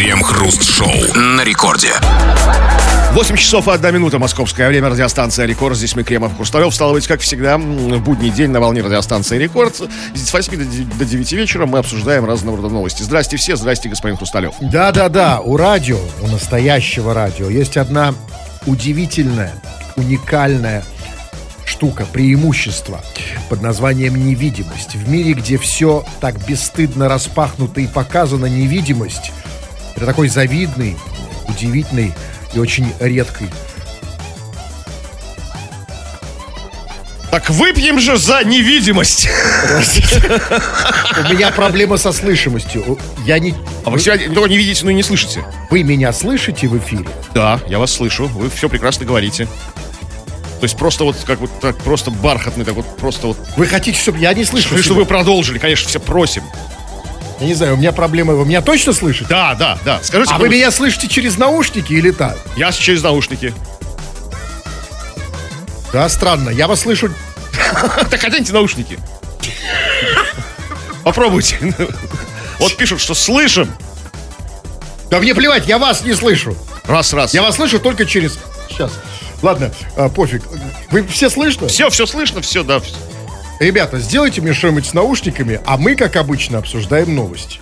Крем-хруст-шоу 0.00 1.14
на 1.14 1.44
рекорде. 1.44 1.92
8 3.12 3.36
часов 3.36 3.68
и 3.68 3.70
1 3.70 3.94
минута 3.94 4.18
московское 4.18 4.66
время, 4.66 4.88
радиостанция 4.88 5.44
«Рекорд». 5.44 5.76
Здесь 5.76 5.94
мы, 5.94 6.04
Кремов 6.04 6.34
Хрусталев. 6.36 6.74
Стало 6.74 6.94
быть, 6.94 7.06
как 7.06 7.20
всегда, 7.20 7.58
в 7.58 8.00
будний 8.00 8.30
день 8.30 8.48
на 8.50 8.60
волне 8.60 8.80
радиостанции 8.80 9.36
«Рекорд». 9.36 9.82
С 10.14 10.32
8 10.32 10.96
до 10.98 11.04
9 11.04 11.32
вечера 11.32 11.66
мы 11.66 11.80
обсуждаем 11.80 12.24
разного 12.24 12.56
рода 12.56 12.70
новости. 12.70 13.02
Здрасте 13.02 13.36
все, 13.36 13.56
здрасте, 13.56 13.90
господин 13.90 14.16
Хрусталев. 14.16 14.54
Да-да-да, 14.62 15.40
у 15.40 15.58
радио, 15.58 15.98
у 16.22 16.28
настоящего 16.28 17.12
радио 17.12 17.50
есть 17.50 17.76
одна 17.76 18.14
удивительная, 18.64 19.52
уникальная 19.96 20.82
штука, 21.66 22.06
преимущество 22.10 23.02
под 23.50 23.60
названием 23.60 24.16
невидимость. 24.16 24.94
В 24.94 25.10
мире, 25.10 25.34
где 25.34 25.58
все 25.58 26.06
так 26.22 26.42
бесстыдно 26.46 27.06
распахнуто 27.06 27.82
и 27.82 27.86
показано 27.86 28.46
невидимость, 28.46 29.32
это 29.96 30.06
такой 30.06 30.28
завидный, 30.28 30.96
удивительный 31.48 32.12
и 32.54 32.58
очень 32.58 32.92
редкий. 33.00 33.48
Так 37.30 37.48
выпьем 37.48 38.00
же 38.00 38.16
за 38.16 38.42
невидимость. 38.42 39.28
У 41.16 41.32
меня 41.32 41.52
проблема 41.52 41.96
со 41.96 42.10
слышимостью. 42.10 42.98
Я 43.24 43.38
не... 43.38 43.54
А 43.84 43.90
вы 43.90 44.00
себя 44.00 44.18
только 44.18 44.48
не 44.48 44.58
видите, 44.58 44.84
но 44.84 44.90
и 44.90 44.94
не 44.94 45.04
слышите. 45.04 45.44
Вы 45.70 45.84
меня 45.84 46.12
слышите 46.12 46.66
в 46.66 46.76
эфире? 46.78 47.06
Да, 47.32 47.60
я 47.68 47.78
вас 47.78 47.92
слышу. 47.92 48.26
Вы 48.26 48.50
все 48.50 48.68
прекрасно 48.68 49.06
говорите. 49.06 49.46
То 49.46 50.64
есть 50.64 50.76
просто 50.76 51.04
вот 51.04 51.16
как 51.24 51.38
вот 51.38 51.50
так 51.60 51.78
просто 51.78 52.10
бархатный, 52.10 52.64
так 52.64 52.74
вот 52.74 52.96
просто 52.98 53.28
вот. 53.28 53.38
Вы 53.56 53.66
хотите, 53.66 53.98
чтобы 53.98 54.18
я 54.18 54.34
не 54.34 54.44
слышу? 54.44 54.76
Чтобы 54.82 55.00
вы 55.00 55.06
продолжили, 55.06 55.58
конечно, 55.58 55.88
все 55.88 56.00
просим. 56.00 56.42
Я 57.40 57.46
не 57.46 57.54
знаю, 57.54 57.74
у 57.74 57.76
меня 57.76 57.92
проблема. 57.92 58.34
Вы 58.34 58.44
меня 58.44 58.60
точно 58.60 58.92
слышите? 58.92 59.26
Да, 59.28 59.54
да, 59.54 59.78
да. 59.84 60.00
Скажите. 60.02 60.34
А 60.34 60.38
вы 60.38 60.50
меня 60.50 60.70
слышите 60.70 61.08
через 61.08 61.38
наушники 61.38 61.92
или 61.92 62.10
так? 62.10 62.36
Я 62.56 62.70
через 62.70 63.02
наушники. 63.02 63.54
Да, 65.92 66.08
странно. 66.08 66.50
Я 66.50 66.68
вас 66.68 66.80
слышу. 66.80 67.12
Так 68.10 68.22
оденьте 68.24 68.52
наушники. 68.52 68.98
Попробуйте. 71.02 71.74
Вот 72.58 72.76
пишут, 72.76 73.00
что 73.00 73.14
слышим. 73.14 73.72
Да 75.08 75.18
мне 75.18 75.34
плевать, 75.34 75.66
я 75.66 75.78
вас 75.78 76.02
не 76.04 76.14
слышу. 76.14 76.54
Раз, 76.84 77.12
раз. 77.14 77.32
Я 77.32 77.42
вас 77.42 77.56
слышу 77.56 77.80
только 77.80 78.04
через... 78.04 78.38
Сейчас. 78.68 78.92
Ладно, 79.42 79.72
а, 79.96 80.08
пофиг. 80.08 80.42
Вы 80.90 81.06
все 81.06 81.30
слышно? 81.30 81.68
Все, 81.68 81.88
все 81.88 82.06
слышно, 82.06 82.42
все, 82.42 82.62
да. 82.62 82.80
Ребята, 83.60 83.98
сделайте 83.98 84.40
мне 84.40 84.54
что-нибудь 84.54 84.86
с 84.86 84.94
наушниками, 84.94 85.60
а 85.66 85.76
мы, 85.76 85.94
как 85.94 86.16
обычно, 86.16 86.56
обсуждаем 86.56 87.14
новости. 87.14 87.60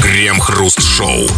Крем-хруст-шоу. 0.00 1.28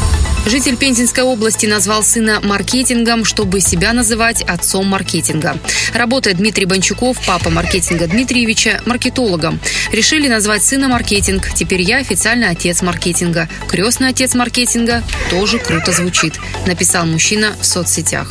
Житель 0.47 0.77
Пензенской 0.77 1.25
области 1.25 1.67
назвал 1.67 2.05
сына 2.05 2.39
маркетингом, 2.41 3.25
чтобы 3.25 3.61
себя 3.61 3.93
называть 3.93 4.43
отцом 4.43 4.87
маркетинга. 4.87 5.57
Работает 5.95 6.37
Дмитрий 6.37 6.65
Бончуков, 6.65 7.19
папа 7.27 7.51
маркетинга 7.51 8.07
Дмитриевича, 8.07 8.81
маркетологом. 8.87 9.59
Решили 9.91 10.29
назвать 10.29 10.62
сына 10.62 10.87
маркетинг. 10.87 11.49
Теперь 11.53 11.83
я 11.83 11.97
официально 11.97 12.51
отец 12.51 12.83
маркетинга. 12.83 13.49
Крестный 13.69 14.11
отец 14.11 14.37
маркетинга 14.37 15.03
тоже 15.29 15.59
круто 15.59 15.91
звучит, 15.91 16.35
написал 16.67 17.05
мужчина 17.05 17.53
в 17.61 17.67
соцсетях. 17.67 18.31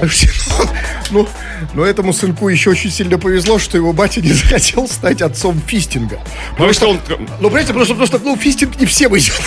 Ну, 1.10 1.28
но 1.74 1.84
этому 1.84 2.12
сынку 2.12 2.48
еще 2.48 2.70
очень 2.70 2.90
сильно 2.90 3.18
повезло, 3.18 3.58
что 3.58 3.76
его 3.76 3.92
батя 3.92 4.20
не 4.22 4.32
захотел 4.32 4.88
стать 4.88 5.20
отцом 5.22 5.60
фистинга. 5.66 6.18
Ну, 6.58 6.72
что 6.72 6.88
он... 6.90 7.00
Ну, 7.40 7.48
понимаете, 7.48 7.72
просто, 7.74 7.94
просто, 7.94 8.18
ну, 8.18 8.36
фистинг 8.36 8.80
не 8.80 8.86
всем 8.86 9.16
идет. 9.16 9.34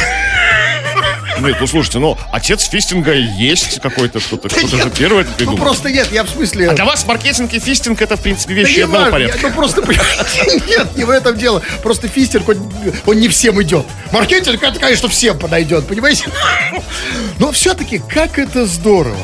Нет, 1.39 1.57
ну 1.59 1.67
слушайте, 1.67 1.99
ну 1.99 2.17
отец 2.31 2.63
фистинга 2.67 3.13
есть 3.13 3.79
какой-то, 3.79 4.19
что-то, 4.19 4.49
кто-то 4.49 4.75
же 4.75 4.89
первый 4.89 5.21
это 5.21 5.29
Ну, 5.31 5.37
придумал. 5.37 5.57
просто 5.59 5.91
нет, 5.91 6.11
я 6.11 6.23
в 6.23 6.29
смысле... 6.29 6.71
А 6.71 6.73
для 6.73 6.83
вас 6.83 7.05
маркетинг 7.05 7.53
и 7.53 7.59
фистинг 7.59 8.01
это, 8.01 8.17
в 8.17 8.21
принципе, 8.21 8.55
Да 8.55 8.61
вещи 8.61 8.77
не 8.77 8.81
одного 8.83 9.03
важно, 9.03 9.11
порядка. 9.11 9.37
я- 9.43 9.49
ну 9.49 9.55
просто, 9.55 9.81
нет, 10.67 10.97
не 10.97 11.03
в 11.03 11.09
этом 11.11 11.37
дело. 11.37 11.61
Просто 11.83 12.07
фистинг, 12.07 12.49
он, 12.49 12.73
он 13.05 13.19
не 13.19 13.27
всем 13.27 13.61
идет. 13.61 13.85
Маркетинг, 14.11 14.63
это, 14.63 14.79
конечно, 14.79 15.09
всем 15.09 15.37
подойдет, 15.37 15.85
понимаете? 15.87 16.25
Но 17.37 17.51
все-таки, 17.51 17.99
как 17.99 18.39
это 18.39 18.65
здорово. 18.65 19.17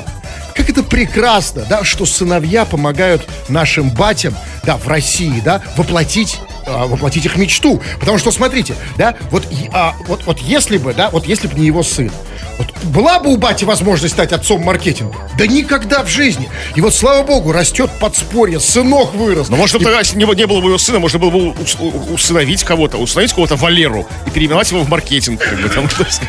Как 0.56 0.70
это 0.70 0.84
прекрасно, 0.84 1.66
да, 1.70 1.84
что 1.84 2.06
сыновья 2.06 2.66
помогают 2.66 3.28
нашим 3.50 3.90
батям, 3.90 4.36
да, 4.64 4.78
в 4.78 4.88
России, 4.88 5.42
да, 5.44 5.62
воплотить 5.78 6.40
а, 6.66 6.86
воплотить 6.86 7.26
их 7.26 7.36
мечту. 7.38 7.82
Потому 8.00 8.18
что, 8.18 8.32
смотрите, 8.32 8.76
да, 8.98 9.16
вот, 9.32 9.44
а, 9.74 9.94
вот, 10.08 10.26
вот 10.26 10.40
если 10.40 10.78
бы, 10.78 10.94
да, 10.94 11.10
вот 11.10 11.26
если 11.26 11.48
бы 11.48 11.60
не 11.60 11.66
его 11.66 11.84
сын, 11.84 12.12
вот 12.58 12.73
была 12.84 13.20
бы 13.20 13.32
у 13.32 13.38
бати 13.38 13.66
возможность 13.66 14.14
стать 14.14 14.32
отцом 14.32 14.62
маркетинга? 14.62 15.16
Да 15.38 15.48
никогда 15.48 16.04
в 16.04 16.08
жизни. 16.10 16.50
И 16.76 16.82
вот, 16.82 16.94
слава 16.94 17.24
богу, 17.24 17.52
растет 17.52 17.90
подспорье, 18.00 18.60
сынок 18.60 19.14
вырос. 19.14 19.50
Но 19.50 19.58
может, 19.58 19.82
тогда, 19.82 20.00
если 20.00 20.18
не, 20.18 20.26
не 20.36 20.46
было 20.48 20.62
бы 20.62 20.68
его 20.68 20.78
сына, 20.78 21.00
можно 21.00 21.20
было 21.20 21.30
бы 21.30 21.54
усыновить 22.14 22.64
кого-то, 22.64 22.98
усыновить 22.98 23.34
кого-то 23.34 23.56
Валеру 23.56 24.08
и 24.28 24.30
переименовать 24.30 24.70
его 24.72 24.82
в 24.84 24.90
маркетинг. 24.90 25.42
Как 25.42 25.60
бы, 25.62 25.70
там, 25.70 25.88
то 25.98 26.04
есть, 26.04 26.22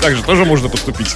так 0.00 0.16
же 0.16 0.22
тоже 0.22 0.44
можно 0.44 0.68
поступить. 0.68 1.08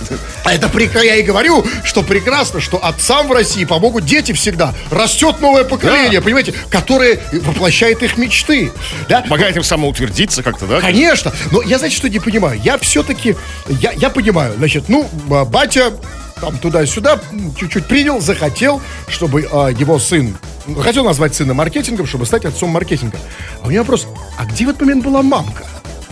А 0.44 0.52
это 0.52 0.68
прекрасно, 0.68 1.06
я 1.06 1.16
и 1.16 1.22
говорю, 1.22 1.64
что 1.84 2.02
прекрасно, 2.02 2.60
что 2.60 2.84
отцам 2.84 3.28
в 3.28 3.32
России 3.32 3.64
помогут 3.64 4.04
дети 4.04 4.32
всегда. 4.32 4.74
Растет 4.90 5.40
новое 5.40 5.64
поколение, 5.64 6.20
Да. 6.20 6.24
понимаете, 6.24 6.54
которое 6.70 7.20
воплощает 7.32 8.02
их 8.02 8.16
мечты. 8.16 8.72
Да? 9.08 9.22
Помогает 9.22 9.56
им 9.56 9.62
самоутвердиться 9.62 10.42
как-то, 10.42 10.66
да? 10.66 10.80
Конечно. 10.80 11.32
Но 11.50 11.62
я, 11.62 11.78
знаете, 11.78 11.96
что 11.96 12.08
не 12.08 12.18
понимаю? 12.18 12.60
Я 12.62 12.78
все-таки, 12.78 13.36
я, 13.84 13.92
я 13.92 14.08
понимаю, 14.10 14.54
значит, 14.56 14.88
ну, 14.88 15.06
а, 15.30 15.44
батя 15.44 15.92
там 16.40 16.56
туда-сюда 16.58 17.20
чуть-чуть 17.58 17.84
принял, 17.86 18.18
захотел, 18.20 18.80
чтобы 19.08 19.46
а, 19.52 19.68
его 19.68 19.98
сын, 19.98 20.34
ну, 20.66 20.80
хотел 20.80 21.04
назвать 21.04 21.34
сына 21.34 21.52
маркетингом, 21.52 22.06
чтобы 22.06 22.24
стать 22.24 22.46
отцом 22.46 22.70
маркетинга. 22.70 23.18
А 23.62 23.66
у 23.66 23.70
меня 23.70 23.80
вопрос, 23.80 24.06
а 24.38 24.46
где 24.46 24.64
в 24.64 24.70
этот 24.70 24.80
момент 24.80 25.04
была 25.04 25.22
мамка? 25.22 25.64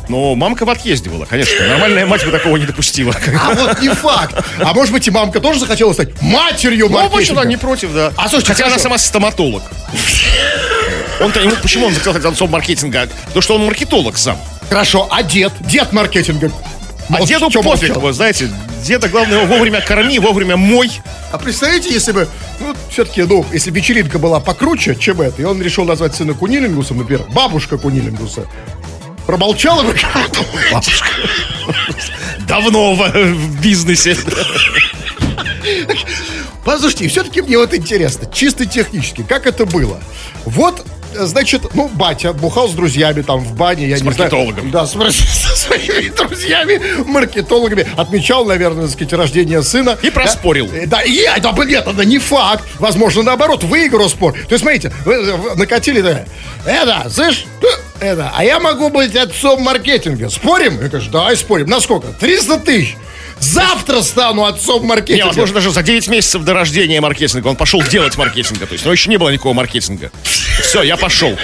Но 0.09 0.35
мамка 0.35 0.67
в 0.67 0.71
отъезде 0.71 1.09
была, 1.09 1.25
конечно. 1.25 1.67
Нормальная 1.67 2.05
мать 2.05 2.23
бы 2.27 2.31
такого 2.31 2.59
не 2.59 2.67
допустила. 2.67 3.15
А 3.41 3.55
вот 3.55 3.81
не 3.81 3.89
факт. 3.89 4.35
А 4.59 4.75
может 4.75 4.93
быть 4.93 5.07
и 5.09 5.11
мамка 5.11 5.41
тоже 5.41 5.61
захотела 5.61 5.95
стать 5.95 6.21
матерью 6.21 6.89
Ну, 6.91 6.95
маркетинга? 6.97 7.17
почему 7.17 7.41
она 7.41 7.49
не 7.49 7.57
против, 7.57 7.95
да. 7.95 8.13
А, 8.19 8.29
слушайте, 8.29 8.53
Хотя 8.53 8.65
она 8.65 8.73
хорошо. 8.73 8.83
сама 8.83 8.99
стоматолог. 8.99 9.63
Он-то, 11.21 11.41
ему, 11.41 11.53
почему 11.63 11.87
он 11.87 11.93
захотел 11.95 12.13
стать 12.15 12.33
отцом 12.33 12.51
маркетинга? 12.51 13.09
Потому 13.27 13.43
что 13.43 13.55
он 13.55 13.65
маркетолог 13.65 14.19
сам. 14.19 14.37
Хорошо, 14.69 15.09
а 15.11 15.23
дед? 15.23 15.53
Дед 15.61 15.93
маркетинга. 15.93 16.51
А 17.13 17.19
Вот 17.19 17.29
деду 17.29 17.51
пофиг, 17.51 17.97
вы 17.97 18.13
знаете, 18.13 18.51
деда 18.85 19.09
главное 19.09 19.43
его 19.43 19.55
вовремя 19.55 19.81
корми, 19.81 20.19
вовремя 20.19 20.57
мой. 20.57 20.91
А 21.31 21.39
представляете, 21.39 21.93
если 21.93 22.13
бы, 22.13 22.29
ну, 22.61 22.75
все-таки, 22.91 23.23
ну, 23.23 23.45
если 23.53 23.71
бы 23.71 23.79
вечеринка 23.79 24.19
была 24.19 24.41
покруче, 24.41 24.95
чем 24.95 25.21
это, 25.21 25.43
и 25.43 25.45
он 25.45 25.61
решил 25.63 25.85
назвать 25.85 26.15
сына 26.15 26.35
Кунилингусом, 26.35 26.99
например, 26.99 27.25
бабушка 27.31 27.77
Кунилингуса, 27.79 28.47
промолчала 29.27 29.83
бы 29.83 29.95
бабушка. 30.73 31.09
Давно 32.47 32.95
в, 32.95 33.11
в 33.13 33.61
бизнесе. 33.63 34.17
Послушайте, 36.65 37.09
все-таки 37.09 37.43
мне 37.43 37.59
вот 37.59 37.75
интересно, 37.75 38.29
чисто 38.33 38.67
технически, 38.67 39.23
как 39.23 39.47
это 39.47 39.67
было? 39.67 40.01
Вот, 40.45 40.87
э, 41.15 41.25
значит, 41.27 41.75
ну, 41.75 41.89
батя 41.89 42.33
бухал 42.33 42.69
с 42.69 42.73
друзьями 42.73 43.23
там 43.23 43.41
в 43.41 43.55
бане, 43.57 43.89
я 43.89 43.97
С 43.97 44.01
не 44.01 44.07
маркетологом. 44.07 44.71
знаю. 44.71 44.73
Да, 44.73 44.87
с, 44.87 44.95
своими 45.79 46.09
друзьями, 46.17 46.81
маркетологами. 47.07 47.87
Отмечал, 47.97 48.45
наверное, 48.45 48.85
так 48.85 48.93
сказать, 48.93 49.13
рождение 49.13 49.63
сына. 49.63 49.99
И 50.03 50.11
проспорил. 50.11 50.69
Да, 50.69 50.77
э, 50.77 50.87
да, 50.87 51.03
и, 51.03 51.17
это, 51.19 51.53
бы- 51.53 51.67
нет, 51.67 51.87
это 51.87 52.05
не 52.05 52.19
факт. 52.19 52.65
Возможно, 52.79 53.23
наоборот, 53.23 53.65
выиграл 53.65 54.09
спор. 54.09 54.33
То 54.33 54.39
есть, 54.51 54.63
смотрите, 54.63 54.93
вы, 55.05 55.33
вы 55.35 55.55
накатили, 55.57 56.01
да, 56.01 56.25
это, 56.67 57.09
слышь, 57.11 57.47
э, 57.63 58.05
это, 58.05 58.33
а 58.35 58.45
я 58.45 58.59
могу 58.61 58.89
быть 58.91 59.15
отцом 59.17 59.63
маркетинга. 59.63 60.29
Спорим? 60.29 60.81
Я 60.81 60.89
говорю, 60.89 61.11
давай 61.11 61.37
спорим. 61.37 61.67
На 61.69 61.81
сколько? 61.81 62.09
300 62.09 62.59
тысяч. 62.59 62.97
Завтра 63.43 64.03
стану 64.03 64.45
отцом 64.45 64.87
маркетинга. 64.87 65.27
возможно, 65.27 65.55
даже 65.57 65.71
за 65.71 65.83
9 65.83 66.09
месяцев 66.09 66.45
до 66.45 66.55
рождения 66.55 67.01
маркетинга 67.01 67.49
он 67.49 67.57
пошел 67.57 67.83
делать 67.83 68.17
маркетинга. 68.17 68.67
То 68.67 68.75
есть, 68.75 68.85
но 68.85 68.93
еще 68.93 69.11
не 69.11 69.19
было 69.19 69.31
никакого 69.31 69.53
маркетинга. 69.53 70.11
Все, 70.23 70.83
я 70.83 70.97
пошел. 70.97 71.37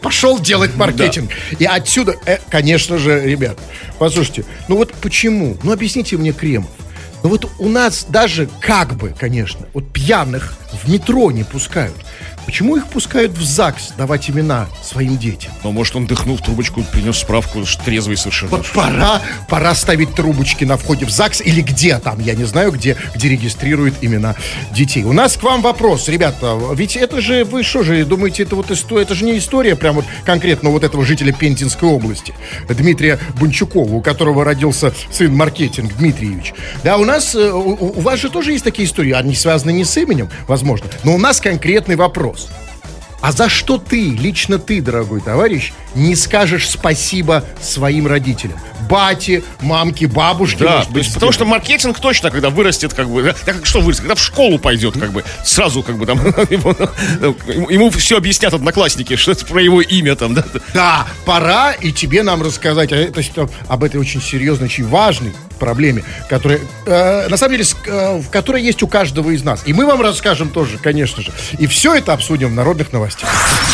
пошел 0.00 0.38
делать 0.38 0.74
маркетинг. 0.76 1.30
И 1.58 1.64
отсюда, 1.64 2.16
э, 2.26 2.38
конечно 2.50 2.98
же, 2.98 3.20
ребят, 3.20 3.58
послушайте, 3.98 4.44
ну 4.68 4.76
вот 4.76 4.92
почему? 4.94 5.56
Ну 5.62 5.72
объясните 5.72 6.16
мне, 6.16 6.32
Кремов. 6.32 6.70
Ну 7.22 7.30
вот 7.30 7.50
у 7.58 7.68
нас 7.68 8.06
даже 8.08 8.48
как 8.60 8.96
бы, 8.96 9.14
конечно, 9.18 9.66
вот 9.72 9.90
пьяных 9.92 10.54
в 10.82 10.90
метро 10.90 11.30
не 11.30 11.44
пускают. 11.44 11.94
Почему 12.46 12.76
их 12.76 12.86
пускают 12.88 13.32
в 13.32 13.42
ЗАГС 13.42 13.94
давать 13.96 14.28
имена 14.30 14.68
своим 14.82 15.16
детям? 15.18 15.52
Ну, 15.62 15.72
может, 15.72 15.96
он 15.96 16.06
дыхнул 16.06 16.36
в 16.36 16.42
трубочку, 16.42 16.82
принес 16.92 17.18
справку, 17.18 17.64
что 17.66 17.82
трезвый 17.84 18.16
совершенно. 18.16 18.50
Вот 18.50 18.66
пора, 18.72 19.20
пора 19.48 19.74
ставить 19.74 20.14
трубочки 20.14 20.64
на 20.64 20.76
входе 20.76 21.06
в 21.06 21.10
ЗАГС 21.10 21.40
или 21.40 21.60
где 21.62 21.98
там, 21.98 22.20
я 22.20 22.34
не 22.34 22.44
знаю, 22.44 22.72
где, 22.72 22.96
где 23.14 23.28
регистрируют 23.28 23.94
имена 24.02 24.34
детей. 24.72 25.04
У 25.04 25.12
нас 25.12 25.36
к 25.36 25.42
вам 25.42 25.62
вопрос, 25.62 26.08
ребята, 26.08 26.58
ведь 26.74 26.96
это 26.96 27.20
же, 27.20 27.44
вы 27.44 27.62
что 27.62 27.82
же, 27.82 28.04
думаете, 28.04 28.42
это 28.42 28.56
вот 28.56 28.70
история, 28.70 29.02
это 29.02 29.14
же 29.14 29.24
не 29.24 29.38
история 29.38 29.76
прям 29.76 29.96
вот 29.96 30.04
конкретно 30.24 30.70
вот 30.70 30.84
этого 30.84 31.04
жителя 31.04 31.32
Пензенской 31.32 31.88
области, 31.88 32.34
Дмитрия 32.68 33.18
Бунчукова, 33.38 33.94
у 33.94 34.00
которого 34.00 34.44
родился 34.44 34.92
сын 35.10 35.34
Маркетинг 35.34 35.94
Дмитриевич. 35.94 36.54
Да, 36.82 36.96
у 36.96 37.04
нас, 37.04 37.34
э, 37.34 37.50
у, 37.50 37.98
у 37.98 38.00
вас 38.00 38.20
же 38.20 38.30
тоже 38.30 38.52
есть 38.52 38.64
такие 38.64 38.86
истории, 38.86 39.12
они 39.12 39.34
связаны 39.34 39.72
не 39.72 39.84
с 39.84 39.96
именем, 39.96 40.28
возможно, 40.46 40.86
но 41.04 41.14
у 41.14 41.18
нас 41.18 41.40
конкретный 41.40 41.96
вопрос. 41.96 42.33
А 43.24 43.32
за 43.32 43.48
что 43.48 43.78
ты, 43.78 44.10
лично 44.10 44.58
ты, 44.58 44.82
дорогой 44.82 45.22
товарищ, 45.22 45.72
не 45.94 46.14
скажешь 46.14 46.68
спасибо 46.68 47.42
своим 47.58 48.06
родителям? 48.06 48.58
Бате, 48.86 49.42
мамке, 49.62 50.06
бабушке, 50.06 50.64
Да, 50.64 50.76
может 50.76 50.90
быть, 50.90 51.14
потому 51.14 51.32
что 51.32 51.46
маркетинг 51.46 51.98
точно, 52.00 52.30
когда 52.30 52.50
вырастет, 52.50 52.92
как 52.92 53.08
бы, 53.08 53.22
да, 53.22 53.34
как 53.46 53.64
что 53.64 53.80
вырастет, 53.80 54.02
когда 54.02 54.14
в 54.14 54.22
школу 54.22 54.58
пойдет, 54.58 54.98
как 55.00 55.12
бы, 55.12 55.24
сразу, 55.42 55.82
как 55.82 55.96
бы, 55.96 56.04
там, 56.04 56.18
ему, 56.50 56.76
ему 57.70 57.88
все 57.88 58.18
объяснят 58.18 58.52
одноклассники, 58.52 59.16
что 59.16 59.32
это 59.32 59.46
про 59.46 59.62
его 59.62 59.80
имя, 59.80 60.16
там, 60.16 60.34
да. 60.34 60.44
Да, 60.74 61.06
пора 61.24 61.72
и 61.72 61.92
тебе 61.92 62.22
нам 62.24 62.42
рассказать 62.42 62.92
о, 62.92 63.10
то 63.10 63.20
есть, 63.20 63.32
э, 63.36 63.48
об 63.68 63.84
этой 63.84 63.98
очень 63.98 64.20
серьезной, 64.20 64.66
очень 64.66 64.86
важной 64.86 65.32
проблеме, 65.56 66.04
которая, 66.28 66.60
э, 66.86 67.28
на 67.28 67.36
самом 67.36 67.56
деле, 67.56 67.68
э, 67.86 68.18
в 68.18 68.30
которой 68.30 68.62
есть 68.62 68.82
у 68.82 68.88
каждого 68.88 69.30
из 69.30 69.42
нас. 69.42 69.62
И 69.66 69.72
мы 69.72 69.86
вам 69.86 70.02
расскажем 70.02 70.50
тоже, 70.50 70.78
конечно 70.78 71.22
же. 71.22 71.32
И 71.58 71.66
все 71.66 71.94
это 71.94 72.12
обсудим 72.12 72.50
в 72.50 72.54
народных 72.54 72.92
новостях. 72.92 73.28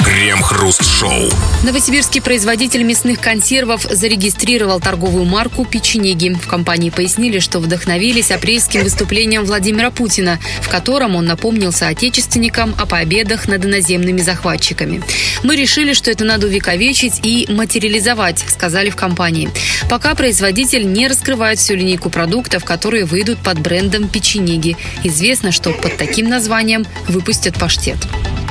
Крем-хруст-шоу. 0.05 1.31
Новосибирский 1.63 2.23
производитель 2.23 2.83
мясных 2.83 3.21
консервов 3.21 3.83
зарегистрировал 3.83 4.81
торговую 4.81 5.25
марку 5.25 5.65
«Печенеги». 5.65 6.31
В 6.31 6.47
компании 6.47 6.91
пояснили, 6.91 7.39
что 7.39 7.61
вдохновились 7.61 8.31
апрельским 8.31 8.83
выступлением 8.83 9.45
Владимира 9.45 9.91
Путина, 9.91 10.39
в 10.61 10.69
котором 10.69 11.17
он 11.17 11.27
напомнил 11.27 11.73
соотечественникам 11.73 12.75
о 12.79 12.87
победах 12.87 13.49
над 13.49 13.65
иноземными 13.65 14.21
захватчиками. 14.21 15.03
«Мы 15.43 15.57
решили, 15.57 15.93
что 15.93 16.11
это 16.11 16.25
надо 16.25 16.47
увековечить 16.47 17.21
и 17.23 17.47
материализовать», 17.51 18.45
сказали 18.49 18.91
в 18.91 18.97
компании. 18.97 19.51
Пока 19.89 20.15
производитель 20.15 20.91
не 20.91 21.09
раскрывает 21.09 21.61
всю 21.71 21.77
линейку 21.77 22.11
продуктов, 22.11 22.65
которые 22.65 23.05
выйдут 23.05 23.39
под 23.39 23.61
брендом 23.61 24.09
«Печенеги». 24.09 24.77
Известно, 25.05 25.53
что 25.53 25.71
под 25.71 25.97
таким 25.97 26.29
названием 26.29 26.85
выпустят 27.07 27.55
паштет. 27.61 27.97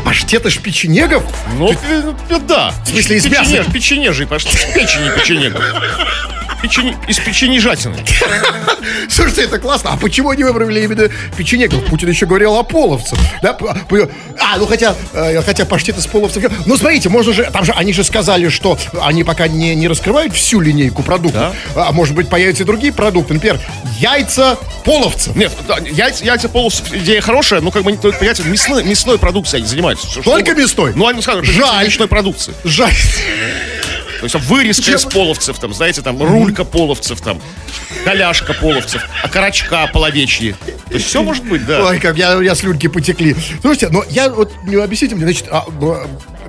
Паштет 0.05 0.45
из 0.45 0.55
печенегов? 0.55 1.23
Ну, 1.57 1.73
э, 1.73 2.13
да. 2.47 2.73
В 2.85 2.87
смысле, 2.87 3.17
из 3.17 3.25
мяса? 3.25 3.51
Печенеж- 3.51 3.71
Печенежий, 3.73 4.25
пошли. 4.25 4.51
Из 4.51 4.73
печени 4.73 5.09
печенегов. 5.19 5.61
Печени, 6.61 6.97
из 7.07 7.19
печенежатины. 7.19 7.95
Слушайте, 9.09 9.43
это 9.43 9.59
классно. 9.59 9.91
А 9.93 9.97
почему 9.97 10.29
они 10.29 10.43
выбрали 10.43 10.83
именно 10.83 11.09
печенегов? 11.37 11.85
Путин 11.85 12.09
еще 12.09 12.25
говорил 12.25 12.55
о 12.55 12.63
половцах. 12.63 13.17
Да? 13.41 13.57
А, 14.41 14.57
ну 14.57 14.65
хотя, 14.65 14.95
э, 15.13 15.41
хотя 15.41 15.65
паштет 15.65 15.97
из 15.97 16.07
половцев. 16.07 16.43
Ну, 16.65 16.77
смотрите, 16.77 17.09
можно 17.09 17.33
же, 17.33 17.49
там 17.51 17.63
же, 17.63 17.71
они 17.73 17.93
же 17.93 18.03
сказали, 18.03 18.49
что 18.49 18.77
они 19.01 19.23
пока 19.23 19.47
не, 19.47 19.75
не 19.75 19.87
раскрывают 19.87 20.33
всю 20.33 20.59
линейку 20.59 21.01
продуктов. 21.03 21.55
А 21.75 21.91
может 21.91 22.15
быть, 22.15 22.29
появятся 22.29 22.63
и 22.63 22.65
другие 22.65 22.91
продукты. 22.91 23.33
Например, 23.33 23.59
яйца 23.97 24.57
половцев. 24.83 25.35
Нет, 25.35 25.51
да, 25.67 25.77
яйца, 25.77 26.25
яйца 26.25 26.49
полос, 26.49 26.83
идея 26.91 27.21
хорошая, 27.21 27.61
но 27.61 27.71
как 27.71 27.83
бы, 27.83 27.93
понимаете, 27.93 28.43
мясной, 28.43 28.83
мясной 28.83 29.17
продукцией 29.17 29.61
они 29.61 29.69
занимаются. 29.69 30.21
Только 30.21 30.55
мясной? 30.55 30.93
Ну, 30.95 31.07
они 31.07 31.21
скажут, 31.21 31.45
Жаль. 31.45 31.85
мясной 31.85 32.07
продукции. 32.07 32.53
Жаль. 32.63 32.93
То 34.19 34.25
есть 34.25 34.35
вырезка 34.35 34.91
из 34.91 35.05
половцев, 35.05 35.59
там, 35.59 35.73
знаете, 35.73 36.01
там 36.01 36.21
рулька 36.21 36.63
половцев, 36.63 37.21
там, 37.21 37.41
коляшка 38.03 38.53
половцев, 38.53 39.01
окорочка 39.23 39.89
половечьи. 39.93 40.55
То 40.87 40.93
есть 40.93 41.07
все 41.07 41.23
может 41.23 41.45
быть, 41.45 41.65
да. 41.65 41.85
Ой, 41.85 41.99
как 41.99 42.17
я, 42.17 42.35
меня 42.35 42.55
слюнки 42.55 42.87
потекли. 42.87 43.35
Слушайте, 43.61 43.89
но 43.89 44.03
я 44.09 44.29
вот, 44.29 44.51
не 44.65 44.75
объясните 44.75 45.15
мне, 45.15 45.25
значит, 45.25 45.47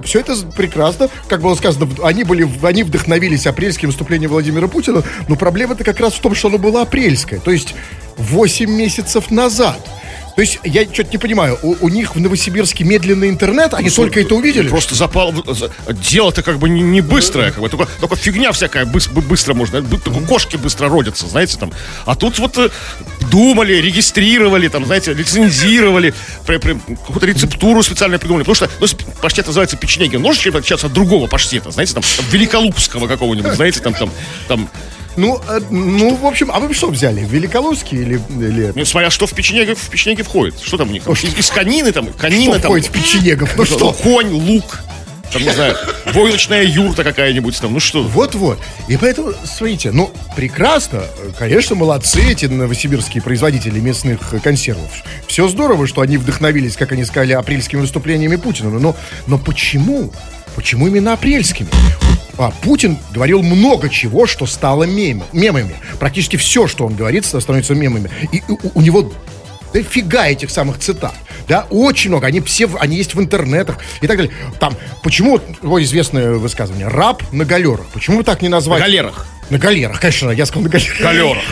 все 0.05 0.20
это 0.20 0.34
прекрасно, 0.56 1.08
как 1.28 1.43
было 1.43 1.55
сказано, 1.55 1.88
они 2.02 2.25
были, 2.25 2.49
они 2.62 2.82
вдохновились 2.82 3.46
апрельским 3.46 3.90
выступлением 3.90 4.31
Владимира 4.31 4.67
Путина, 4.67 5.02
но 5.28 5.37
проблема-то 5.37 5.84
как 5.84 6.00
раз 6.00 6.14
в 6.14 6.20
том, 6.20 6.34
что 6.34 6.49
оно 6.49 6.58
было 6.58 6.82
апрельское, 6.82 7.38
то 7.38 7.50
есть 7.50 7.75
8 8.17 8.70
месяцев 8.70 9.31
назад. 9.31 9.78
То 10.37 10.43
есть, 10.43 10.59
я 10.65 10.85
что-то 10.85 11.11
не 11.12 11.19
понимаю, 11.19 11.59
у, 11.62 11.77
у 11.81 11.88
них 11.88 12.15
в 12.15 12.21
Новосибирске 12.21 12.85
медленный 12.85 13.29
интернет, 13.29 13.75
они 13.75 13.88
только 13.91 14.21
это 14.21 14.35
увидели? 14.35 14.69
Просто 14.69 14.94
запал. 14.94 15.35
за- 15.47 15.71
Дело-то 15.93 16.43
как 16.43 16.59
бы 16.59 16.69
не, 16.69 16.82
не 16.82 17.00
быстрое, 17.00 17.50
как 17.50 17.61
бы, 17.61 17.69
только, 17.69 17.87
только 18.00 18.17
фигня 18.17 18.53
всякая 18.53 18.85
быс- 18.85 19.11
бы- 19.12 19.23
быстро 19.23 19.55
можно. 19.55 19.82
Только 19.82 20.21
кошки 20.21 20.56
быстро 20.56 20.88
родятся, 20.88 21.27
знаете, 21.27 21.59
там. 21.59 21.73
А 22.06 22.15
тут 22.15 22.38
вот 22.38 22.56
э, 22.59 22.71
думали, 23.31 23.75
регистрировали, 23.75 24.69
там, 24.69 24.87
знаете, 24.87 25.12
лицензировали, 25.12 26.15
какую-то 26.47 27.27
рецептуру 27.27 27.82
специально 27.82 28.19
придумали. 28.19 28.44
Потому 28.44 28.55
что 28.55 28.71
ну, 28.81 28.87
паштет 29.21 29.47
называется 29.47 29.77
печенеги, 29.77 30.17
он 30.17 30.23
может 30.23 30.43
чем-то 30.43 30.59
отличаться 30.59 30.87
от 30.87 30.93
другого 30.93 31.27
паштета, 31.27 31.71
знаете, 31.71 31.94
там, 31.94 32.03
там, 32.17 32.25
великолупского 32.31 33.06
какого-нибудь, 33.09 33.55
знаете, 33.55 33.81
там, 33.81 33.94
там, 33.94 34.11
там, 34.49 34.69
Ну, 35.17 35.41
э, 35.49 35.61
ну, 35.71 36.15
в 36.15 36.27
общем, 36.27 36.51
а 36.53 36.61
вы 36.61 36.73
что 36.75 36.89
взяли, 36.89 37.25
Великоловский 37.25 37.99
или... 37.99 38.21
или... 38.31 38.73
ну, 38.75 38.85
смотря 38.85 39.11
что 39.11 39.27
в 39.27 39.33
печенеге, 39.35 39.75
в 39.75 39.89
печенеге 39.89 40.23
входит. 40.23 40.61
Что 40.61 40.77
там 40.77 40.89
у 40.89 40.93
них? 40.93 41.05
Там, 41.05 41.15
из, 41.15 41.25
из 41.37 41.51
конины, 41.51 41.93
там, 41.93 42.07
конина, 42.12 42.55
Что 42.55 42.62
там. 42.62 42.71
входит 42.71 42.87
в 42.87 42.91
печенегов? 42.91 43.57
Ну 43.57 43.65
что? 43.65 43.93
Конь, 43.93 44.31
лук, 44.31 44.83
там, 45.33 45.43
не 45.43 45.51
знаю, 45.51 45.77
войлочная 46.07 46.65
юрта 46.65 47.05
какая-нибудь 47.05 47.61
там, 47.61 47.73
ну 47.73 47.81
что. 47.81 48.03
Вот-вот. 48.03 48.59
И 48.89 48.97
поэтому, 48.97 49.33
смотрите, 49.45 49.93
ну, 49.93 50.11
прекрасно. 50.35 51.05
Конечно, 51.39 51.77
молодцы 51.77 52.21
эти 52.33 52.47
новосибирские 52.47 53.23
производители 53.23 53.79
мясных 53.79 54.35
э, 54.35 54.41
консервов. 54.41 54.91
Все 55.27 55.49
здорово, 55.49 55.87
что 55.87 56.01
они 56.01 56.17
вдохновились, 56.17 56.77
как 56.77 56.93
они 56.93 57.05
сказали, 57.05 57.33
апрельскими 57.33 57.81
выступлениями 57.81 58.37
Путина. 58.37 58.71
Но, 58.71 58.97
но 59.27 59.39
почему? 59.39 60.13
Почему 60.56 60.89
именно 60.89 61.13
апрельскими? 61.13 61.69
А 62.43 62.51
Путин 62.63 62.97
говорил 63.13 63.43
много 63.43 63.91
чего, 63.91 64.27
что 64.27 64.47
стало 64.47 64.85
мем- 64.85 65.23
мемами. 65.33 65.77
Практически 65.99 66.37
все, 66.37 66.67
что 66.67 66.87
он 66.87 66.95
говорит, 66.95 67.27
становится 67.27 67.75
мемами. 67.75 68.11
И 68.33 68.43
у, 68.49 68.59
у 68.75 68.81
него 68.81 69.13
дофига 69.75 70.27
этих 70.27 70.49
самых 70.51 70.79
цитат. 70.79 71.15
Да, 71.47 71.67
очень 71.69 72.09
много. 72.11 72.27
Они 72.27 72.41
все, 72.41 72.69
они 72.81 72.97
есть 72.97 73.15
в 73.15 73.21
интернетах 73.21 73.77
и 74.01 74.07
так 74.07 74.17
далее. 74.17 74.33
Там, 74.59 74.75
почему, 75.03 75.39
его 75.63 75.83
известное 75.83 76.33
высказывание, 76.33 76.89
раб 76.89 77.23
на 77.33 77.45
галерах. 77.45 77.87
Почему 77.93 78.19
бы 78.19 78.25
так 78.25 78.41
не 78.41 78.49
назвать? 78.49 78.81
На 78.81 78.87
галерах. 78.87 79.27
На 79.51 79.59
галерах, 79.59 80.01
конечно, 80.01 80.31
я 80.31 80.47
сказал 80.47 80.63
на 80.63 80.69
галерах. 80.71 81.01
Галерах. 81.01 81.43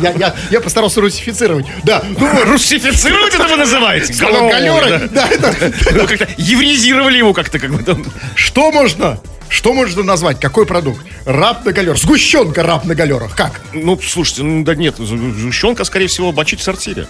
Я, 0.00 0.12
я, 0.12 0.34
я 0.50 0.60
постарался 0.60 1.00
русифицировать. 1.00 1.66
Да, 1.82 2.02
ну 2.18 2.26
вот, 2.32 2.44
Русифицируют 2.46 3.34
это 3.34 3.48
вы 3.48 3.56
называете? 3.56 4.12
галеры, 4.14 5.08
да, 5.12 5.28
это, 5.28 5.72
Ну, 5.92 6.06
как-то 6.06 6.28
еврезировали 6.38 7.18
его 7.18 7.32
как-то, 7.34 7.58
как 7.58 7.70
бы 7.72 7.82
там. 7.82 8.04
что 8.36 8.70
можно, 8.70 9.18
что 9.52 9.74
можно 9.74 10.02
назвать, 10.02 10.40
какой 10.40 10.64
продукт? 10.64 11.00
Раб 11.26 11.64
на 11.64 11.72
галерах, 11.72 11.98
сгущенка 11.98 12.62
раб 12.62 12.84
на 12.86 12.94
галерах, 12.94 13.36
как? 13.36 13.60
Ну, 13.74 14.00
слушайте, 14.00 14.42
ну 14.42 14.64
да 14.64 14.74
нет, 14.74 14.96
сгущенка, 14.96 15.84
скорее 15.84 16.06
всего, 16.06 16.32
бочить 16.32 16.60
в 16.60 16.62
сортире. 16.62 17.06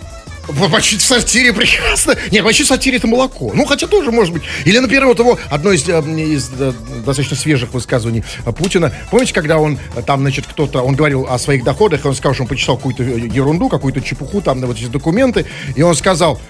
Мочить 0.49 1.01
в 1.01 1.07
сортире 1.07 1.53
прекрасно. 1.55 2.17
Нет, 2.33 2.45
мочить 2.45 2.67
в 2.67 2.69
сортире 2.69 2.97
это 2.97 3.07
молоко. 3.07 3.53
Ну, 3.55 3.65
хотя 3.65 3.87
тоже 3.87 4.11
может 4.11 4.35
быть. 4.35 4.43
Или, 4.65 4.79
например, 4.79 5.07
вот 5.07 5.21
его 5.21 5.39
одно 5.51 5.71
из, 5.71 5.89
э, 5.89 6.01
из, 6.01 6.51
э, 6.59 6.73
достаточно 7.07 7.37
свежих 7.37 7.73
высказываний 7.73 8.25
Путина. 8.59 8.93
Помните, 9.11 9.33
когда 9.35 9.59
он 9.59 9.79
э, 9.95 10.03
там, 10.03 10.23
значит, 10.23 10.47
кто-то, 10.49 10.83
он 10.83 10.97
говорил 10.97 11.29
о 11.31 11.39
своих 11.39 11.63
доходах, 11.63 12.05
и 12.05 12.09
он 12.09 12.15
сказал, 12.17 12.35
что 12.35 12.43
он 12.43 12.49
почитал 12.49 12.77
какую-то 12.77 13.05
ерунду, 13.05 13.69
какую-то 13.69 14.01
чепуху, 14.01 14.43
там, 14.43 14.61
на 14.61 14.67
вот 14.67 14.77
эти 14.77 14.87
документы, 14.87 15.47
и 15.77 15.83
он 15.83 15.95
сказал, 15.95 16.41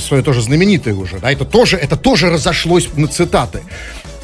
свое 0.00 0.22
тоже 0.22 0.40
знаменитое 0.40 0.94
уже, 0.94 1.18
да, 1.18 1.30
это 1.30 1.44
тоже, 1.44 1.76
это 1.76 1.98
тоже 1.98 2.30
разошлось 2.30 2.88
на 2.96 3.06
цитаты. 3.08 3.60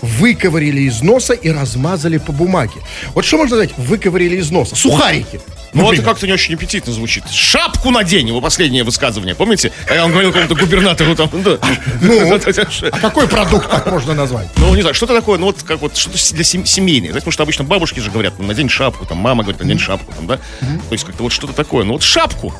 Выковырили 0.02 0.82
из 0.82 1.02
носа 1.02 1.34
и 1.34 1.50
размазали 1.50 2.18
по 2.18 2.32
бумаге. 2.32 2.80
Вот 3.14 3.24
что 3.24 3.36
можно 3.36 3.56
сказать? 3.56 3.70
Выковырили 3.76 4.36
из 4.36 4.50
носа. 4.50 4.76
Сухарики. 4.76 5.40
Ну, 5.72 5.82
это 5.82 5.90
например. 5.90 6.04
как-то 6.04 6.26
не 6.26 6.32
очень 6.32 6.54
аппетитно 6.54 6.92
звучит. 6.92 7.24
Шапку 7.30 7.90
надень, 7.90 8.26
его 8.26 8.40
последнее 8.40 8.82
высказывание, 8.82 9.36
помните? 9.36 9.70
Когда 9.86 10.04
он 10.04 10.10
говорил 10.10 10.32
какому-то 10.32 10.56
губернатору 10.56 11.14
там, 11.14 11.30
да. 11.44 11.58
Ну, 12.00 12.34
а 12.92 12.98
какой 12.98 13.28
продукт 13.28 13.70
так 13.70 13.86
можно 13.86 14.14
назвать? 14.14 14.48
Ну, 14.56 14.74
не 14.74 14.80
знаю, 14.80 14.94
что-то 14.94 15.14
такое, 15.14 15.38
ну, 15.38 15.46
вот 15.46 15.62
как 15.62 15.80
вот, 15.80 15.96
что-то 15.96 16.18
для 16.34 16.42
сем- 16.42 16.66
семейное. 16.66 17.10
Знаете, 17.10 17.20
потому 17.20 17.32
что 17.32 17.42
обычно 17.44 17.64
бабушки 17.64 18.00
же 18.00 18.10
говорят, 18.10 18.38
надень 18.40 18.68
шапку, 18.68 19.06
там, 19.06 19.18
мама 19.18 19.44
говорит, 19.44 19.60
надень 19.60 19.78
шапку, 19.78 20.12
там, 20.12 20.26
да? 20.26 20.36
То 20.36 20.92
есть 20.92 21.04
как-то 21.04 21.22
вот 21.22 21.30
что-то 21.32 21.52
такое. 21.52 21.84
Ну, 21.84 21.92
вот 21.92 22.02
шапку. 22.02 22.52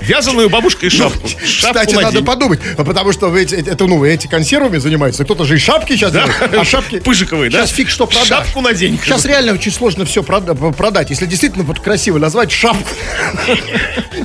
Вязаную 0.00 0.50
бабушкой 0.50 0.90
шапку. 0.90 1.26
Шапку 1.28 1.44
Кстати, 1.44 1.94
надо 1.94 2.22
подумать, 2.22 2.60
потому 2.76 3.12
что 3.12 3.34
эти, 3.36 3.54
это, 3.54 3.86
ну, 3.86 4.04
эти 4.04 4.26
консервами 4.26 4.78
занимаются. 4.78 5.24
Кто-то 5.24 5.44
же 5.44 5.56
и 5.56 5.58
шапки 5.58 5.92
сейчас 5.92 6.12
делает, 6.12 6.32
а 6.54 6.64
шапки... 6.64 7.00
Пыжиковые, 7.00 7.50
да? 7.50 7.60
Сейчас 7.60 7.70
фиг 7.70 7.88
что 7.88 8.06
продашь. 8.06 8.28
Шапку 8.28 8.60
надень. 8.60 8.98
Сейчас 9.02 9.24
реально 9.24 9.54
очень 9.54 9.72
сложно 9.72 10.04
все 10.04 10.22
продать. 10.22 11.10
Если 11.10 11.26
действительно 11.26 11.64
вот 11.64 11.80
красиво 11.80 12.18
назвать 12.18 12.52
шапку. 12.52 12.88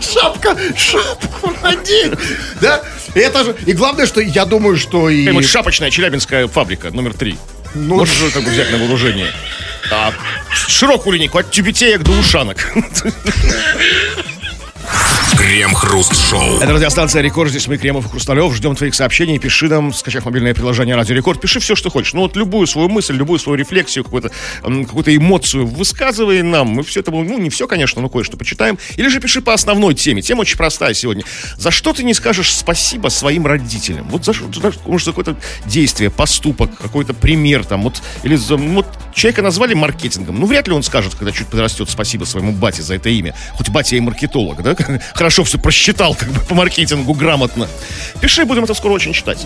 Шапка, 0.01 0.57
шапку 0.75 1.53
надень. 1.61 2.13
Да? 2.61 2.81
И 3.15 3.19
это 3.19 3.43
же... 3.45 3.55
И 3.65 3.73
главное, 3.73 4.05
что 4.05 4.19
я 4.21 4.45
думаю, 4.45 4.77
что 4.77 5.09
и... 5.09 5.41
Шапочная 5.41 5.91
челябинская 5.91 6.47
фабрика 6.47 6.91
номер 6.91 7.13
три. 7.13 7.37
Ну, 7.75 7.95
Можешь 7.95 8.17
же 8.17 8.31
как 8.31 8.43
бы 8.43 8.49
взять 8.49 8.71
на 8.71 8.77
вооружение. 8.77 9.31
А, 9.91 10.13
широкую 10.51 11.15
линейку 11.15 11.37
от 11.37 11.51
тюбетеек 11.51 12.03
до 12.03 12.11
ушанок. 12.11 12.71
Крем-хруст-шоу. 15.37 16.57
Это 16.59 16.73
радиостанция 16.73 17.21
Рекорд. 17.21 17.49
Здесь 17.49 17.67
мы, 17.67 17.77
Кремов 17.77 18.05
и 18.05 18.09
Хрусталев. 18.09 18.53
Ждем 18.53 18.75
твоих 18.75 18.93
сообщений. 18.95 19.39
Пиши 19.39 19.67
нам, 19.67 19.93
скачав 19.93 20.25
мобильное 20.25 20.53
приложение 20.53 20.95
Радио 20.95 21.15
Рекорд. 21.15 21.39
Пиши 21.39 21.59
все, 21.59 21.75
что 21.75 21.89
хочешь. 21.89 22.13
Ну 22.13 22.21
вот 22.21 22.35
любую 22.35 22.67
свою 22.67 22.89
мысль, 22.89 23.13
любую 23.15 23.39
свою 23.39 23.57
рефлексию, 23.57 24.03
какую-то 24.03 24.31
м, 24.63 24.85
какую-то 24.85 25.15
эмоцию 25.15 25.65
высказывай 25.65 26.41
нам. 26.41 26.67
Мы 26.67 26.83
все 26.83 26.99
это, 26.99 27.11
ну 27.11 27.37
не 27.37 27.49
все, 27.49 27.67
конечно, 27.67 28.01
но 28.01 28.09
кое-что 28.09 28.37
почитаем. 28.37 28.77
Или 28.97 29.07
же 29.07 29.19
пиши 29.19 29.41
по 29.41 29.53
основной 29.53 29.93
теме. 29.95 30.21
Тема 30.21 30.41
очень 30.41 30.57
простая 30.57 30.93
сегодня. 30.93 31.23
За 31.57 31.71
что 31.71 31.93
ты 31.93 32.03
не 32.03 32.13
скажешь 32.13 32.53
спасибо 32.53 33.07
своим 33.09 33.45
родителям? 33.45 34.07
Вот 34.09 34.25
за 34.25 34.33
за- 34.33 34.73
может, 34.85 35.05
за 35.05 35.11
какое-то 35.11 35.35
действие, 35.65 36.09
поступок, 36.09 36.71
какой-то 36.77 37.13
пример 37.13 37.63
там. 37.65 37.83
Вот, 37.83 38.01
или 38.23 38.35
за, 38.35 38.57
вот 38.57 38.87
человека 39.13 39.41
назвали 39.41 39.73
маркетингом. 39.73 40.39
Ну, 40.39 40.45
вряд 40.47 40.67
ли 40.67 40.73
он 40.73 40.83
скажет, 40.83 41.15
когда 41.15 41.31
чуть 41.31 41.47
подрастет, 41.47 41.89
спасибо 41.89 42.25
своему 42.25 42.51
бате 42.51 42.81
за 42.81 42.95
это 42.95 43.09
имя. 43.09 43.35
Хоть 43.55 43.69
батя 43.69 43.95
и 43.95 43.99
маркетолог, 43.99 44.61
да? 44.63 44.75
Хорошо 45.13 45.43
все 45.43 45.57
просчитал 45.57 46.15
как 46.15 46.29
бы 46.29 46.39
по 46.41 46.55
маркетингу 46.55 47.13
грамотно. 47.13 47.67
Пиши, 48.21 48.45
будем 48.45 48.63
это 48.63 48.73
скоро 48.73 48.93
очень 48.93 49.13
читать. 49.13 49.45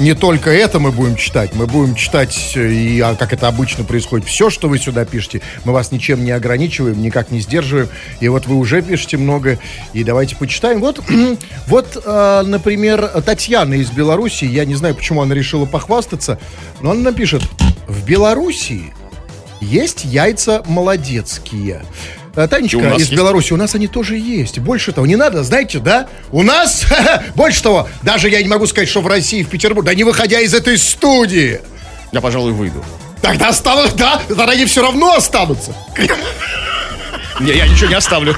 Не 0.00 0.14
только 0.14 0.50
это 0.50 0.80
мы 0.80 0.90
будем 0.90 1.14
читать, 1.14 1.54
мы 1.54 1.68
будем 1.68 1.94
читать, 1.94 2.52
э, 2.56 2.72
и 2.72 3.00
а, 3.00 3.14
как 3.14 3.32
это 3.32 3.46
обычно 3.46 3.84
происходит, 3.84 4.26
все, 4.26 4.50
что 4.50 4.68
вы 4.68 4.78
сюда 4.78 5.04
пишете. 5.04 5.40
Мы 5.64 5.72
вас 5.72 5.92
ничем 5.92 6.24
не 6.24 6.32
ограничиваем, 6.32 7.00
никак 7.00 7.30
не 7.30 7.40
сдерживаем. 7.40 7.88
И 8.18 8.26
вот 8.26 8.46
вы 8.46 8.56
уже 8.56 8.82
пишете 8.82 9.18
много, 9.18 9.58
и 9.92 10.02
давайте 10.02 10.34
почитаем. 10.34 10.80
Вот, 10.80 11.00
вот 11.68 12.02
э, 12.04 12.42
например, 12.44 13.06
Татьяна 13.24 13.74
из 13.74 13.90
Беларуси, 13.90 14.44
я 14.44 14.64
не 14.64 14.74
знаю, 14.74 14.96
почему 14.96 15.22
она 15.22 15.32
решила 15.32 15.64
похвастаться, 15.64 16.40
но 16.80 16.90
она 16.90 17.00
напишет, 17.00 17.42
в 17.86 18.04
Белоруссии 18.04 18.92
есть 19.60 20.04
яйца 20.04 20.64
молодецкие. 20.66 21.84
Э, 22.36 22.48
Танечка 22.48 22.94
из 22.94 23.00
есть. 23.00 23.12
Беларуси, 23.12 23.52
у 23.52 23.56
нас 23.56 23.74
они 23.74 23.86
тоже 23.86 24.16
есть. 24.16 24.58
Больше 24.58 24.92
того, 24.92 25.06
не 25.06 25.16
надо, 25.16 25.44
знаете, 25.44 25.78
да? 25.78 26.08
У 26.32 26.42
нас, 26.42 26.84
больше 27.34 27.62
того, 27.62 27.88
даже 28.02 28.28
я 28.28 28.42
не 28.42 28.48
могу 28.48 28.66
сказать, 28.66 28.88
что 28.88 29.00
в 29.00 29.06
России, 29.06 29.42
в 29.42 29.48
Петербурге, 29.48 29.90
да 29.90 29.94
не 29.94 30.04
выходя 30.04 30.40
из 30.40 30.54
этой 30.54 30.78
студии. 30.78 31.60
Я, 32.12 32.20
пожалуй, 32.20 32.52
выйду. 32.52 32.84
Тогда 33.22 33.48
останут, 33.48 33.96
да, 33.96 34.20
тогда 34.28 34.44
они 34.52 34.66
все 34.66 34.82
равно 34.82 35.14
останутся. 35.14 35.74
Не, 37.40 37.52
я 37.52 37.66
ничего 37.66 37.88
не 37.88 37.96
оставлю. 37.96 38.36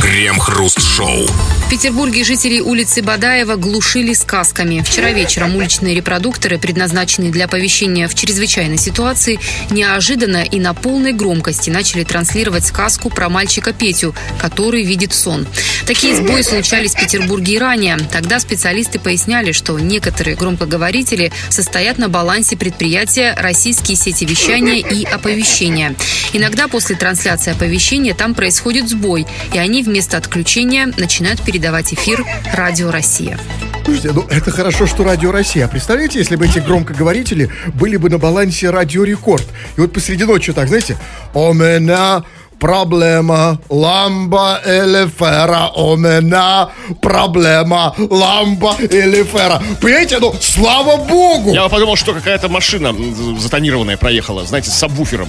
Крем-хруст-шоу. 0.00 1.26
В 1.66 1.68
Петербурге 1.68 2.22
жителей 2.22 2.60
улицы 2.60 3.02
Бадаева 3.02 3.56
глушили 3.56 4.12
сказками. 4.12 4.84
Вчера 4.86 5.10
вечером 5.10 5.56
уличные 5.56 5.96
репродукторы, 5.96 6.58
предназначенные 6.58 7.32
для 7.32 7.46
оповещения 7.46 8.06
в 8.06 8.14
чрезвычайной 8.14 8.78
ситуации, 8.78 9.40
неожиданно 9.70 10.44
и 10.44 10.60
на 10.60 10.74
полной 10.74 11.12
громкости 11.12 11.68
начали 11.70 12.04
транслировать 12.04 12.64
сказку 12.64 13.10
про 13.10 13.28
мальчика 13.28 13.72
Петю, 13.72 14.14
который 14.40 14.84
видит 14.84 15.12
сон. 15.12 15.44
Такие 15.86 16.14
сбои 16.14 16.42
случались 16.42 16.94
в 16.94 17.00
Петербурге 17.00 17.54
и 17.54 17.58
ранее. 17.58 17.98
Тогда 18.12 18.38
специалисты 18.38 19.00
поясняли, 19.00 19.50
что 19.50 19.76
некоторые 19.78 20.36
громкоговорители 20.36 21.32
состоят 21.48 21.98
на 21.98 22.08
балансе 22.08 22.56
предприятия 22.56 23.34
«Российские 23.36 23.96
сети 23.96 24.24
вещания 24.24 24.76
и 24.78 25.04
оповещения». 25.04 25.96
Иногда 26.32 26.68
после 26.68 26.94
трансляции 26.94 27.55
оповещения 27.56 28.14
там 28.14 28.34
происходит 28.34 28.88
сбой, 28.88 29.26
и 29.52 29.58
они 29.58 29.82
вместо 29.82 30.16
отключения 30.18 30.92
начинают 30.96 31.42
передавать 31.42 31.92
эфир 31.92 32.24
«Радио 32.54 32.90
Россия». 32.90 33.38
Слушайте, 33.84 34.12
ну 34.12 34.26
это 34.28 34.50
хорошо, 34.50 34.86
что 34.86 35.04
Радио 35.04 35.30
Россия. 35.30 35.64
А 35.64 35.68
представляете, 35.68 36.18
если 36.18 36.36
бы 36.36 36.46
эти 36.46 36.58
громкоговорители 36.58 37.50
были 37.74 37.96
бы 37.96 38.10
на 38.10 38.18
балансе 38.18 38.70
Радио 38.70 39.04
Рекорд. 39.04 39.46
И 39.76 39.80
вот 39.80 39.92
посреди 39.92 40.24
ночи 40.24 40.52
так, 40.52 40.68
знаете, 40.68 40.96
у 41.34 41.52
меня 41.52 42.24
проблема 42.58 43.58
ламба 43.68 44.60
или 44.64 45.08
фера, 45.08 45.70
у 45.74 45.96
меня 45.96 46.68
проблема 47.00 47.94
ламба 47.98 48.76
или 48.78 49.24
фера. 49.24 49.62
Понимаете, 49.80 50.18
ну, 50.18 50.34
слава 50.40 50.96
богу! 50.96 51.52
Я 51.52 51.68
подумал, 51.68 51.96
что 51.96 52.12
какая-то 52.12 52.48
машина 52.48 52.94
затонированная 53.38 53.96
проехала, 53.96 54.44
знаете, 54.44 54.70
с 54.70 54.74
сабвуфером. 54.74 55.28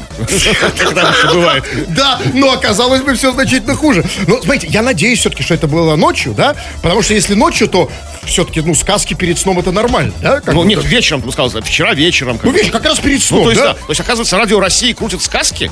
Как 0.60 0.94
там 0.94 1.12
еще 1.12 1.34
бывает. 1.34 1.64
Да, 1.90 2.20
но 2.34 2.52
оказалось 2.52 3.02
бы 3.02 3.14
все 3.16 3.32
значительно 3.32 3.76
хуже. 3.76 4.04
Но, 4.28 4.42
смотрите, 4.42 4.68
я 4.68 4.82
надеюсь 4.82 5.20
все-таки, 5.20 5.44
что 5.44 5.54
это 5.54 5.68
было 5.68 5.96
ночью, 5.96 6.34
да? 6.34 6.56
Потому 6.82 7.02
что 7.02 7.14
если 7.14 7.34
ночью, 7.34 7.68
то 7.68 7.90
все-таки, 8.26 8.62
ну, 8.62 8.76
сказки 8.76 9.14
перед 9.14 9.40
сном 9.40 9.60
это 9.60 9.72
нормально, 9.72 10.14
да? 10.22 10.42
Ну, 10.48 10.64
нет, 10.64 10.84
вечером, 10.84 11.22
ты 11.22 11.32
сказал, 11.32 11.62
вчера 11.62 11.94
вечером. 11.94 12.40
Ну, 12.44 12.52
видишь, 12.52 12.72
как 12.72 12.86
раз 12.86 13.00
перед 13.00 13.22
сном, 13.22 13.44
Ну, 13.44 13.50
есть, 13.50 13.62
да? 13.62 13.74
То 13.74 13.90
есть, 13.90 14.02
оказывается, 14.02 14.38
Радио 14.38 14.60
России 14.60 14.94
крутит 14.94 15.22
сказки. 15.22 15.72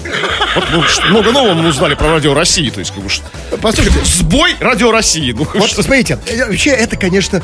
Вот 0.55 0.65
ну, 0.71 0.83
много 1.09 1.31
нового 1.31 1.44
мы 1.53 1.67
узнали 1.67 1.95
про 1.95 2.11
Радио 2.11 2.33
России. 2.33 2.69
То 2.69 2.79
есть, 2.79 2.91
как 2.91 3.03
бы, 3.03 3.09
Послушайте, 3.61 3.99
сбой 4.05 4.55
Радио 4.59 4.91
России. 4.91 5.31
Ну, 5.31 5.47
Вот 5.53 5.69
что- 5.69 5.83
смотрите, 5.83 6.17
вообще 6.47 6.71
это, 6.71 6.97
конечно, 6.97 7.41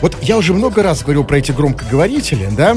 вот 0.00 0.16
я 0.22 0.36
уже 0.38 0.54
много 0.54 0.82
раз 0.82 1.02
говорил 1.02 1.24
про 1.24 1.38
эти 1.38 1.52
громкоговорители, 1.52 2.48
да, 2.50 2.76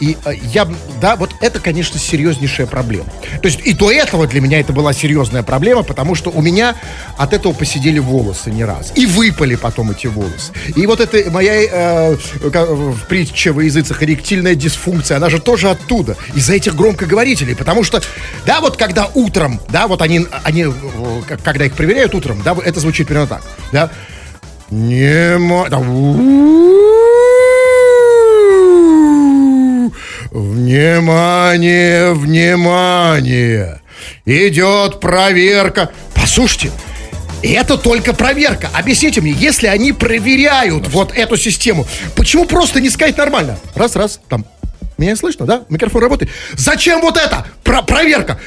и 0.00 0.16
э, 0.24 0.32
я, 0.52 0.68
да, 1.00 1.16
вот 1.16 1.30
это, 1.40 1.58
конечно, 1.58 1.98
серьезнейшая 1.98 2.66
проблема. 2.66 3.06
То 3.42 3.46
есть 3.48 3.60
и 3.64 3.72
до 3.72 3.90
этого 3.90 4.26
для 4.26 4.40
меня 4.40 4.60
это 4.60 4.72
была 4.72 4.92
серьезная 4.92 5.42
проблема, 5.42 5.82
потому 5.82 6.14
что 6.14 6.30
у 6.30 6.40
меня 6.40 6.76
от 7.16 7.32
этого 7.32 7.52
посидели 7.52 7.98
волосы 7.98 8.50
не 8.50 8.64
раз. 8.64 8.92
И 8.94 9.06
выпали 9.06 9.56
потом 9.56 9.90
эти 9.90 10.06
волосы. 10.06 10.52
И 10.76 10.86
вот 10.86 11.00
эта 11.00 11.30
моя 11.30 11.54
э, 11.54 12.16
в 12.42 13.06
притче 13.08 13.50
во 13.52 13.62
языцах 13.62 14.02
эректильная 14.02 14.54
дисфункция, 14.54 15.16
она 15.16 15.30
же 15.30 15.40
тоже 15.40 15.70
оттуда, 15.70 16.16
из-за 16.34 16.54
этих 16.54 16.76
громкоговорителей, 16.76 17.56
потому 17.56 17.82
что, 17.84 18.00
да, 18.46 18.60
вот 18.60 18.76
когда 18.76 19.08
утром, 19.14 19.60
да, 19.68 19.86
вот 19.88 19.93
они, 20.02 20.26
они, 20.44 20.64
к- 20.64 21.38
когда 21.42 21.64
их 21.66 21.74
проверяют 21.74 22.14
утром, 22.14 22.42
да, 22.44 22.56
это 22.64 22.80
звучит 22.80 23.06
примерно 23.06 23.28
так, 23.28 23.42
да, 23.72 23.90
Нема... 24.70 25.68
да, 25.68 25.78
Внимание, 30.84 32.12
внимание! 32.12 33.80
Идет 34.26 35.00
проверка. 35.00 35.90
Послушайте, 36.14 36.72
это 37.42 37.78
только 37.78 38.12
проверка. 38.14 38.68
Объясните 38.72 39.20
мне, 39.20 39.30
если 39.32 39.66
они 39.68 39.92
проверяют 39.92 40.88
вот 40.88 41.12
эту 41.16 41.36
систему, 41.36 41.86
почему 42.16 42.46
просто 42.46 42.80
не 42.80 42.90
сказать 42.90 43.16
нормально? 43.16 43.58
Раз, 43.74 43.94
раз, 43.96 44.20
там. 44.28 44.44
Меня 44.98 45.16
слышно, 45.16 45.44
да? 45.46 45.62
Микрофон 45.68 46.02
работает. 46.02 46.30
Зачем 46.54 47.00
вот 47.00 47.16
это? 47.16 47.46
Про 47.64 47.82
проверка. 47.82 48.38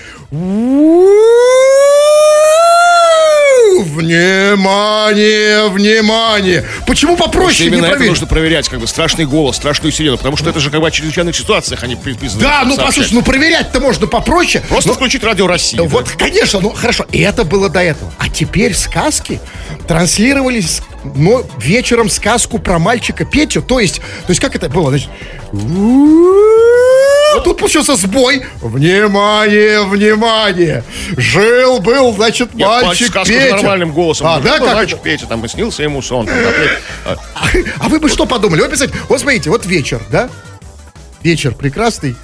Внимание, 3.97 5.69
внимание! 5.69 6.65
Почему 6.85 7.15
попроще 7.15 7.69
не 7.69 7.75
Именно 7.77 7.85
это 7.85 7.95
проверить? 7.95 8.09
нужно 8.11 8.27
проверять, 8.27 8.67
как 8.67 8.79
бы, 8.81 8.87
страшный 8.87 9.25
голос, 9.25 9.55
страшную 9.55 9.93
сирену, 9.93 10.17
потому 10.17 10.35
что 10.35 10.49
это 10.49 10.59
же 10.59 10.69
как 10.69 10.81
бы 10.81 10.87
о 10.87 10.91
чрезвычайных 10.91 11.33
ситуациях 11.35 11.83
они 11.83 11.95
приписаны. 11.95 12.41
Да, 12.41 12.63
ну 12.65 12.75
послушай, 12.75 13.13
ну 13.13 13.21
проверять-то 13.21 13.79
можно 13.79 14.07
попроще. 14.07 14.61
Просто 14.67 14.89
Но- 14.89 14.95
включить 14.95 15.23
Радио 15.23 15.47
России. 15.47 15.79
Вот, 15.79 16.09
конечно, 16.09 16.59
ну 16.59 16.71
хорошо, 16.71 17.05
и 17.11 17.21
это 17.21 17.45
было 17.45 17.69
до 17.69 17.81
этого. 17.81 18.11
А 18.17 18.27
теперь 18.27 18.73
сказки 18.73 19.39
транслировались 19.87 20.81
но 21.15 21.43
вечером 21.57 22.09
сказку 22.09 22.59
про 22.59 22.79
мальчика 22.79 23.23
Петю. 23.25 23.61
То 23.61 23.79
есть, 23.79 23.99
то 23.99 24.29
есть 24.29 24.41
как 24.41 24.55
это 24.55 24.67
было? 24.69 24.89
Значит, 24.89 25.09
вот 27.37 27.43
тут 27.45 27.57
получился 27.57 27.95
сбой. 27.95 28.45
Внимание, 28.61 29.83
внимание! 29.83 30.83
Жил 31.15 31.79
был, 31.79 32.13
значит, 32.13 32.53
Нет, 32.53 32.67
мальчик 32.67 33.07
сказку 33.09 33.33
Петя. 33.33 33.55
нормальным 33.55 33.91
голосом. 33.93 34.27
А, 34.27 34.39
да, 34.39 34.59
как 34.59 34.75
мальчик 34.75 34.95
это? 34.95 35.03
Петя, 35.03 35.25
там, 35.27 35.45
и 35.45 35.47
снился 35.47 35.83
ему 35.83 36.01
сон. 36.01 36.27
а, 37.05 37.15
А, 37.35 37.47
а 37.79 37.89
вы 37.89 37.99
бы 37.99 38.09
что 38.09 38.25
подумали? 38.25 38.61
Вот, 38.61 38.69
представьте, 38.69 38.97
вот 39.09 39.19
смотрите, 39.19 39.49
вот 39.49 39.65
вечер, 39.65 40.01
да? 40.09 40.29
Вечер 41.23 41.53
прекрасный, 41.53 42.15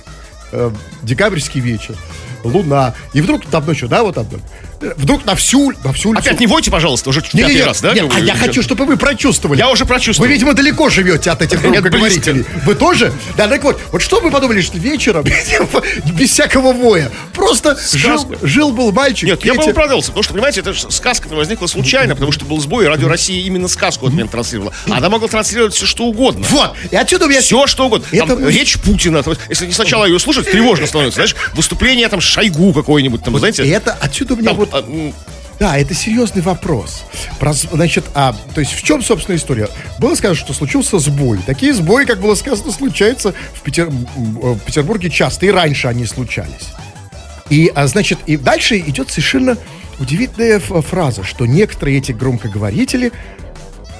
э, 0.51 0.71
декабрьский 1.01 1.61
вечер, 1.61 1.95
луна. 2.43 2.93
И 3.13 3.21
вдруг 3.21 3.45
там 3.45 3.65
ночью, 3.65 3.87
да, 3.87 4.03
вот 4.03 4.15
там, 4.15 4.27
вдруг 4.97 5.25
на 5.25 5.35
всю, 5.35 5.71
на 5.83 5.93
всю. 5.93 6.13
Опять 6.13 6.39
не 6.39 6.47
войте, 6.47 6.71
пожалуйста, 6.71 7.09
уже 7.09 7.21
Не, 7.33 7.41
пятый 7.41 7.55
не, 7.55 7.63
раз, 7.63 7.81
да? 7.81 7.93
не, 7.93 8.01
как 8.01 8.15
а 8.15 8.19
я 8.19 8.35
хочу, 8.35 8.61
чтобы 8.61 8.85
вы 8.85 8.97
прочувствовали. 8.97 9.59
Я 9.59 9.69
уже 9.69 9.85
прочувствовал. 9.85 10.27
Вы, 10.27 10.33
видимо, 10.33 10.53
далеко 10.53 10.89
живете 10.89 11.31
от 11.31 11.41
этих 11.41 11.63
Нет, 11.63 11.71
громкоговорителей. 11.71 12.45
Вы 12.65 12.75
тоже? 12.75 13.11
Да, 13.37 13.47
так 13.47 13.63
вот, 13.63 13.79
вот 13.91 14.01
что 14.01 14.19
вы 14.19 14.31
подумали, 14.31 14.61
что 14.61 14.77
вечером, 14.77 15.25
без 16.17 16.29
всякого 16.29 16.73
воя, 16.73 17.11
просто 17.33 17.77
жил, 17.93 18.35
жил 18.41 18.71
был 18.71 18.91
мальчик. 18.91 19.29
Нет, 19.29 19.45
я 19.45 19.53
бы 19.53 19.63
оправдался, 19.63 20.07
потому 20.07 20.23
что, 20.23 20.33
понимаете, 20.33 20.61
эта 20.61 20.73
ж 20.73 20.85
сказка 20.89 21.27
возникла 21.29 21.67
случайно, 21.67 22.15
потому 22.15 22.31
что 22.31 22.45
был 22.45 22.59
сбой, 22.59 22.85
и 22.85 22.87
Радио 22.87 23.07
России 23.07 23.43
именно 23.45 23.67
сказку 23.67 24.07
от 24.07 24.13
меня 24.13 24.27
транслировала. 24.27 24.73
Она 24.89 25.09
могла 25.09 25.27
транслировать 25.27 25.73
все, 25.73 25.85
что 25.85 26.05
угодно. 26.05 26.45
Вот, 26.49 26.73
и 26.91 26.95
отсюда 26.95 27.25
у 27.25 27.29
меня... 27.29 27.41
Все, 27.41 27.67
что 27.67 27.85
угодно. 27.85 28.07
Там 28.11 28.31
Это 28.31 28.47
речь 28.49 28.77
Путина. 28.79 29.23
Если 29.49 29.67
не 29.67 29.73
сначала 29.73 30.05
ее 30.05 30.19
слушать, 30.19 30.49
тревожно 30.49 30.87
становится. 30.87 31.15
Знаешь, 31.15 31.35
выступление 31.53 32.07
там 32.09 32.21
Шойгу 32.21 32.73
какое-нибудь, 32.73 33.23
там, 33.23 33.37
знаете. 33.37 33.65
И 33.65 33.69
это 33.69 33.93
отсюда 33.93 34.33
у 34.33 34.37
меня 34.37 34.53
вот... 34.53 34.72
а, 34.73 35.11
Да, 35.59 35.77
это 35.77 35.93
серьезный 35.93 36.41
вопрос. 36.41 37.03
Про- 37.39 37.53
значит, 37.53 38.05
а, 38.15 38.35
то 38.53 38.59
есть 38.59 38.73
в 38.73 38.83
чем, 38.83 39.01
собственно, 39.01 39.35
история? 39.35 39.69
Было 39.99 40.15
сказано, 40.15 40.35
что 40.35 40.53
случился 40.53 40.99
сбой. 40.99 41.39
Такие 41.45 41.73
сбои, 41.73 42.05
как 42.05 42.19
было 42.21 42.35
сказано, 42.35 42.71
случаются 42.71 43.33
в, 43.53 43.61
Петер- 43.61 43.87
м, 43.89 44.05
в 44.55 44.59
Петербурге 44.59 45.09
часто, 45.09 45.45
и 45.45 45.51
раньше 45.51 45.87
они 45.87 46.05
случались. 46.05 46.69
И, 47.49 47.71
а, 47.73 47.87
значит, 47.87 48.19
и 48.25 48.35
дальше 48.35 48.77
идет 48.79 49.09
совершенно 49.11 49.57
удивительная 49.99 50.59
фраза, 50.59 51.23
что 51.23 51.45
некоторые 51.45 51.99
эти 51.99 52.11
громкоговорители 52.11 53.11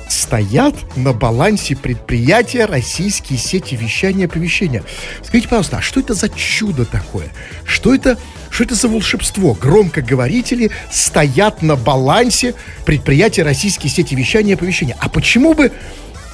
стоят 0.10 0.76
на 0.96 1.14
балансе 1.14 1.76
предприятия 1.76 2.66
российские 2.66 3.40
сети 3.40 3.76
вещания 3.76 4.24
и 4.24 4.26
оповещения. 4.26 4.84
Скажите, 5.24 5.48
пожалуйста, 5.48 5.78
а 5.78 5.82
что 5.82 6.00
это 6.00 6.14
за 6.14 6.30
чудо 6.30 6.86
такое? 6.86 7.32
Что 7.66 7.94
это, 7.94 8.18
что 8.50 8.64
это 8.64 8.76
за 8.76 8.88
волшебство? 8.88 9.54
Громкоговорители 9.54 10.72
стоят 10.92 11.62
на 11.62 11.76
балансе 11.76 12.56
предприятия 12.86 13.44
российские 13.44 13.90
сети 13.90 14.16
вещания 14.16 14.52
и 14.52 14.54
оповещения. 14.56 14.96
А 15.00 15.10
почему 15.10 15.54
бы 15.54 15.72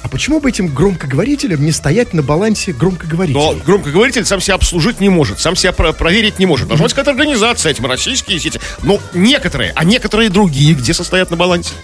а 0.02 0.08
почему 0.08 0.40
бы 0.40 0.48
этим 0.48 0.68
громкоговорителям 0.68 1.62
не 1.62 1.72
стоять 1.72 2.14
на 2.14 2.22
балансе 2.22 2.72
громкоговорителей? 2.72 3.38
Но 3.38 3.54
громкоговоритель 3.54 4.24
сам 4.24 4.40
себя 4.40 4.54
обслужить 4.54 4.98
не 5.00 5.10
может, 5.10 5.40
сам 5.40 5.54
себя 5.56 5.72
про- 5.72 5.92
проверить 5.92 6.38
не 6.38 6.46
может. 6.46 6.68
Должна 6.68 6.84
быть 6.84 6.94
какая-то 6.94 7.10
организация, 7.10 7.70
этим 7.70 7.84
российские 7.86 8.40
сети. 8.40 8.58
Но 8.82 8.98
некоторые, 9.12 9.72
а 9.76 9.84
некоторые 9.84 10.30
другие, 10.30 10.74
где 10.74 10.94
состоят 10.94 11.30
на 11.30 11.36
балансе? 11.36 11.74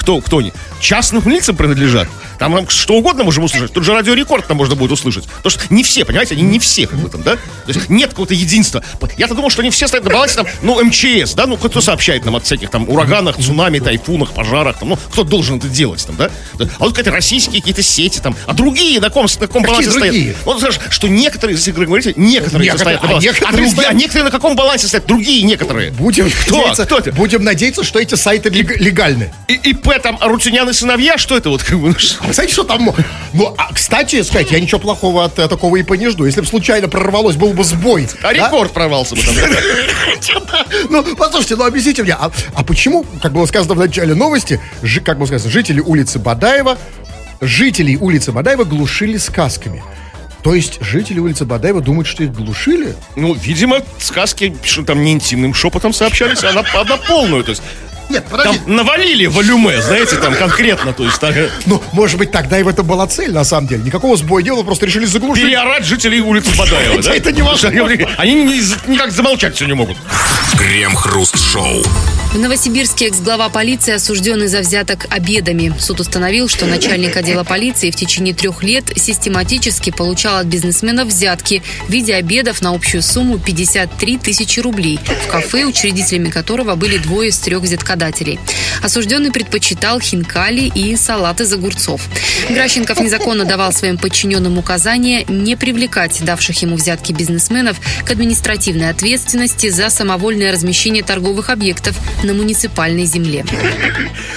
Кто, 0.00 0.20
кто 0.22 0.38
они? 0.38 0.52
Частным 0.80 1.22
лицам 1.28 1.54
принадлежат. 1.56 2.08
Там 2.40 2.54
нам 2.54 2.68
что 2.70 2.94
угодно 2.94 3.22
можем 3.22 3.44
услышать. 3.44 3.72
Тут 3.74 3.84
же 3.84 3.92
радиорекорд 3.92 4.46
там 4.48 4.56
можно 4.56 4.74
будет 4.74 4.90
услышать. 4.92 5.26
Потому 5.28 5.50
что 5.50 5.60
не 5.72 5.84
все, 5.84 6.06
понимаете, 6.06 6.34
они 6.34 6.42
не 6.42 6.58
все 6.58 6.86
как 6.86 6.98
бы 6.98 7.10
там, 7.10 7.22
да? 7.22 7.36
То 7.36 7.40
есть 7.68 7.90
нет 7.90 8.10
какого-то 8.10 8.32
единства. 8.32 8.82
Я-то 9.18 9.34
думал, 9.34 9.50
что 9.50 9.60
они 9.60 9.70
все 9.70 9.86
стоят 9.86 10.04
на 10.04 10.10
балансе 10.10 10.36
там, 10.36 10.46
ну, 10.62 10.82
МЧС, 10.82 11.34
да? 11.34 11.46
Ну, 11.46 11.58
кто 11.58 11.82
сообщает 11.82 12.24
нам 12.24 12.36
от 12.36 12.44
всяких 12.46 12.70
там 12.70 12.88
ураганах, 12.88 13.36
цунами, 13.36 13.78
тайфунах, 13.78 14.32
пожарах, 14.32 14.78
там, 14.78 14.88
ну, 14.88 14.96
кто 14.96 15.22
должен 15.22 15.58
это 15.58 15.68
делать 15.68 16.04
там, 16.06 16.16
да? 16.16 16.30
А 16.58 16.84
вот 16.84 16.90
какие-то 16.90 17.10
российские 17.10 17.60
какие-то 17.60 17.82
сети 17.82 18.20
там, 18.20 18.34
а 18.46 18.54
другие 18.54 19.00
на 19.00 19.10
ком, 19.10 19.26
на 19.26 19.46
каком 19.46 19.62
Какие 19.62 19.76
балансе 19.86 19.90
стоят? 19.90 20.36
Вот 20.46 20.60
знаешь, 20.60 20.80
что 20.88 21.08
некоторые 21.08 21.56
из 21.58 21.62
этих 21.68 21.74
говорите, 21.74 22.14
некоторые, 22.16 22.64
Некоторые, 22.64 22.78
стоят 22.78 23.02
на 23.02 23.06
а 23.06 23.10
балансе. 23.10 23.28
А, 23.28 23.32
некоторые 23.32 23.52
другие, 23.56 23.72
стоят- 23.76 23.90
а 23.90 23.94
некоторые 23.94 24.24
на 24.24 24.30
каком 24.30 24.56
балансе 24.56 24.86
стоят? 24.88 25.04
Другие 25.06 25.42
некоторые. 25.42 25.90
Будем 25.90 26.30
Кто? 26.46 26.56
надеяться, 26.56 26.86
Кто 26.86 26.98
это? 26.98 27.12
будем 27.12 27.44
надеяться, 27.44 27.84
что 27.84 27.98
эти 27.98 28.14
сайты 28.14 28.48
лег- 28.48 28.78
легальны. 28.78 29.30
И, 29.46 29.52
ИП 29.54 30.00
там 30.02 30.16
Арутюнян 30.20 30.68
и 30.70 30.72
сыновья, 30.72 31.18
что 31.18 31.36
это 31.36 31.50
вот 31.50 31.62
знаете, 32.32 32.52
что 32.52 32.64
там? 32.64 32.90
Ну, 33.32 33.54
а, 33.56 33.72
кстати, 33.72 34.22
сказать, 34.22 34.50
я 34.50 34.60
ничего 34.60 34.78
плохого 34.78 35.24
от 35.24 35.38
э, 35.38 35.48
такого 35.48 35.76
и 35.76 35.98
не 35.98 36.08
жду. 36.08 36.24
Если 36.24 36.40
бы 36.40 36.46
случайно 36.46 36.88
прорвалось, 36.88 37.36
был 37.36 37.52
бы 37.52 37.64
сбой. 37.64 38.08
А 38.22 38.32
да? 38.32 38.32
рекорд 38.32 38.72
прорвался 38.72 39.14
бы 39.14 39.22
там. 39.22 39.34
Ну, 40.88 41.16
послушайте, 41.16 41.56
ну 41.56 41.64
объясните 41.64 42.02
мне, 42.02 42.14
а, 42.14 42.30
а 42.54 42.64
почему, 42.64 43.04
как 43.22 43.32
было 43.32 43.46
сказано 43.46 43.74
в 43.74 43.78
начале 43.78 44.14
новости, 44.14 44.60
как 45.04 45.18
было 45.18 45.26
сказано, 45.26 45.50
жители 45.50 45.80
улицы 45.80 46.18
Бадаева, 46.18 46.78
жителей 47.40 47.96
улицы 47.96 48.32
Бадаева 48.32 48.64
глушили 48.64 49.16
сказками? 49.16 49.82
То 50.42 50.54
есть 50.54 50.78
жители 50.80 51.18
улицы 51.18 51.44
Бадаева 51.44 51.80
думают, 51.80 52.06
что 52.06 52.24
их 52.24 52.32
глушили? 52.32 52.94
Ну, 53.14 53.34
видимо, 53.34 53.82
сказки 53.98 54.56
что 54.64 54.82
там 54.84 55.02
не 55.02 55.12
интимным 55.12 55.54
шепотом 55.54 55.92
сообщались, 55.92 56.42
а 56.44 56.52
на, 56.52 56.64
а 56.74 56.84
на 56.84 56.96
полную. 56.96 57.44
То 57.44 57.50
есть 57.50 57.62
Нет, 58.10 58.24
там 58.28 58.38
подожди. 58.38 58.60
навалили 58.66 59.26
волюме, 59.26 59.80
знаете, 59.80 60.16
там 60.16 60.34
конкретно. 60.34 60.92
То 60.92 61.04
есть 61.04 61.18
так, 61.20 61.34
Ну, 61.66 61.82
может 61.92 62.18
быть, 62.18 62.30
тогда 62.32 62.58
и 62.58 62.62
в 62.62 62.68
этом 62.68 62.86
была 62.86 63.06
цель, 63.06 63.32
на 63.32 63.44
самом 63.44 63.68
деле. 63.68 63.82
Никакого 63.84 64.16
сбоя 64.16 64.42
не 64.42 64.50
было, 64.50 64.62
просто 64.64 64.86
решили 64.86 65.04
заглушить. 65.06 65.44
переорать 65.44 65.84
жителей 65.84 66.20
улицы 66.20 66.50
Бадаева, 66.56 67.02
да? 67.02 67.14
Это 67.14 67.32
невозможно. 67.32 67.88
Они 68.18 68.34
ни- 68.34 68.90
никак 68.90 69.12
замолчать 69.12 69.54
все 69.54 69.66
не 69.66 69.74
могут. 69.74 69.96
Крем-хруст-шоу. 70.58 71.82
В 72.32 72.38
Новосибирске 72.38 73.08
экс-глава 73.08 73.48
полиции 73.48 73.92
осужден 73.92 74.44
из-за 74.44 74.60
взяток 74.60 75.06
обедами. 75.10 75.74
Суд 75.80 75.98
установил, 75.98 76.46
что 76.48 76.64
начальник 76.64 77.16
отдела 77.16 77.42
полиции 77.42 77.90
в 77.90 77.96
течение 77.96 78.32
трех 78.32 78.62
лет 78.62 78.84
систематически 78.94 79.90
получал 79.90 80.36
от 80.36 80.46
бизнесменов 80.46 81.08
взятки 81.08 81.60
в 81.88 81.90
виде 81.90 82.14
обедов 82.14 82.62
на 82.62 82.72
общую 82.72 83.02
сумму 83.02 83.40
53 83.40 84.18
тысячи 84.18 84.60
рублей 84.60 85.00
в 85.26 85.28
кафе, 85.28 85.64
учредителями 85.64 86.30
которого 86.30 86.76
были 86.76 86.98
двое 86.98 87.30
из 87.30 87.38
трех 87.40 87.62
взяткодателей. 87.62 88.38
Осужденный 88.80 89.32
предпочитал 89.32 89.98
хинкали 89.98 90.70
и 90.72 90.94
салат 90.94 91.40
из 91.40 91.52
огурцов. 91.52 92.00
Гращенков 92.48 93.00
незаконно 93.00 93.44
давал 93.44 93.72
своим 93.72 93.98
подчиненным 93.98 94.56
указания 94.56 95.24
не 95.26 95.56
привлекать 95.56 96.24
давших 96.24 96.62
ему 96.62 96.76
взятки 96.76 97.12
бизнесменов 97.12 97.80
к 98.04 98.10
административной 98.12 98.90
ответственности 98.90 99.68
за 99.68 99.90
самовольное 99.90 100.52
размещение 100.52 101.02
торговых 101.02 101.50
объектов 101.50 101.96
на 102.22 102.34
муниципальной 102.34 103.04
земле. 103.06 103.44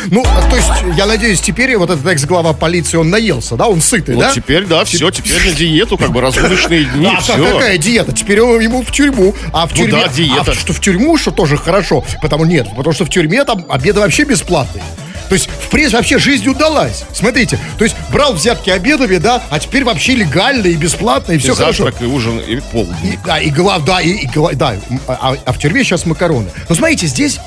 Ну, 0.07 0.23
то 0.49 0.55
есть, 0.55 0.69
я 0.97 1.05
надеюсь, 1.05 1.41
теперь 1.41 1.75
вот 1.77 1.89
этот 1.89 2.05
экс-глава 2.05 2.53
полиции, 2.53 2.97
он 2.97 3.09
наелся, 3.09 3.55
да? 3.55 3.67
Он 3.67 3.81
сытый, 3.81 4.15
Вот 4.15 4.25
да? 4.25 4.31
теперь, 4.33 4.65
да, 4.65 4.83
все, 4.85 5.09
теперь 5.11 5.45
на 5.49 5.51
диету, 5.53 5.97
как 5.97 6.11
бы 6.11 6.21
разгрузочные 6.21 6.85
дни, 6.85 7.07
А 7.07 7.21
все. 7.21 7.33
как- 7.37 7.53
какая 7.53 7.77
диета? 7.77 8.11
Теперь 8.13 8.37
его- 8.37 8.59
ему 8.59 8.83
в 8.83 8.91
тюрьму. 8.91 9.33
А 9.51 9.65
в 9.67 9.71
Ну 9.71 9.77
тюрьме... 9.85 9.91
да, 10.03 10.07
диета. 10.09 10.51
А 10.51 10.53
что 10.53 10.73
в 10.73 10.79
тюрьму, 10.81 11.17
что 11.17 11.31
тоже 11.31 11.57
хорошо. 11.57 12.03
Потому 12.21 12.45
нет, 12.45 12.67
потому 12.75 12.93
что 12.93 13.05
в 13.05 13.09
тюрьме 13.09 13.43
там 13.45 13.65
обеды 13.69 13.99
вообще 13.99 14.23
бесплатные. 14.23 14.83
То 15.29 15.35
есть, 15.35 15.47
в 15.49 15.69
принципе, 15.69 15.97
вообще 15.97 16.19
жизнь 16.19 16.47
удалась. 16.47 17.05
Смотрите, 17.13 17.57
то 17.77 17.85
есть 17.85 17.95
брал 18.11 18.33
взятки 18.33 18.69
обедами, 18.69 19.17
да, 19.17 19.41
а 19.49 19.57
теперь 19.57 19.83
вообще 19.83 20.13
легально 20.15 20.67
и 20.67 20.75
бесплатно, 20.75 21.31
и 21.31 21.35
И 21.35 21.37
все 21.39 21.55
хорошо. 21.55 21.85
завтрак, 21.85 22.01
и 22.03 22.05
ужин, 22.05 22.39
и 22.39 22.59
полдник. 22.59 23.13
И, 23.13 23.17
да, 23.25 23.39
и 23.39 23.49
глав, 23.49 23.83
да, 23.85 24.01
и, 24.01 24.09
и 24.11 24.29
да, 24.55 24.75
а, 25.07 25.35
а 25.45 25.53
в 25.53 25.57
тюрьме 25.59 25.83
сейчас 25.83 26.05
макароны. 26.05 26.49
Но 26.69 26.75
смотрите, 26.75 27.07
здесь 27.07 27.39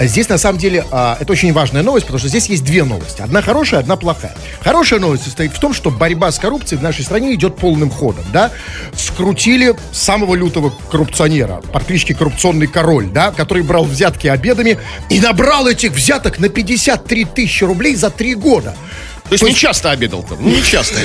Здесь, 0.00 0.30
на 0.30 0.38
самом 0.38 0.58
деле, 0.58 0.84
а, 0.90 1.18
это 1.20 1.32
очень 1.32 1.52
важная 1.52 1.82
новость, 1.82 2.06
потому 2.06 2.18
что 2.18 2.28
здесь 2.28 2.46
есть 2.46 2.64
две 2.64 2.84
новости. 2.84 3.20
Одна 3.20 3.42
хорошая, 3.42 3.80
одна 3.80 3.96
плохая. 3.96 4.34
Хорошая 4.62 4.98
новость 4.98 5.24
состоит 5.24 5.52
в 5.52 5.60
том, 5.60 5.74
что 5.74 5.90
борьба 5.90 6.32
с 6.32 6.38
коррупцией 6.38 6.78
в 6.78 6.82
нашей 6.82 7.04
стране 7.04 7.34
идет 7.34 7.56
полным 7.56 7.90
ходом, 7.90 8.24
да. 8.32 8.50
Скрутили 8.94 9.74
самого 9.92 10.34
лютого 10.34 10.72
коррупционера, 10.90 11.60
по 11.72 11.80
кличке 11.80 12.14
Коррупционный 12.14 12.66
Король, 12.66 13.08
да, 13.08 13.30
который 13.30 13.62
брал 13.62 13.84
взятки 13.84 14.26
обедами 14.26 14.78
и 15.10 15.20
набрал 15.20 15.66
этих 15.66 15.92
взяток 15.92 16.38
на 16.38 16.48
53 16.48 17.24
тысячи 17.26 17.64
рублей 17.64 17.94
за 17.94 18.08
три 18.08 18.34
года. 18.34 18.74
То 19.30 19.34
есть 19.34 19.44
не 19.44 19.54
часто 19.54 19.92
обедал 19.92 20.22
там, 20.24 20.44
не 20.44 20.62
часто. 20.62 20.98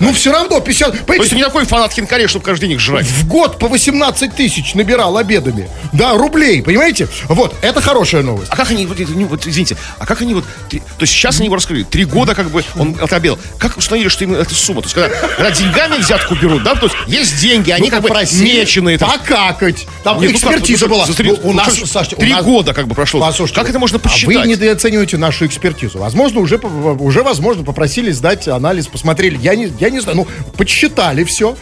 Ну, 0.00 0.12
все 0.12 0.32
равно 0.32 0.60
50... 0.60 1.06
То 1.06 1.12
есть 1.14 1.32
не 1.32 1.42
такой 1.42 1.64
фанат 1.64 1.92
хинкарей, 1.92 2.28
чтобы 2.28 2.44
каждый 2.44 2.62
день 2.68 2.72
их 2.72 2.80
жрать. 2.80 3.06
в 3.06 3.26
год 3.26 3.58
по 3.58 3.68
18 3.68 4.34
тысяч 4.34 4.74
набирал 4.74 5.16
обедами. 5.16 5.68
Да, 5.92 6.14
рублей, 6.14 6.62
понимаете? 6.62 7.08
Вот, 7.28 7.54
это 7.60 7.80
хорошая 7.80 8.22
новость. 8.22 8.50
А 8.50 8.56
как 8.56 8.70
они, 8.70 8.86
вот, 8.86 8.98
ну, 8.98 9.26
вот, 9.26 9.46
извините, 9.46 9.76
а 9.98 10.06
как 10.06 10.22
они 10.22 10.34
вот, 10.34 10.44
то 10.70 10.78
есть 11.00 11.12
сейчас 11.12 11.38
они 11.38 11.46
его 11.46 11.56
раскрыли, 11.56 11.82
три 11.82 12.04
года 12.04 12.34
как 12.34 12.50
бы 12.50 12.62
он 12.76 12.96
отобедал. 13.00 13.38
Как 13.58 13.76
установили, 13.76 14.08
что 14.08 14.24
именно 14.24 14.36
эта 14.38 14.54
сумма? 14.54 14.82
То 14.82 14.86
есть 14.86 14.94
когда, 14.94 15.08
когда 15.08 15.50
деньгами 15.50 15.98
взятку 15.98 16.36
берут, 16.36 16.62
да, 16.62 16.74
то 16.74 16.86
есть 16.86 16.96
есть 17.06 17.40
деньги, 17.40 17.70
они 17.70 17.90
Ну, 17.90 17.90
как 17.90 18.02
бы 18.02 18.10
меченые. 18.10 18.98
Покакать. 18.98 19.86
Там 20.04 20.20
ну 20.20 20.30
экспертиза 20.30 20.86
была. 20.86 21.06
у 21.42 21.52
нас, 21.52 21.74
три 22.18 22.34
года 22.34 22.72
как 22.72 22.86
бы 22.86 22.94
прошло. 22.94 23.20
Как 23.54 23.68
это 23.68 23.78
можно 23.78 23.98
А 23.98 24.00
вы 24.00 24.08
посчитать? 24.08 24.46
недооцениваете 24.46 25.16
нашу 25.16 25.46
экспертизу. 25.46 25.98
Возможно, 25.98 26.40
уже, 26.40 26.56
уже 26.56 27.22
возможно, 27.22 27.47
попросили 27.56 28.10
сдать 28.10 28.48
анализ, 28.48 28.86
посмотрели. 28.86 29.38
Я 29.38 29.54
не, 29.54 29.72
я 29.80 29.90
не 29.90 30.00
знаю, 30.00 30.18
ну, 30.18 30.26
подсчитали 30.56 31.24
все. 31.24 31.56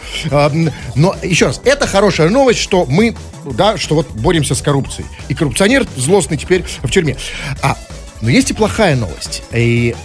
Но, 0.95 1.15
еще 1.23 1.47
раз, 1.47 1.61
это 1.63 1.87
хорошая 1.87 2.29
новость, 2.29 2.59
что 2.59 2.85
мы, 2.85 3.15
да, 3.45 3.77
что 3.77 3.95
вот 3.95 4.09
боремся 4.11 4.55
с 4.55 4.61
коррупцией. 4.61 5.07
И 5.29 5.33
коррупционер 5.33 5.85
злостный 5.95 6.37
теперь 6.37 6.63
в 6.81 6.89
тюрьме. 6.89 7.17
А, 7.61 7.77
но 8.21 8.29
есть 8.29 8.51
и 8.51 8.53
плохая 8.53 8.95
новость. 8.95 9.43
И 9.51 9.95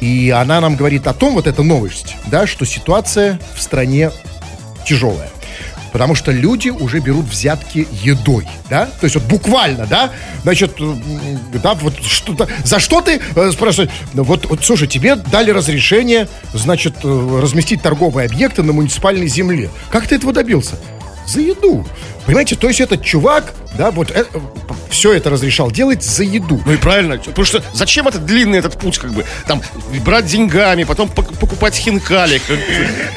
и 0.00 0.28
она 0.28 0.60
нам 0.60 0.76
говорит 0.76 1.06
о 1.06 1.14
том, 1.14 1.32
вот 1.32 1.46
эта 1.46 1.62
новость, 1.62 2.16
да, 2.26 2.46
что 2.46 2.66
ситуация 2.66 3.40
в 3.54 3.62
стране 3.62 4.10
тяжелая. 4.84 5.30
Потому 5.94 6.16
что 6.16 6.32
люди 6.32 6.70
уже 6.70 6.98
берут 6.98 7.26
взятки 7.26 7.86
едой, 8.02 8.48
да? 8.68 8.86
То 8.86 9.04
есть 9.04 9.14
вот 9.14 9.24
буквально, 9.26 9.86
да? 9.86 10.10
Значит, 10.42 10.72
да, 11.62 11.74
вот 11.74 12.02
что-то... 12.02 12.48
За 12.64 12.80
что 12.80 13.00
ты, 13.00 13.20
э, 13.36 13.52
спрашивают, 13.52 13.92
ну, 14.12 14.24
вот, 14.24 14.44
вот, 14.46 14.64
слушай, 14.64 14.88
тебе 14.88 15.14
дали 15.14 15.52
разрешение, 15.52 16.26
значит, 16.52 16.96
э, 17.04 17.38
разместить 17.40 17.80
торговые 17.80 18.26
объекты 18.26 18.64
на 18.64 18.72
муниципальной 18.72 19.28
земле. 19.28 19.70
Как 19.88 20.08
ты 20.08 20.16
этого 20.16 20.32
добился? 20.32 20.80
За 21.28 21.40
еду. 21.40 21.86
Понимаете, 22.26 22.56
то 22.56 22.66
есть 22.66 22.80
этот 22.80 23.04
чувак 23.04 23.54
да, 23.76 23.90
вот 23.90 24.10
э, 24.10 24.24
все 24.90 25.12
это 25.12 25.30
разрешал 25.30 25.70
делать 25.70 26.02
за 26.02 26.22
еду. 26.24 26.60
Ну 26.64 26.72
и 26.72 26.76
правильно, 26.76 27.18
потому 27.18 27.44
что 27.44 27.62
зачем 27.72 28.06
этот 28.08 28.24
длинный 28.24 28.58
этот 28.58 28.78
путь, 28.78 28.98
как 28.98 29.12
бы, 29.12 29.24
там, 29.46 29.60
брать 30.04 30.26
деньгами, 30.26 30.84
потом 30.84 31.08
пок- 31.08 31.36
покупать 31.38 31.74
хинкали, 31.74 32.40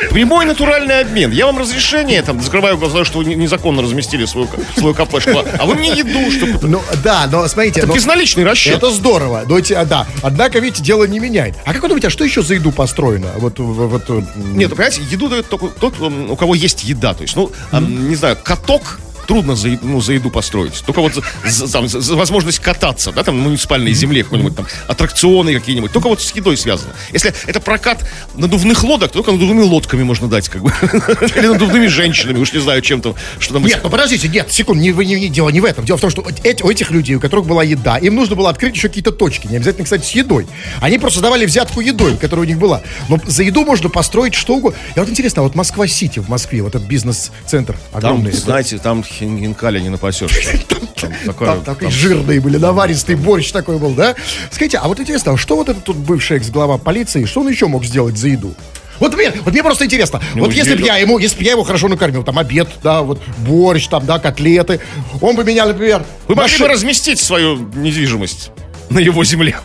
прямой 0.10 0.46
натуральный 0.46 1.02
обмен. 1.02 1.32
Я 1.32 1.46
вам 1.46 1.58
разрешение, 1.60 2.22
там, 2.22 2.42
закрываю 2.42 2.78
глаза, 2.78 3.06
что 3.06 3.20
вы 3.20 3.26
не- 3.26 3.36
незаконно 3.36 3.82
разместили 3.82 4.26
свою, 4.26 4.48
свою 4.78 4.94
кафешку, 4.94 5.44
а 5.60 5.66
вы 5.66 5.76
мне 5.76 5.90
еду, 5.90 6.32
чтобы... 6.32 6.68
Ну, 6.68 6.82
да, 7.04 7.28
но 7.32 7.48
смотрите... 7.48 7.80
Это 7.80 7.88
но- 7.90 7.96
безналичный 7.96 8.44
расчет. 8.44 8.78
Это 8.78 8.92
здорово, 8.92 9.44
но, 9.48 9.58
а, 9.58 9.86
да. 9.86 10.08
Однако, 10.22 10.60
видите, 10.60 10.84
дело 10.84 11.04
не 11.06 11.20
меняет. 11.20 11.56
А 11.66 11.74
как 11.74 11.82
вы 11.84 11.90
думаете, 11.90 12.08
а 12.08 12.10
что 12.10 12.24
еще 12.24 12.42
за 12.42 12.56
еду 12.56 12.72
построено? 12.72 13.30
Вот, 13.38 13.60
вот, 13.60 14.10
м, 14.10 14.28
Нет, 14.58 14.70
ну, 14.70 14.76
понимаете, 14.76 15.02
еду 15.10 15.30
дает 15.30 15.48
только 15.50 15.68
тот, 15.68 16.00
у 16.00 16.36
кого 16.36 16.56
есть 16.56 16.84
еда. 16.84 17.14
То 17.14 17.22
есть, 17.24 17.36
ну, 17.36 17.52
а, 17.72 17.80
не 17.80 18.16
знаю, 18.16 18.38
каток 18.42 19.00
трудно 19.28 19.56
за, 19.56 19.70
ну, 19.82 20.02
за 20.02 20.14
еду 20.14 20.30
построить. 20.30 20.82
Только 20.86 21.02
вот 21.02 21.14
за, 21.14 21.22
за- 21.46 21.72
там, 21.72 21.88
за- 21.88 22.02
за 22.02 22.16
возможность 22.16 22.60
кататься, 22.60 23.12
да, 23.12 23.24
там, 23.24 23.38
на 23.38 23.44
муниципальной 23.44 23.94
земле, 23.94 24.24
какой-нибудь 24.24 24.56
там, 24.56 24.66
аттракционы 24.88 25.54
какие-нибудь. 25.54 25.92
Только 25.92 26.08
вот 26.08 26.22
с 26.22 26.32
едой 26.32 26.58
связано. 26.58 26.94
Если 27.14 27.34
это 27.46 27.60
прокат 27.60 28.10
надувных 28.36 28.84
лодок, 28.84 29.12
то 29.12 29.20
только 29.20 29.32
надувными 29.32 29.62
лодками 29.62 30.04
можно 30.04 30.28
дать, 30.28 30.50
как 30.50 30.62
бы. 30.64 30.72
Или 31.36 31.48
надувными 31.48 31.88
женщинами, 31.88 32.40
уж 32.40 32.54
не 32.54 32.60
знаю, 32.60 32.82
чем 32.82 33.02
там, 33.02 33.16
что 33.40 33.54
там. 33.54 33.64
Нет, 33.66 33.82
ну 33.84 33.90
подождите, 33.90 34.28
нет, 34.28 34.52
секунду, 34.52 34.82
не, 34.82 34.92
не, 34.92 35.20
не- 35.20 35.30
дело 35.30 35.50
не 35.50 35.60
в 35.62 35.66
этом. 35.66 35.86
Дело 35.86 35.98
в 35.98 36.02
том, 36.02 36.10
что 36.10 36.26
эти- 36.44 36.64
у 36.64 36.70
этих 36.70 36.92
людей, 36.92 37.16
у 37.16 37.20
которых 37.20 37.46
была 37.46 37.64
еда, 37.64 37.98
им 37.98 38.16
нужно 38.16 38.36
было 38.36 38.50
открыть 38.50 38.76
еще 38.76 38.88
какие-то 38.88 39.12
точки. 39.12 39.48
Не 39.48 39.58
обязательно, 39.58 39.84
кстати, 39.84 40.06
с 40.06 40.12
едой. 40.12 40.48
Они 40.82 40.98
просто 41.00 41.22
давали 41.22 41.46
взятку 41.46 41.82
едой, 41.82 42.18
которая 42.18 42.46
у 42.46 42.48
них 42.48 42.58
была. 42.58 42.82
Но 43.10 43.20
за 43.26 43.44
еду 43.44 43.66
можно 43.66 43.90
построить 43.90 44.34
что 44.36 44.56
угодно. 44.56 44.78
И 44.96 45.00
вот 45.00 45.10
интересно, 45.10 45.42
а 45.42 45.44
вот 45.44 45.56
Москва-Сити 45.56 46.20
в 46.20 46.30
Москве, 46.30 46.62
вот 46.62 46.76
этот 46.76 46.88
бизнес-центр 46.88 47.74
Там, 47.92 47.98
огромный. 47.98 48.32
это- 48.32 48.40
знаете, 48.40 48.78
там 48.78 49.04
хин- 49.20 49.40
хинкали 49.40 49.80
не 49.80 49.90
напасешь. 49.90 50.32
Там 51.02 51.12
такое- 51.26 51.48
Там 51.50 51.64
такие 51.64 51.92
жирные 51.92 52.40
были, 52.40 52.58
наваристый 52.58 53.16
борщ 53.16 53.52
такой 53.52 53.78
был, 53.78 53.92
да? 53.92 54.16
Скажите, 54.52 54.78
а 54.78 54.88
вот 54.88 55.00
интересно, 55.00 55.34
а 55.34 55.38
что 55.38 55.56
вот 55.56 55.70
этот 55.70 55.84
тут 55.84 55.96
бывший 55.98 56.38
экс-глава 56.38 56.78
полиции, 56.78 57.26
что 57.26 57.42
он 57.42 57.50
еще 57.50 57.68
мог 57.68 57.86
сделать 57.86 58.18
за 58.18 58.30
еду? 58.30 58.56
Вот 59.00 59.16
мне, 59.16 59.32
вот 59.44 59.54
мне 59.54 59.62
просто 59.62 59.86
интересно, 59.86 60.20
вот 60.34 60.52
если 60.54 60.74
бы 60.76 60.82
я 60.84 60.98
ему, 60.98 61.20
если 61.20 61.38
бы 61.38 61.44
я 61.44 61.52
его 61.52 61.64
хорошо 61.64 61.88
накормил, 61.88 62.24
там 62.24 62.40
обед, 62.40 62.68
да, 62.82 63.04
вот 63.04 63.22
борщ, 63.46 63.88
там, 63.88 64.06
да, 64.08 64.18
котлеты, 64.18 64.80
он 65.22 65.36
бы 65.36 65.44
меня, 65.44 65.68
например, 65.68 66.04
Вы 66.28 66.34
могли 66.34 66.52
маши- 66.52 66.60
бы 66.64 66.68
разместить 66.68 67.20
свою 67.20 67.58
недвижимость 67.76 68.50
на 68.90 68.98
его 68.98 69.24
земле. 69.24 69.56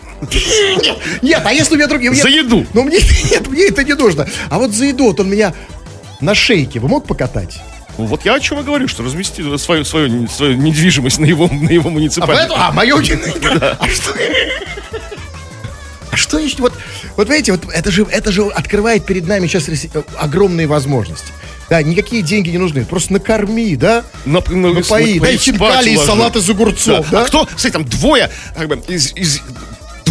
Нет, 0.83 0.99
нет, 1.23 1.43
а 1.47 1.53
если 1.53 1.75
у 1.75 1.77
меня 1.79 1.87
другие... 1.89 2.13
За 2.13 2.29
еду. 2.29 2.67
Ну, 2.75 2.83
мне, 2.83 2.99
нет, 3.31 3.49
мне 3.49 3.69
это 3.69 3.83
не 3.85 3.95
нужно. 3.95 4.29
А 4.51 4.59
вот 4.59 4.73
за 4.73 4.85
еду, 4.85 5.05
вот 5.05 5.19
он 5.21 5.31
меня 5.31 5.55
на 6.21 6.35
шейке, 6.35 6.79
вы 6.79 6.89
мог 6.89 7.07
покатать? 7.07 7.59
Вот 7.99 8.25
я 8.25 8.35
о 8.35 8.41
чем 8.41 8.61
и 8.61 8.63
говорю, 8.63 8.89
что 8.89 9.03
размести 9.03 9.43
свою, 9.59 9.85
свою, 9.85 10.29
свою 10.29 10.55
недвижимость 10.57 11.19
на 11.19 11.27
его, 11.27 11.47
на 11.49 11.69
его 11.71 11.89
А, 11.89 11.93
муниципальный. 11.93 12.35
поэтому, 12.37 12.59
а 12.61 12.73
мое... 12.73 12.97
А 13.79 13.89
что... 13.89 14.15
А 16.11 16.17
что 16.17 16.39
еще? 16.39 16.57
Вот, 16.59 16.75
вот 17.17 17.29
видите, 17.31 17.53
вот 17.53 17.65
это 17.73 17.91
же, 17.91 18.07
это 18.11 18.33
же 18.33 18.43
открывает 18.47 19.07
перед 19.07 19.27
нами 19.27 19.47
сейчас 19.47 19.67
огромные 20.19 20.67
возможности. 20.67 21.29
Да, 21.71 21.83
никакие 21.83 22.21
деньги 22.21 22.51
не 22.51 22.59
нужны. 22.59 22.85
Просто 22.85 23.15
накорми, 23.15 23.77
да? 23.77 24.05
На, 24.27 24.43
на- 24.51 24.73
Напои, 24.75 25.15
на- 25.19 25.25
дай 25.25 25.39
хинкали 25.39 25.91
и 25.91 25.97
салат 25.97 26.37
из 26.37 26.49
огурцов, 26.51 27.09
да? 27.11 27.23
А 27.23 27.25
кто, 27.25 27.47
кстати, 27.47 27.73
там 27.73 27.85
двое, 27.87 28.31
как 28.55 28.69
бы, 28.69 28.83
из, 28.89 29.13
из- 29.15 29.41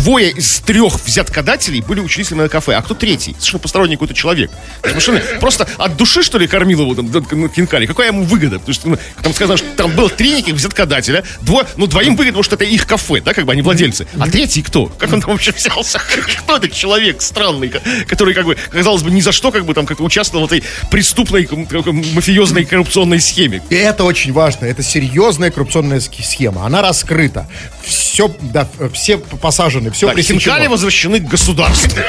двое 0.01 0.31
из 0.31 0.59
трех 0.59 1.03
взяткодателей 1.03 1.81
были 1.81 1.99
учителями 1.99 2.43
на 2.43 2.49
кафе, 2.49 2.73
а 2.73 2.81
кто 2.81 2.93
третий? 2.93 3.33
Совершенно 3.33 3.59
посторонний 3.59 3.95
какой-то 3.95 4.13
человек. 4.13 4.51
Совершенно 4.83 5.19
просто 5.39 5.67
от 5.77 5.97
души, 5.97 6.23
что 6.23 6.37
ли, 6.37 6.47
кормил 6.47 6.81
его 6.81 6.95
там, 6.95 7.49
хинкали? 7.49 7.85
Какая 7.85 8.07
ему 8.07 8.23
выгода? 8.23 8.59
Потому 8.59 8.73
что 8.73 8.89
ну, 8.89 8.97
там 9.21 9.33
сказано, 9.33 9.57
что 9.57 9.67
там 9.75 9.91
было 9.95 10.09
три 10.09 10.31
неких 10.33 10.55
взяткодателя, 10.55 11.23
двое, 11.41 11.65
ну, 11.77 11.87
двоим 11.87 12.15
выгодно, 12.15 12.41
потому 12.41 12.43
что 12.43 12.55
это 12.55 12.65
их 12.65 12.87
кафе, 12.87 13.21
да, 13.21 13.33
как 13.33 13.45
бы 13.45 13.51
они 13.51 13.61
владельцы. 13.61 14.07
А 14.19 14.27
третий 14.27 14.61
кто? 14.61 14.87
Как 14.87 15.11
он 15.13 15.21
там 15.21 15.31
вообще 15.31 15.51
взялся? 15.51 16.01
Кто 16.41 16.57
этот 16.57 16.73
человек 16.73 17.21
странный, 17.21 17.69
ко- 17.69 17.81
который, 18.07 18.33
как 18.33 18.45
бы, 18.45 18.57
казалось 18.71 19.03
бы, 19.03 19.11
ни 19.11 19.21
за 19.21 19.31
что, 19.31 19.51
как 19.51 19.65
бы, 19.65 19.73
там, 19.73 19.85
как 19.85 19.99
участвовал 19.99 20.47
в 20.47 20.51
этой 20.51 20.63
преступной, 20.89 21.47
мафиозной 22.13 22.65
коррупционной 22.65 23.19
схеме? 23.19 23.61
И 23.69 23.75
это 23.75 24.03
очень 24.03 24.33
важно. 24.33 24.65
Это 24.65 24.83
серьезная 24.83 25.51
коррупционная 25.51 25.99
схема. 25.99 26.65
Она 26.65 26.81
раскрыта. 26.81 27.47
Все, 27.83 28.33
да, 28.41 28.67
все 28.93 29.17
посажены, 29.17 29.90
все 29.91 30.07
Так, 30.07 30.19
хинкали 30.19 30.67
возвращены 30.67 31.19
к 31.19 31.27
государству. 31.27 32.01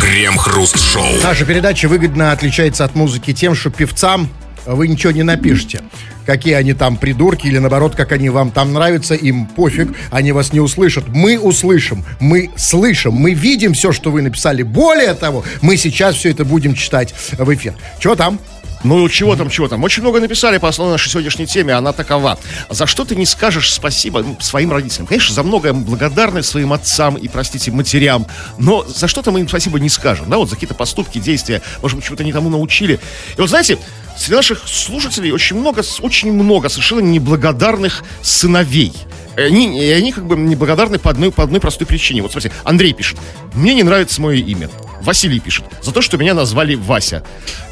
Крем-хруст-шоу. 0.00 1.20
Наша 1.22 1.44
передача 1.44 1.88
выгодно 1.88 2.32
отличается 2.32 2.84
от 2.84 2.94
музыки 2.94 3.32
тем, 3.32 3.54
что 3.54 3.70
певцам 3.70 4.28
вы 4.66 4.88
ничего 4.88 5.12
не 5.12 5.22
напишете. 5.22 5.80
Какие 6.26 6.54
они 6.54 6.74
там 6.74 6.96
придурки 6.96 7.46
или 7.46 7.58
наоборот, 7.58 7.94
как 7.94 8.10
они 8.12 8.30
вам 8.30 8.50
там 8.50 8.72
нравятся, 8.72 9.14
им 9.14 9.46
пофиг, 9.46 9.96
они 10.10 10.32
вас 10.32 10.52
не 10.52 10.58
услышат. 10.58 11.06
Мы 11.08 11.38
услышим, 11.38 12.04
мы 12.18 12.50
слышим, 12.56 13.12
мы 13.12 13.32
видим 13.32 13.74
все, 13.74 13.92
что 13.92 14.10
вы 14.10 14.22
написали. 14.22 14.64
Более 14.64 15.14
того, 15.14 15.44
мы 15.60 15.76
сейчас 15.76 16.16
все 16.16 16.30
это 16.30 16.44
будем 16.44 16.74
читать 16.74 17.14
в 17.38 17.54
эфир. 17.54 17.74
Чего 18.00 18.16
там? 18.16 18.40
Ну, 18.86 19.08
чего 19.08 19.34
там, 19.34 19.50
чего 19.50 19.66
там. 19.66 19.82
Очень 19.82 20.02
много 20.02 20.20
написали 20.20 20.58
по 20.58 20.68
основной 20.68 20.94
нашей 20.94 21.10
сегодняшней 21.10 21.46
теме, 21.46 21.74
она 21.74 21.92
такова. 21.92 22.38
За 22.70 22.86
что 22.86 23.04
ты 23.04 23.16
не 23.16 23.26
скажешь 23.26 23.74
спасибо 23.74 24.22
ну, 24.22 24.36
своим 24.38 24.70
родителям? 24.70 25.08
Конечно, 25.08 25.34
за 25.34 25.42
многое 25.42 25.72
благодарны 25.72 26.40
своим 26.44 26.72
отцам 26.72 27.16
и, 27.16 27.26
простите, 27.26 27.72
матерям, 27.72 28.28
но 28.58 28.84
за 28.84 29.08
что-то 29.08 29.32
мы 29.32 29.40
им 29.40 29.48
спасибо 29.48 29.80
не 29.80 29.88
скажем, 29.88 30.30
да, 30.30 30.36
вот 30.36 30.50
за 30.50 30.54
какие-то 30.54 30.74
поступки, 30.74 31.18
действия, 31.18 31.62
может 31.82 31.96
быть, 31.96 32.06
чего-то 32.06 32.22
не 32.22 32.32
тому 32.32 32.48
научили. 32.48 33.00
И 33.36 33.40
вот, 33.40 33.50
знаете, 33.50 33.76
среди 34.16 34.34
наших 34.34 34.62
слушателей 34.66 35.30
очень 35.30 35.56
много, 35.56 35.82
очень 36.00 36.32
много 36.32 36.68
совершенно 36.68 37.00
неблагодарных 37.00 38.02
сыновей. 38.22 38.92
И 39.36 39.40
Они, 39.40 39.78
и 39.78 39.90
они 39.90 40.12
как 40.12 40.26
бы 40.26 40.34
неблагодарны 40.36 40.98
по 40.98 41.10
одной, 41.10 41.30
по 41.30 41.42
одной 41.42 41.60
простой 41.60 41.86
причине. 41.86 42.22
Вот 42.22 42.32
смотрите, 42.32 42.54
Андрей 42.64 42.92
пишет, 42.94 43.18
мне 43.54 43.74
не 43.74 43.82
нравится 43.82 44.20
мое 44.20 44.36
имя. 44.36 44.70
Василий 45.02 45.38
пишет, 45.40 45.66
за 45.82 45.92
то, 45.92 46.00
что 46.00 46.16
меня 46.16 46.32
назвали 46.32 46.74
Вася. 46.74 47.22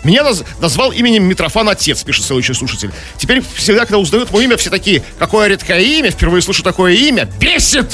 Меня 0.05 0.23
наз- 0.23 0.45
назвал 0.61 0.93
именем 0.93 1.25
Митрофан 1.25 1.69
Отец, 1.69 2.03
пишет 2.05 2.27
следующий 2.27 2.53
слушатель. 2.53 2.91
Теперь 3.17 3.43
всегда, 3.57 3.81
когда 3.87 3.99
узнают 3.99 4.31
мое 4.31 4.45
имя, 4.45 4.57
все 4.59 4.69
такие, 4.71 5.03
какое 5.19 5.49
редкое 5.49 5.81
имя, 5.81 6.11
впервые 6.11 6.43
слышу 6.43 6.63
такое 6.63 6.93
имя, 6.93 7.29
бесит! 7.41 7.91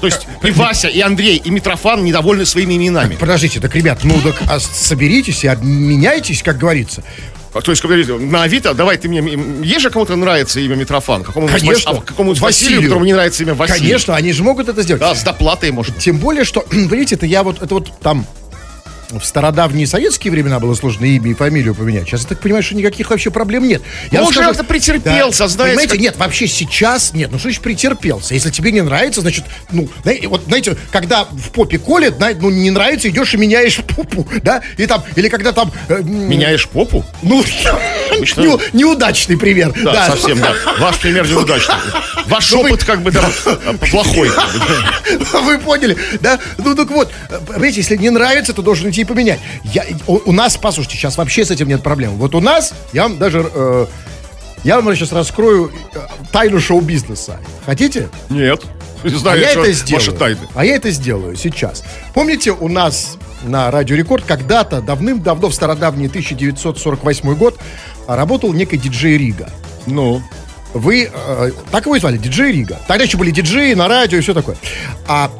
То 0.00 0.06
есть 0.06 0.26
и 0.42 0.50
Вася, 0.50 0.88
и 0.88 1.00
Андрей, 1.00 1.36
и 1.36 1.48
Митрофан 1.50 2.04
недовольны 2.04 2.44
своими 2.44 2.74
именами. 2.74 3.14
Подождите, 3.14 3.60
так, 3.60 3.72
ребят, 3.76 4.00
ну 4.02 4.20
так 4.20 4.34
а 4.50 4.58
соберитесь 4.58 5.44
и 5.44 5.46
обменяйтесь, 5.46 6.42
как 6.42 6.58
говорится. 6.58 7.04
То 7.60 7.70
есть, 7.70 7.84
на 7.84 8.42
Авито, 8.44 8.72
давай 8.72 8.96
ты 8.96 9.08
мне... 9.08 9.20
Есть 9.62 9.82
же 9.82 9.90
кому-то 9.90 10.16
нравится 10.16 10.58
имя 10.60 10.74
Митрофан? 10.74 11.22
Какому-нибудь 11.22 11.60
Конечно. 11.60 11.90
А 11.90 12.00
какому-нибудь 12.00 12.40
Василию, 12.40 12.70
Василию. 12.70 12.82
которому 12.82 13.04
не 13.04 13.12
нравится 13.12 13.42
имя 13.42 13.54
Василий? 13.54 13.78
Конечно, 13.80 14.16
они 14.16 14.32
же 14.32 14.42
могут 14.42 14.68
это 14.68 14.82
сделать. 14.82 15.00
Да, 15.00 15.14
с 15.14 15.22
доплатой, 15.22 15.70
может. 15.70 15.98
Тем 15.98 16.18
более, 16.18 16.44
что, 16.44 16.64
видите, 16.70 17.16
это 17.16 17.26
я 17.26 17.42
вот, 17.42 17.60
это 17.60 17.74
вот 17.74 17.90
там 18.00 18.26
в 19.18 19.24
стародавние 19.24 19.86
советские 19.86 20.30
времена 20.32 20.58
было 20.60 20.74
сложно 20.74 21.04
имя 21.04 21.30
и 21.30 21.34
фамилию 21.34 21.74
поменять. 21.74 22.06
Сейчас 22.06 22.22
я 22.22 22.28
так 22.28 22.40
понимаю, 22.40 22.62
что 22.62 22.74
никаких 22.74 23.10
вообще 23.10 23.30
проблем 23.30 23.66
нет. 23.68 23.82
Я 24.10 24.20
Ну, 24.20 24.26
уже 24.26 24.34
скажу- 24.36 24.48
как-то 24.50 24.64
претерпелся, 24.64 25.48
знаете, 25.48 25.76
Понимаете, 25.76 25.92
как- 25.92 26.00
нет, 26.00 26.16
вообще 26.16 26.46
сейчас 26.46 27.12
нет. 27.12 27.30
Ну, 27.30 27.38
что 27.38 27.48
значит 27.48 27.62
претерпелся? 27.62 28.34
Если 28.34 28.50
тебе 28.50 28.72
не 28.72 28.80
нравится, 28.82 29.20
значит, 29.20 29.44
ну, 29.70 29.88
вот, 30.28 30.42
знаете, 30.46 30.76
когда 30.90 31.24
в 31.24 31.50
попе 31.50 31.78
колет, 31.78 32.14
ну, 32.40 32.50
не 32.50 32.70
нравится, 32.70 33.08
идешь 33.08 33.34
и 33.34 33.36
меняешь 33.36 33.78
попу, 33.96 34.26
да? 34.42 34.62
И 34.76 34.86
там, 34.86 35.02
или 35.16 35.28
когда 35.28 35.52
там... 35.52 35.72
э, 35.88 36.00
Меняешь 36.02 36.68
попу? 36.68 37.04
Ну, 37.22 37.44
Обычно- 38.10 38.40
неу- 38.42 38.60
неудачный 38.72 39.36
пример. 39.36 39.72
Да, 39.82 40.06
совсем, 40.08 40.40
да. 40.40 40.54
Ваш 40.78 40.96
пример 40.98 41.26
неудачный. 41.28 41.74
Ваш 42.26 42.50
Ну, 42.52 42.62
вы- 42.62 42.68
опыт 42.70 42.84
как 42.84 43.02
бы 43.02 43.10
там 43.12 43.30
плохой. 43.90 44.30
как 44.30 44.52
бы, 44.52 44.58
да. 45.32 45.40
Вы 45.40 45.58
поняли, 45.58 45.96
да? 46.20 46.38
Ну 46.58 46.74
так 46.74 46.88
вот, 46.90 47.10
э, 47.30 47.38
понимаете, 47.46 47.78
если 47.80 47.96
не 47.96 48.10
нравится, 48.10 48.52
то 48.52 48.62
должен 48.62 48.90
идти 48.90 49.01
и 49.02 49.04
поменять. 49.04 49.40
Я, 49.64 49.84
у, 50.06 50.20
у 50.26 50.32
нас, 50.32 50.56
послушайте, 50.56 50.96
сейчас 50.96 51.16
вообще 51.16 51.44
с 51.44 51.50
этим 51.50 51.68
нет 51.68 51.82
проблем. 51.82 52.12
Вот 52.16 52.34
у 52.34 52.40
нас, 52.40 52.72
я 52.92 53.04
вам 53.04 53.18
даже, 53.18 53.48
э, 53.52 53.86
я 54.64 54.80
вам 54.80 54.94
сейчас 54.94 55.12
раскрою 55.12 55.70
э, 55.94 55.98
тайну 56.30 56.60
шоу-бизнеса. 56.60 57.38
Хотите? 57.66 58.08
Нет. 58.30 58.62
Не 59.04 59.14
А 59.14 59.18
знаю, 59.18 59.40
я 59.40 59.50
что 59.50 59.60
это 59.64 59.72
сделаю. 59.72 60.04
ваши 60.06 60.12
тайны. 60.16 60.40
А 60.54 60.64
я 60.64 60.76
это 60.76 60.90
сделаю 60.90 61.36
сейчас. 61.36 61.82
Помните, 62.14 62.52
у 62.52 62.68
нас 62.68 63.16
на 63.42 63.70
Радио 63.72 63.96
Рекорд 63.96 64.24
когда-то, 64.24 64.80
давным-давно, 64.80 65.48
в 65.48 65.54
стародавний 65.54 66.06
1948 66.06 67.34
год, 67.34 67.58
а, 68.06 68.14
работал 68.16 68.52
некий 68.52 68.76
диджей 68.78 69.18
Рига. 69.18 69.50
Ну, 69.86 70.22
Вы, 70.74 71.10
э, 71.12 71.50
так 71.70 71.84
его 71.84 71.96
и 71.96 72.00
звали, 72.00 72.16
диджей 72.16 72.52
Рига. 72.52 72.78
Тогда 72.86 73.04
еще 73.04 73.18
были 73.18 73.30
диджеи 73.30 73.74
на 73.74 73.88
радио 73.88 74.16
и 74.18 74.20
все 74.22 74.32
такое. 74.32 74.56
А 75.06 75.30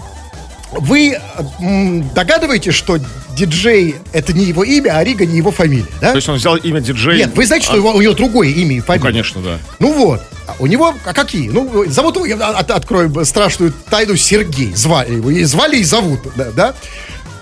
вы 0.72 1.16
э, 1.16 2.02
догадываетесь, 2.14 2.74
что 2.74 2.98
диджей 3.36 3.96
это 4.12 4.32
не 4.32 4.44
его 4.44 4.64
имя, 4.64 4.96
а 4.96 5.04
Рига 5.04 5.26
не 5.26 5.36
его 5.36 5.50
фамилия, 5.50 5.86
да? 6.00 6.10
то 6.10 6.16
есть 6.16 6.28
он 6.28 6.36
взял 6.36 6.56
имя 6.56 6.80
диджей. 6.80 7.18
Нет, 7.18 7.34
вы 7.34 7.46
знаете, 7.46 7.66
что 7.66 7.74
а, 7.74 7.78
его, 7.78 7.90
у 7.92 8.00
него 8.00 8.14
другое 8.14 8.48
имя 8.48 8.76
и 8.76 8.78
ну, 8.78 8.84
фамилия? 8.84 9.02
конечно, 9.04 9.40
да. 9.40 9.58
Ну 9.78 9.92
вот, 9.92 10.22
а 10.46 10.56
у 10.58 10.66
него, 10.66 10.94
а 11.04 11.12
какие? 11.12 11.48
Ну, 11.48 11.84
зовут 11.88 12.16
его, 12.16 12.26
я 12.26 12.36
от- 12.36 12.70
открою 12.70 13.24
страшную 13.24 13.72
тайну, 13.90 14.16
Сергей. 14.16 14.74
Звали 14.74 15.14
его, 15.14 15.30
и 15.30 15.44
звали 15.44 15.76
и 15.76 15.84
зовут, 15.84 16.20
да, 16.36 16.50
да? 16.50 16.74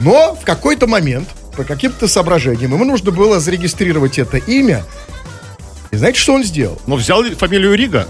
Но 0.00 0.34
в 0.34 0.44
какой-то 0.44 0.86
момент, 0.86 1.28
по 1.56 1.64
каким-то 1.64 2.08
соображениям, 2.08 2.72
ему 2.72 2.84
нужно 2.84 3.10
было 3.10 3.38
зарегистрировать 3.38 4.18
это 4.18 4.38
имя 4.38 4.84
И 5.90 5.96
знаете, 5.96 6.18
что 6.18 6.34
он 6.34 6.44
сделал? 6.44 6.80
Но 6.86 6.96
взял 6.96 7.22
фамилию 7.22 7.74
Рига. 7.74 8.08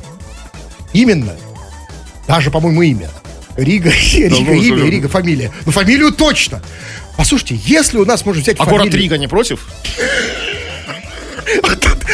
Именно. 0.92 1.32
Даже, 2.28 2.50
по-моему, 2.50 2.82
имя. 2.82 3.08
Рига, 3.56 3.90
Рига, 4.12 4.52
имя, 4.52 4.90
Рига, 4.90 5.08
фамилия. 5.08 5.52
Ну, 5.66 5.72
фамилию 5.72 6.12
точно. 6.12 6.62
Послушайте, 7.16 7.58
если 7.64 7.98
у 7.98 8.04
нас 8.04 8.24
можно 8.24 8.42
взять 8.42 8.56
А 8.58 8.64
фамилию... 8.64 8.84
город 8.84 8.94
Рига 8.94 9.18
не 9.18 9.28
против? 9.28 9.66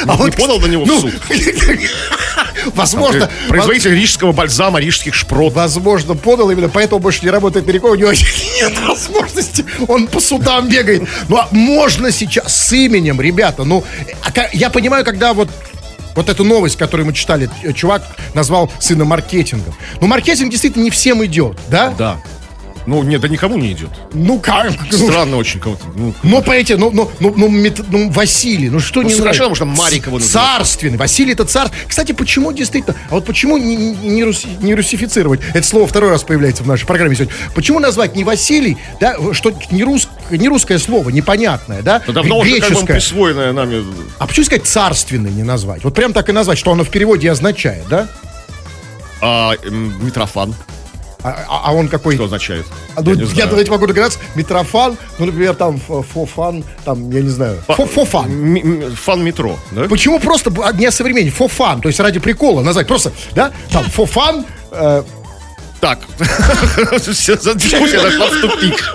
А 0.07 0.25
Не 0.25 0.31
подал 0.31 0.61
на 0.61 0.67
него 0.67 0.85
в 0.85 0.87
ну, 0.87 1.01
суд? 1.01 1.13
Возможно, 2.75 3.31
Производитель 3.49 3.95
рижского 3.95 4.33
бальзама, 4.33 4.81
рижских 4.81 5.15
шпрот. 5.15 5.53
Возможно, 5.55 6.15
подал 6.15 6.51
именно, 6.51 6.69
поэтому 6.69 7.01
больше 7.01 7.23
не 7.23 7.31
работает 7.31 7.67
Мерико, 7.67 7.87
у 7.87 7.95
него 7.95 8.13
нет 8.13 8.79
возможности, 8.87 9.65
он 9.89 10.07
по 10.09 10.21
судам 10.21 10.69
бегает. 10.69 11.03
Ну, 11.29 11.37
а 11.37 11.49
можно 11.51 12.11
сейчас 12.11 12.57
с 12.57 12.73
именем, 12.73 13.21
ребята, 13.21 13.65
ну, 13.65 13.85
а 14.23 14.49
я 14.53 14.71
понимаю, 14.71 15.05
когда 15.05 15.33
вот 15.33 15.49
вот 16.17 16.29
эту 16.29 16.43
новость, 16.43 16.77
которую 16.77 17.07
мы 17.07 17.13
читали, 17.13 17.49
э, 17.63 17.73
чувак 17.73 18.03
назвал 18.35 18.71
сына 18.81 19.05
маркетингом. 19.05 19.75
Ну, 20.01 20.07
маркетинг 20.09 20.51
действительно 20.51 20.83
не 20.83 20.91
всем 20.91 21.25
идет, 21.25 21.57
да? 21.69 21.95
Да. 21.97 22.17
Ну, 22.87 23.03
нет, 23.03 23.21
да 23.21 23.29
никому 23.29 23.57
не 23.57 23.73
идет. 23.73 23.91
Ну, 24.13 24.39
как? 24.39 24.71
Странно 24.93 25.37
очень 25.39 25.59
кого-то. 25.61 25.83
Ну, 25.97 26.15
Ну, 26.23 26.41
понимаете, 26.41 26.77
ну, 26.77 26.91
ну, 26.93 27.11
ну, 27.19 27.35
ну, 27.37 27.49
мет- 27.49 27.85
ну, 27.91 28.11
Василий, 28.11 28.71
ну 28.71 28.79
что 28.79 29.03
Ну, 29.03 29.09
не 29.09 29.15
совершенно 29.15 29.49
нравится? 29.49 29.65
можно 29.65 29.83
Марикова. 29.83 30.21
Царственный. 30.21 30.97
Василий 30.97 31.33
это 31.33 31.45
царь. 31.45 31.69
Кстати, 31.89 32.13
почему 32.13 32.53
действительно, 32.53 32.95
а 33.11 33.15
вот 33.15 33.25
почему 33.27 33.57
не, 33.59 33.75
не, 33.77 34.23
руси- 34.23 34.63
не 34.63 34.75
русифицировать? 34.75 35.41
Это 35.53 35.67
слово 35.67 35.87
второй 35.87 36.11
раз 36.11 36.23
появляется 36.23 36.63
в 36.63 36.67
нашей 36.69 36.87
программе 36.87 37.17
сегодня. 37.17 37.35
Почему 37.55 37.81
назвать 37.81 38.15
не 38.15 38.23
Василий, 38.25 38.77
да, 39.01 39.17
что 39.33 39.53
не, 39.73 39.83
рус, 39.83 40.09
не 40.31 40.49
русское 40.49 40.79
слово, 40.79 41.11
непонятное, 41.11 41.83
да? 41.83 42.03
да 42.07 42.13
давно 42.13 42.39
уже 42.39 42.61
как 42.61 42.73
бы 42.73 42.87
присвоенное 42.87 43.53
нами. 43.53 43.85
А 44.19 44.27
почему 44.27 44.47
сказать 44.47 44.65
царственный 44.67 45.31
не 45.33 45.43
назвать? 45.43 45.83
Вот 45.83 45.95
прям 45.95 46.13
так 46.13 46.29
и 46.29 46.33
назвать, 46.33 46.59
что 46.59 46.71
оно 46.71 46.85
в 46.85 46.91
переводе 46.91 47.31
означает, 47.31 47.85
да? 47.91 48.09
А, 49.21 49.55
Митрофан. 49.71 50.55
А, 51.27 51.45
а- 51.49 51.61
а 51.71 51.73
он 51.75 51.89
какой? 51.89 52.15
Что 52.15 52.25
означает? 52.25 52.67
А, 52.95 53.03
ну, 53.03 53.13
Я 53.15 53.21
я, 53.23 53.27
знаю. 53.27 53.49
давайте 53.51 53.71
могу 53.73 53.87
догадаться. 53.89 54.21
Митрофан, 54.37 54.97
ну, 55.19 55.27
например, 55.27 55.55
там 55.57 55.81
фофан, 55.81 56.65
там, 56.85 57.11
я 57.11 57.21
не 57.21 57.29
знаю. 57.31 57.59
Фо- 57.67 57.87
Фофан. 57.89 58.95
Фан 58.95 59.25
метро, 59.25 59.59
да? 59.73 59.85
Почему 59.89 60.21
просто 60.21 60.51
б- 60.51 60.63
не 60.75 60.91
современнее? 60.93 61.33
Фофан, 61.33 61.81
то 61.81 61.89
есть 61.89 61.99
ради 61.99 62.21
прикола 62.21 62.63
назвать. 62.63 62.87
Просто, 62.87 63.11
да, 63.35 63.51
там, 63.73 63.85
фофан, 63.85 64.45
э, 64.71 65.03
Так, 65.81 65.99
дискуссия 66.19 68.01
зашла 68.01 68.27
в 68.29 68.41
тупик. 68.41 68.95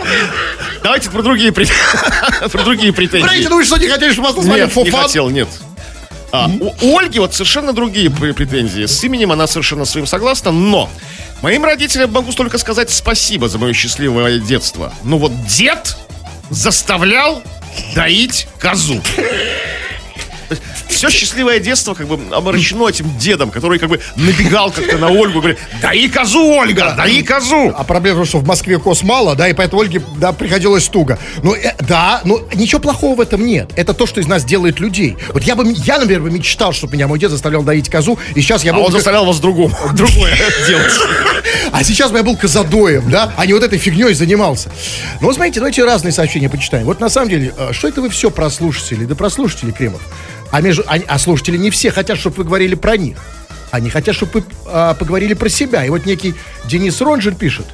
Давайте 0.83 1.09
про 1.09 1.21
другие, 1.21 1.51
про 2.51 2.63
другие 2.63 2.93
претензии. 2.93 3.47
ну 3.49 3.57
вы 3.57 3.65
что, 3.65 3.77
не 3.77 3.87
хотели, 3.87 4.11
чтобы 4.13 4.29
вас 4.29 4.37
назвали 4.37 4.61
Нет, 4.61 4.75
не 4.75 4.89
хотел, 4.91 5.29
нет. 5.29 5.47
А, 6.31 6.49
у, 6.81 6.97
Ольги 6.97 7.19
вот 7.19 7.33
совершенно 7.33 7.73
другие 7.73 8.09
пр- 8.09 8.33
претензии. 8.33 8.85
С 8.85 9.03
именем 9.03 9.31
она 9.31 9.47
совершенно 9.47 9.85
своим 9.85 10.05
согласна, 10.05 10.51
но 10.51 10.89
моим 11.41 11.65
родителям 11.65 12.11
могу 12.11 12.31
только 12.31 12.57
сказать 12.57 12.89
спасибо 12.89 13.49
за 13.49 13.57
мое 13.57 13.73
счастливое 13.73 14.39
детство. 14.39 14.93
Ну 15.03 15.17
вот 15.17 15.31
дед 15.45 15.97
заставлял 16.49 17.41
доить 17.95 18.47
козу. 18.59 19.01
Все 20.89 21.09
счастливое 21.09 21.59
детство 21.59 21.93
как 21.93 22.07
бы 22.07 22.19
омрачено 22.35 22.87
этим 22.87 23.17
дедом, 23.17 23.51
который 23.51 23.79
как 23.79 23.89
бы 23.89 23.99
набегал 24.15 24.71
как-то 24.71 24.97
на 24.97 25.09
Ольгу, 25.09 25.39
говорит, 25.39 25.59
даи 25.81 26.07
козу, 26.07 26.53
Ольга, 26.53 26.93
даи 26.97 27.21
козу. 27.21 27.73
А 27.75 27.83
проблема 27.83 28.17
в 28.17 28.19
том, 28.19 28.25
что 28.27 28.37
в 28.39 28.47
Москве 28.47 28.77
коз 28.79 29.03
мало, 29.03 29.35
да, 29.35 29.47
и 29.47 29.53
поэтому 29.53 29.81
Ольге, 29.81 30.01
да, 30.17 30.31
приходилось 30.31 30.87
туго. 30.87 31.17
Ну, 31.43 31.53
э, 31.55 31.73
да, 31.79 32.21
ну, 32.25 32.41
ничего 32.53 32.79
плохого 32.81 33.15
в 33.15 33.21
этом 33.21 33.45
нет. 33.45 33.71
Это 33.75 33.93
то, 33.93 34.05
что 34.05 34.19
из 34.21 34.27
нас 34.27 34.43
делает 34.43 34.79
людей. 34.79 35.17
Вот 35.33 35.43
я 35.43 35.55
бы, 35.55 35.65
я, 35.85 35.99
например, 35.99 36.21
бы 36.21 36.31
мечтал, 36.31 36.73
чтобы 36.73 36.93
меня 36.93 37.07
мой 37.07 37.19
дед 37.19 37.31
заставлял 37.31 37.63
доить 37.63 37.89
козу, 37.89 38.19
и 38.35 38.41
сейчас 38.41 38.63
я 38.63 38.71
А 38.71 38.75
был... 38.75 38.85
он 38.85 38.91
заставлял 38.91 39.25
вас 39.25 39.39
другому, 39.39 39.75
другое 39.93 40.35
делать. 40.67 40.91
А 41.71 41.83
сейчас 41.83 42.11
бы 42.11 42.17
я 42.17 42.23
был 42.23 42.35
козадоем, 42.35 43.09
да, 43.09 43.33
а 43.37 43.45
не 43.45 43.53
вот 43.53 43.63
этой 43.63 43.79
фигней 43.79 44.13
занимался. 44.13 44.69
Ну, 45.21 45.31
смотрите, 45.33 45.59
давайте 45.59 45.83
разные 45.83 46.11
сообщения 46.11 46.49
почитаем. 46.49 46.85
Вот 46.85 46.99
на 46.99 47.09
самом 47.09 47.29
деле, 47.29 47.53
э, 47.57 47.69
что 47.71 47.87
это 47.87 48.01
вы 48.01 48.09
все 48.09 48.29
про 48.29 48.49
слушателей, 48.49 49.05
да 49.05 49.15
про 49.15 49.29
слушателей 49.29 49.71
Кремов? 49.71 50.01
А, 50.51 50.61
между, 50.61 50.83
а, 50.87 50.97
а 51.07 51.19
слушатели 51.19 51.57
не 51.57 51.69
все 51.71 51.91
хотят, 51.91 52.17
чтобы 52.17 52.37
вы 52.37 52.43
говорили 52.43 52.75
про 52.75 52.97
них. 52.97 53.17
Они 53.71 53.89
хотят, 53.89 54.15
чтобы 54.15 54.39
вы 54.39 54.43
а, 54.67 54.93
поговорили 54.93 55.33
про 55.33 55.49
себя. 55.49 55.85
И 55.85 55.89
вот 55.89 56.05
некий 56.05 56.35
Денис 56.65 56.99
Ронжин 57.01 57.35
пишет. 57.35 57.65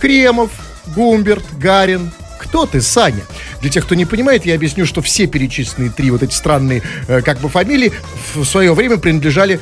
Кремов, 0.00 0.50
Гумберт, 0.94 1.44
Гарин. 1.58 2.10
Кто 2.38 2.66
ты, 2.66 2.80
Саня? 2.80 3.22
Для 3.60 3.70
тех, 3.70 3.84
кто 3.84 3.94
не 3.94 4.04
понимает, 4.04 4.46
я 4.46 4.54
объясню, 4.54 4.86
что 4.86 5.02
все 5.02 5.26
перечисленные 5.26 5.90
три 5.90 6.10
вот 6.10 6.22
эти 6.22 6.32
странные 6.32 6.82
э, 7.08 7.20
как 7.20 7.40
бы 7.40 7.48
фамилии 7.48 7.92
в 8.34 8.44
свое 8.44 8.72
время 8.74 8.96
принадлежали 8.96 9.60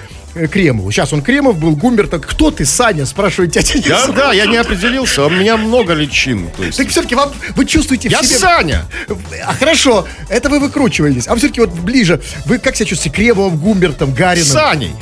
Кремову. 0.50 0.90
Сейчас 0.90 1.12
он 1.12 1.22
Кремов 1.22 1.58
был, 1.58 1.74
Гумберт. 1.76 2.12
а 2.14 2.18
Кто 2.18 2.50
ты, 2.50 2.64
Саня? 2.66 3.06
Спрашивает 3.06 3.50
дядя 3.52 3.72
Денис. 3.72 3.86
Да, 3.88 4.06
да, 4.08 4.32
я 4.32 4.46
не 4.46 4.56
определился, 4.56 5.24
у 5.26 5.30
меня 5.30 5.56
много 5.56 5.94
личин. 5.94 6.50
То 6.56 6.62
есть. 6.64 6.76
Так 6.78 6.88
все-таки 6.88 7.14
вам, 7.14 7.32
вы 7.54 7.64
чувствуете 7.64 8.08
в 8.08 8.12
Я 8.12 8.22
себе... 8.22 8.38
Саня. 8.38 8.84
А 9.44 9.54
хорошо, 9.54 10.06
это 10.28 10.48
вы 10.50 10.60
выкручиваетесь. 10.60 11.26
А 11.26 11.34
все-таки 11.36 11.60
вот 11.60 11.70
ближе, 11.70 12.20
вы 12.44 12.58
как 12.58 12.76
себя 12.76 12.86
чувствуете? 12.86 13.16
Кремовым, 13.16 13.56
Гумбертом, 13.58 14.12
Гарином? 14.12 14.46
Саней. 14.48 14.92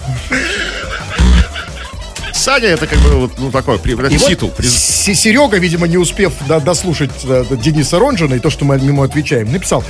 Саня 2.33 2.66
это 2.68 2.87
как 2.87 2.99
бы 2.99 3.11
вот, 3.11 3.33
ну 3.38 3.51
такой 3.51 3.79
при- 3.79 3.92
И 3.92 3.94
вот 4.18 4.29
титул. 4.29 4.53
С- 4.59 5.14
Серега, 5.14 5.57
видимо, 5.59 5.87
не 5.87 5.97
успев 5.97 6.33
до- 6.49 6.61
дослушать 6.61 7.11
э, 7.25 7.44
Дениса 7.53 7.99
Ронжина 7.99 8.35
и 8.35 8.38
то, 8.38 8.51
что 8.51 8.64
мы 8.64 8.75
ему 8.77 9.03
отвечаем, 9.03 9.51
написал, 9.53 9.85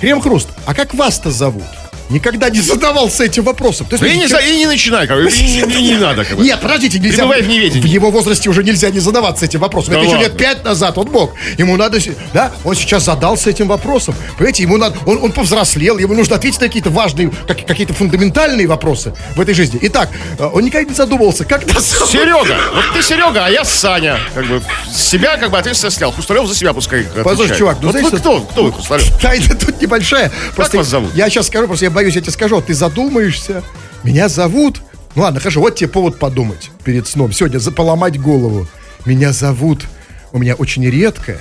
Крем 0.00 0.20
Хруст, 0.20 0.48
а 0.66 0.74
как 0.74 0.94
вас-то 0.94 1.30
зовут? 1.30 1.64
Никогда 2.08 2.50
не 2.50 2.60
задавался 2.60 3.24
этим 3.24 3.42
вопросом. 3.44 3.86
То 3.86 3.94
есть, 3.96 4.02
Ну, 4.02 4.08
и, 4.08 4.16
не, 4.16 4.54
и 4.54 4.58
не 4.58 4.66
начинай, 4.66 5.06
как 5.06 5.16
бы, 5.22 5.28
и 5.30 5.42
не, 5.42 5.62
не- 5.62 5.82
не 5.92 5.94
надо. 5.96 6.24
Как 6.24 6.36
бы. 6.36 6.42
Нет, 6.44 6.60
подождите, 6.60 6.98
нельзя. 6.98 7.16
Пребывай 7.18 7.42
в 7.42 7.48
неведении. 7.48 7.80
В 7.82 7.84
его 7.86 8.10
возрасте 8.10 8.48
уже 8.48 8.62
нельзя 8.62 8.90
не 8.90 9.00
задаваться 9.00 9.44
этим 9.44 9.60
вопросом. 9.60 9.94
Да 9.94 10.00
Это 10.00 10.08
еще 10.08 10.18
лет 10.18 10.36
пять 10.36 10.64
назад 10.64 10.96
он 10.98 11.10
мог. 11.10 11.34
Ему 11.58 11.76
надо, 11.76 11.98
да, 12.32 12.52
он 12.64 12.74
сейчас 12.74 13.04
задался 13.04 13.50
этим 13.50 13.68
вопросом. 13.68 14.14
Понимаете, 14.36 14.62
ему 14.62 14.76
надо, 14.76 14.96
он, 15.06 15.18
он 15.22 15.32
повзрослел, 15.32 15.98
ему 15.98 16.14
нужно 16.14 16.36
ответить 16.36 16.60
на 16.60 16.66
какие-то 16.68 16.90
важные, 16.90 17.30
как- 17.46 17.66
какие-то 17.66 17.94
фундаментальные 17.94 18.66
вопросы 18.66 19.12
в 19.34 19.40
этой 19.40 19.54
жизни. 19.54 19.78
Итак, 19.82 20.10
э, 20.38 20.44
он 20.52 20.62
никогда 20.64 20.88
не 20.88 20.94
задумывался, 20.94 21.44
как 21.44 21.66
зовут. 21.80 22.08
Серега, 22.10 22.56
вот 22.74 22.84
ты 22.94 23.02
Серега, 23.02 23.46
а 23.46 23.50
я 23.50 23.64
Саня. 23.64 24.18
Как 24.34 24.46
бы 24.46 24.62
себя 24.94 25.36
как 25.36 25.50
бы 25.50 25.58
ответственность 25.58 25.96
снял. 25.98 26.12
Хрусталев 26.12 26.46
за 26.46 26.54
себя 26.54 26.72
пускай 26.72 27.02
Послушай, 27.04 27.32
отвечает. 27.32 27.58
чувак, 27.58 27.76
ну 27.80 27.86
вот 27.88 27.92
знаешь, 27.92 28.10
вы 28.12 28.18
кто? 28.18 28.40
Кто 28.42 28.62
вы, 28.64 28.72
Хрусталев? 28.72 29.18
Тайна 29.20 29.54
тут 29.56 29.80
небольшая. 29.80 30.30
Просто 30.54 30.76
вас 30.78 30.86
зовут? 30.86 31.14
Я 31.14 31.28
сейчас 31.28 31.46
скажу, 31.48 31.66
просто 31.66 31.84
я 31.86 31.90
боюсь, 31.96 32.14
я 32.14 32.20
тебе 32.20 32.30
скажу, 32.32 32.58
а 32.58 32.62
ты 32.62 32.74
задумаешься. 32.74 33.62
Меня 34.04 34.28
зовут... 34.28 34.82
Ну 35.14 35.22
ладно, 35.22 35.40
хорошо, 35.40 35.60
вот 35.60 35.76
тебе 35.76 35.88
повод 35.88 36.18
подумать 36.18 36.70
перед 36.84 37.08
сном. 37.08 37.32
Сегодня 37.32 37.58
за- 37.58 37.72
поломать 37.72 38.20
голову. 38.20 38.68
Меня 39.06 39.32
зовут... 39.32 39.86
У 40.32 40.38
меня 40.38 40.54
очень 40.56 40.84
редкое, 40.84 41.38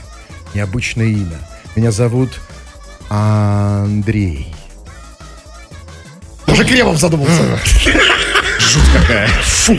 необычное 0.53 1.07
имя. 1.07 1.37
Меня 1.75 1.91
зовут 1.91 2.39
Андрей. 3.09 4.55
Даже 6.47 6.63
Кремов 6.63 6.97
задумался. 6.99 7.59
Какая? 8.93 9.27
Фу. 9.43 9.77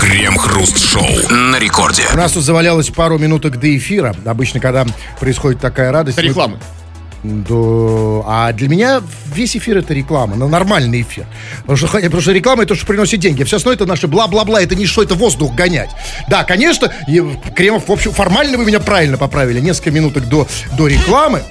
Крем-хруст-шоу 0.00 1.06
на 1.30 1.60
рекорде. 1.60 2.02
У 2.12 2.16
нас 2.16 2.32
тут 2.32 2.42
завалялось 2.42 2.88
пару 2.90 3.18
минуток 3.18 3.60
до 3.60 3.76
эфира. 3.76 4.16
Обычно, 4.24 4.58
когда 4.58 4.84
происходит 5.20 5.60
такая 5.60 5.92
радость... 5.92 6.16
мы- 6.18 6.24
Рекламы. 6.24 6.58
Да, 7.24 7.54
а 8.26 8.52
для 8.52 8.68
меня 8.68 9.02
весь 9.34 9.56
эфир 9.56 9.78
это 9.78 9.94
реклама, 9.94 10.36
но 10.36 10.46
нормальный 10.46 11.00
эфир. 11.00 11.26
Потому 11.62 11.76
что, 11.78 11.86
потому 11.86 12.20
что 12.20 12.32
реклама 12.32 12.64
это 12.64 12.74
то, 12.74 12.74
что 12.74 12.86
приносит 12.86 13.18
деньги. 13.20 13.42
Все 13.44 13.56
остальное 13.56 13.76
это 13.76 13.86
наше 13.86 14.08
бла-бла-бла, 14.08 14.60
это 14.60 14.74
не 14.74 14.84
что, 14.84 15.02
это 15.02 15.14
воздух 15.14 15.54
гонять. 15.54 15.88
Да, 16.28 16.44
конечно, 16.44 16.92
и 17.08 17.22
Кремов, 17.56 17.88
в 17.88 17.92
общем, 17.92 18.12
формально 18.12 18.58
вы 18.58 18.66
меня 18.66 18.78
правильно 18.78 19.16
поправили. 19.16 19.60
Несколько 19.60 19.90
минуток 19.90 20.28
до, 20.28 20.46
до 20.76 20.86
рекламы. 20.86 21.42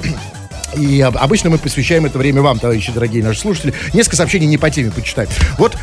И 0.78 1.02
об- 1.02 1.18
обычно 1.18 1.50
мы 1.50 1.58
посвящаем 1.58 2.06
это 2.06 2.20
время 2.20 2.44
вам, 2.44 2.60
товарищи 2.60 2.92
дорогие 2.92 3.24
наши 3.24 3.40
слушатели. 3.40 3.74
Несколько 3.94 4.18
сообщений 4.18 4.46
не 4.46 4.60
по 4.60 4.70
теме 4.70 4.92
почитаем. 4.92 5.30
Вот, 5.58 5.76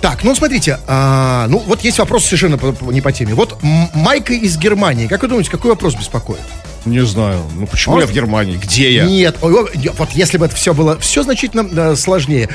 так, 0.00 0.22
ну 0.22 0.34
смотрите, 0.36 0.78
а, 0.86 1.46
ну 1.48 1.58
вот 1.58 1.82
есть 1.82 1.98
вопрос 1.98 2.24
совершенно 2.24 2.58
не 2.92 3.00
по 3.00 3.10
теме. 3.10 3.34
Вот 3.34 3.58
Майка 3.94 4.32
из 4.32 4.56
Германии, 4.58 5.08
как 5.08 5.22
вы 5.22 5.28
думаете, 5.28 5.50
какой 5.50 5.70
вопрос 5.72 5.94
беспокоит? 5.96 6.40
Не 6.84 7.04
знаю. 7.04 7.40
Ну 7.54 7.66
почему 7.66 7.94
Может- 7.94 8.10
я 8.10 8.12
в 8.12 8.14
Германии? 8.16 8.56
Где 8.56 8.92
я? 8.92 9.04
Нет, 9.04 9.36
вот 9.40 10.10
если 10.12 10.38
бы 10.38 10.46
это 10.46 10.54
все 10.54 10.74
было 10.74 10.98
все 10.98 11.22
значительно 11.22 11.92
э, 11.92 11.96
сложнее. 11.96 12.48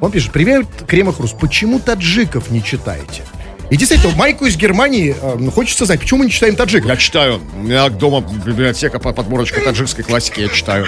Он 0.00 0.10
пишет, 0.10 0.32
привет, 0.32 0.66
Кремах 0.86 1.18
Рус, 1.20 1.32
почему 1.38 1.78
таджиков 1.78 2.50
не 2.50 2.62
читаете? 2.64 3.22
И 3.70 3.76
действительно, 3.76 4.14
майку 4.16 4.46
из 4.46 4.56
Германии 4.56 5.14
э, 5.20 5.36
ну, 5.38 5.50
хочется 5.50 5.84
знать, 5.86 6.00
почему 6.00 6.20
мы 6.20 6.24
не 6.26 6.30
читаем 6.32 6.56
таджиков? 6.56 6.88
Я 6.90 6.96
читаю. 6.96 7.40
У 7.54 7.58
меня 7.62 7.88
дома 7.88 8.20
библиотека 8.20 8.98
под 8.98 9.14
подборочка 9.16 9.60
таджикской 9.60 10.04
классики, 10.04 10.40
я 10.40 10.48
читаю. 10.48 10.86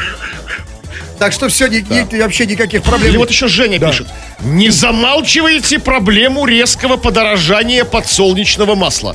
Так 1.18 1.32
что 1.32 1.48
все, 1.48 1.68
ни- 1.68 1.76
ни- 1.88 2.20
вообще 2.20 2.46
никаких 2.46 2.82
проблем. 2.82 3.10
Или 3.10 3.16
вот 3.16 3.30
еще 3.30 3.46
Женя 3.46 3.78
Да. 3.78 3.90
пишет. 3.90 4.08
Не 4.40 4.70
замалчивайте 4.70 5.78
проблему 5.78 6.44
резкого 6.46 6.96
подорожания 6.96 7.84
подсолнечного 7.84 8.74
масла. 8.74 9.14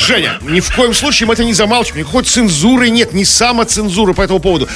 Женя, 0.00 0.38
ни 0.42 0.60
в 0.60 0.74
коем 0.74 0.94
случае 0.94 1.26
мы 1.26 1.34
это 1.34 1.44
не 1.44 1.52
замалчиваем. 1.52 2.04
Никакой 2.04 2.24
цензуры 2.24 2.88
нет, 2.90 3.12
ни 3.12 3.24
самоцензуры 3.24 4.14
по 4.14 4.22
этому 4.22 4.40
поводу. 4.40 4.68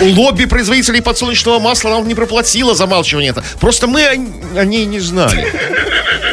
Лобби 0.00 0.44
производителей 0.44 1.02
подсолнечного 1.02 1.58
масла 1.58 1.90
нам 1.90 2.06
не 2.06 2.14
проплатило 2.14 2.74
замалчивание 2.74 3.30
это. 3.30 3.42
Просто 3.60 3.86
мы 3.86 4.02
о, 4.04 4.60
о 4.60 4.64
ней 4.64 4.86
не 4.86 5.00
знали. 5.00 5.52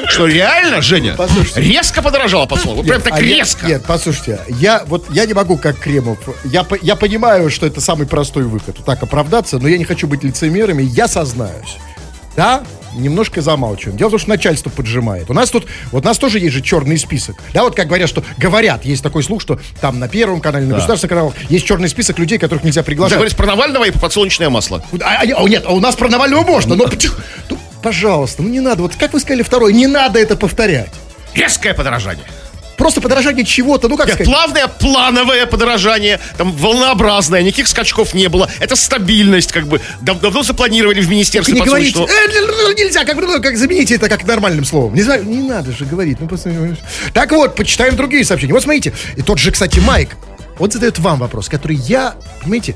Что, 0.08 0.28
реально, 0.28 0.82
Женя? 0.82 1.16
Послушайте. 1.18 1.62
Резко 1.62 2.02
подорожало 2.02 2.46
подсолнечное? 2.46 2.84
Прям 2.84 2.98
Нет, 2.98 3.04
так 3.04 3.14
а 3.14 3.22
резко. 3.22 3.66
нет, 3.66 3.84
послушайте, 3.88 4.40
я 4.60 4.84
вот 4.86 5.06
я 5.10 5.26
не 5.26 5.34
могу 5.34 5.58
как 5.58 5.80
Кремов. 5.80 6.20
Я, 6.44 6.66
я 6.82 6.96
понимаю, 6.96 7.50
что 7.50 7.66
это 7.66 7.80
самый 7.82 8.06
простой 8.08 8.44
выход, 8.44 8.78
так 8.86 9.02
оправдаться, 9.02 9.58
но 9.58 9.68
я 9.68 9.78
не 9.78 9.86
хочу 9.86 10.08
быть 10.08 10.24
лицемером, 10.24 10.80
и 10.80 10.84
я 10.84 11.08
сознаюсь. 11.08 11.78
Да, 12.36 12.64
немножко 12.96 13.42
замалчиваем. 13.42 13.98
Дело 13.98 14.10
в 14.10 14.12
том, 14.12 14.20
что 14.20 14.30
начальство 14.30 14.70
поджимает. 14.70 15.30
У 15.30 15.34
нас 15.34 15.50
тут, 15.52 15.68
вот 15.92 16.04
у 16.04 16.08
нас 16.08 16.18
тоже 16.18 16.40
есть 16.40 16.54
же 16.54 16.62
черный 16.62 16.98
список. 16.98 17.38
Да, 17.54 17.64
вот 17.64 17.76
как 17.76 17.88
говорят, 17.88 18.10
что 18.10 18.24
говорят, 18.38 18.86
есть 18.86 19.04
такой 19.04 19.24
слух, 19.24 19.42
что 19.42 19.60
там 19.80 20.00
на 20.00 20.08
Первом 20.08 20.42
канале, 20.42 20.66
на 20.66 20.76
государственном 20.76 21.10
канале 21.18 21.34
есть 21.50 21.66
черный 21.66 21.90
список 21.90 22.20
людей, 22.20 22.38
которых 22.38 22.64
нельзя 22.64 22.82
Ты 22.82 22.88
приглашать. 22.88 23.18
говоришь 23.18 23.36
про 23.36 23.46
Навального 23.46 23.86
и 23.86 23.92
подсолнечное 23.92 24.50
масло. 24.50 24.84
А, 25.02 25.22
а, 25.22 25.22
а, 25.22 25.50
нет, 25.50 25.64
а 25.66 25.74
у 25.74 25.80
нас 25.80 25.96
про 25.96 26.08
Навального 26.10 26.42
можно, 26.44 26.76
но 26.76 26.86
ну, 27.50 27.58
пожалуйста, 27.82 28.44
ну 28.44 28.50
не 28.50 28.60
надо, 28.60 28.84
вот 28.84 28.96
как 28.96 29.14
вы 29.14 29.20
сказали 29.20 29.44
второй, 29.44 29.74
не 29.74 29.88
надо 29.88 30.20
это 30.20 30.36
повторять. 30.36 30.92
Резкое 31.34 31.74
подорожание. 31.74 32.26
Просто 32.82 33.00
подорожание 33.00 33.46
чего-то, 33.46 33.88
ну 33.90 33.96
как 33.96 34.08
Нет, 34.08 34.16
сказать. 34.16 34.34
плавное, 34.34 34.68
плановое 34.68 35.46
подорожание, 35.46 36.20
там 36.36 36.52
волнообразное, 36.52 37.44
никаких 37.44 37.68
скачков 37.68 38.16
не 38.16 38.28
было. 38.28 38.50
Это 38.60 38.76
стабильность, 38.76 39.52
как 39.52 39.68
бы. 39.68 39.80
Дав- 40.02 40.20
давно 40.20 40.42
запланировали 40.42 41.00
в 41.00 41.08
Министерстве 41.08 41.54
не 41.54 41.62
говорите. 41.62 42.00
«Э, 42.00 42.42
ну, 42.42 42.74
нельзя, 42.74 43.06
как, 43.06 43.18
ну, 43.18 43.40
как 43.40 43.56
замените 43.56 43.94
это 43.94 44.10
как 44.10 44.26
нормальным 44.26 44.66
словом. 44.66 44.96
Не 44.96 45.04
знаю, 45.04 45.24
не 45.26 45.48
надо 45.48 45.72
же 45.72 45.86
говорить. 45.86 46.20
Ну, 46.20 46.28
просто, 46.28 46.76
так 47.14 47.32
вот, 47.34 47.56
почитаем 47.56 47.96
другие 47.96 48.26
сообщения. 48.26 48.54
Вот 48.54 48.64
смотрите, 48.64 48.94
и 49.16 49.22
тот 49.22 49.38
же, 49.38 49.52
кстати, 49.52 49.78
Майк, 49.78 50.18
он 50.58 50.72
задает 50.72 50.98
вам 50.98 51.20
вопрос, 51.20 51.50
который 51.50 51.76
я, 51.76 52.16
понимаете, 52.42 52.74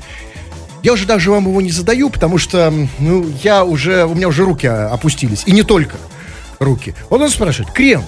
я 0.84 0.92
уже 0.92 1.06
даже 1.06 1.32
вам 1.32 1.48
его 1.48 1.60
не 1.60 1.72
задаю, 1.72 2.10
потому 2.10 2.38
что, 2.38 2.72
ну, 3.00 3.26
я 3.42 3.64
уже, 3.64 4.04
у 4.04 4.14
меня 4.14 4.28
уже 4.28 4.44
руки 4.44 4.68
опустились. 4.68 5.42
И 5.46 5.50
не 5.50 5.64
только 5.64 5.96
руки. 6.60 6.94
Он 7.10 7.18
нас 7.18 7.32
спрашивает, 7.32 7.72
Крем, 7.74 8.04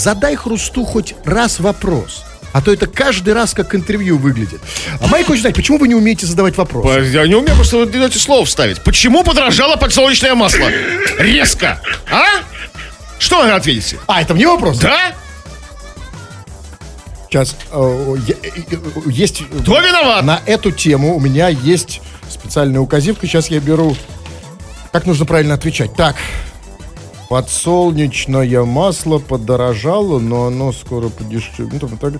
задай 0.00 0.34
Хрусту 0.36 0.84
хоть 0.84 1.14
раз 1.24 1.60
вопрос. 1.60 2.24
А 2.52 2.60
то 2.60 2.72
это 2.72 2.88
каждый 2.88 3.32
раз 3.32 3.54
как 3.54 3.74
интервью 3.76 4.18
выглядит. 4.18 4.60
А 5.00 5.06
Майк 5.06 5.28
хочет 5.28 5.42
знать, 5.42 5.54
почему 5.54 5.78
вы 5.78 5.86
не 5.86 5.94
умеете 5.94 6.26
задавать 6.26 6.56
вопросы? 6.56 7.00
Я 7.12 7.26
не 7.28 7.36
умею 7.36 7.54
просто 7.54 7.76
вот 7.76 7.94
эти 7.94 8.18
слова 8.18 8.44
вставить. 8.44 8.82
Почему 8.82 9.22
подорожало 9.22 9.76
подсолнечное 9.76 10.34
масло? 10.34 10.68
Резко. 11.18 11.80
А? 12.10 12.24
Что 13.20 13.42
вы 13.42 13.50
ответите? 13.52 13.98
А, 14.08 14.20
это 14.22 14.34
мне 14.34 14.48
вопрос? 14.48 14.78
Да? 14.78 15.12
Сейчас 17.28 17.54
э, 17.70 18.16
э, 18.42 18.70
есть 19.06 19.44
Кто 19.62 19.80
виноват? 19.80 20.24
на 20.24 20.40
эту 20.46 20.72
тему 20.72 21.14
у 21.14 21.20
меня 21.20 21.48
есть 21.48 22.00
специальная 22.28 22.80
указивка. 22.80 23.28
Сейчас 23.28 23.48
я 23.48 23.60
беру. 23.60 23.96
Как 24.90 25.06
нужно 25.06 25.26
правильно 25.26 25.54
отвечать? 25.54 25.94
Так. 25.94 26.16
Подсолнечное 27.30 28.64
масло 28.64 29.20
подорожало, 29.20 30.18
но 30.18 30.46
оно 30.46 30.72
скоро 30.72 31.10
подешевеет. 31.10 31.72
Ну, 31.72 31.78
там, 31.78 31.96
так. 31.96 32.14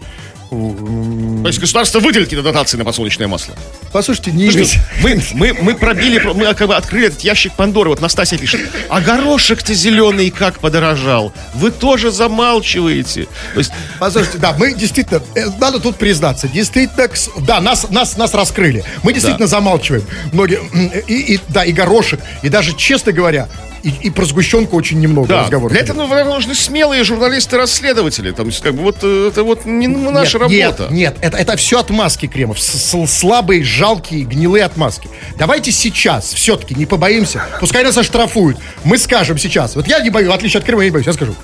То 0.51 1.47
есть 1.49 1.59
государство 1.59 1.99
выделит 1.99 2.27
какие-то 2.27 2.45
дотации 2.45 2.77
на 2.77 2.85
подсолнечное 2.85 3.27
масло. 3.27 3.57
Послушайте, 3.93 4.31
не 4.31 4.49
Слушайте, 4.53 4.81
Мы, 5.03 5.21
мы, 5.35 5.53
мы 5.53 5.75
пробили, 5.75 6.21
мы 6.33 6.55
как 6.55 6.69
бы 6.69 6.77
открыли 6.77 7.09
этот 7.09 7.23
ящик 7.23 7.55
Пандоры. 7.55 7.91
Вот 7.91 8.01
Настасья 8.01 8.39
пишет, 8.39 8.61
а 8.89 9.01
горошек-то 9.01 9.75
зеленый 9.75 10.31
как 10.31 10.61
подорожал? 10.61 11.33
Вы 11.55 11.73
тоже 11.73 12.13
замалчиваете. 12.13 13.27
То 13.55 13.59
есть, 13.59 13.73
Послушайте, 13.99 14.39
да, 14.39 14.55
мы 14.57 14.75
действительно, 14.75 15.21
э, 15.35 15.47
надо 15.59 15.81
тут 15.81 15.97
признаться, 15.97 16.47
действительно, 16.47 17.09
да, 17.41 17.61
нас, 17.61 17.91
нас, 17.91 18.17
нас 18.17 18.33
раскрыли. 18.33 18.85
Мы 19.03 19.13
действительно 19.13 19.49
замалчиваем. 19.49 20.05
Многие, 20.33 20.61
и, 21.09 21.35
и, 21.35 21.41
да, 21.49 21.65
и 21.65 21.73
горошек, 21.73 22.21
и 22.43 22.49
даже, 22.49 22.77
честно 22.77 23.11
говоря, 23.11 23.49
и, 23.83 23.91
и 23.91 24.11
про 24.11 24.25
сгущенку 24.25 24.77
очень 24.77 25.01
немного 25.01 25.29
да, 25.29 25.43
разговоров. 25.43 25.73
для 25.73 25.81
этого 25.83 26.07
наверное, 26.07 26.35
нужны 26.35 26.55
смелые 26.55 27.05
журналисты-расследователи. 27.05 28.31
Там, 28.33 28.51
как 28.63 28.75
бы, 28.75 28.83
вот 28.83 28.99
э, 29.03 29.29
это 29.29 29.43
вот 29.45 29.65
не 29.65 29.87
наша 29.87 30.39
нет, 30.39 30.79
работа. 30.79 30.93
Нет, 30.93 31.15
нет, 31.15 31.17
это, 31.21 31.37
это 31.37 31.57
все 31.57 31.81
отмазки, 31.81 32.27
Кремов. 32.27 32.61
С- 32.61 32.91
с- 32.91 33.07
слабые, 33.07 33.63
жалкие, 33.65 34.25
гнилые 34.25 34.65
отмазки. 34.65 35.09
Давайте 35.39 35.73
сейчас 35.73 36.33
все-таки 36.33 36.75
не 36.75 36.87
побоимся. 36.87 37.43
Пускай 37.61 37.83
нас 37.85 37.97
оштрафуют. 37.97 38.59
Мы 38.85 38.99
скажем 38.99 39.39
сейчас. 39.39 39.77
Вот 39.77 39.87
я 39.87 40.01
не 40.01 40.11
боюсь, 40.11 40.29
в 40.29 40.33
отличие 40.33 40.59
от 40.61 40.67
Крыма, 40.67 40.83
я 40.83 40.89
не 40.89 40.93
боюсь. 40.93 41.07
Я 41.07 41.13
скажу. 41.13 41.35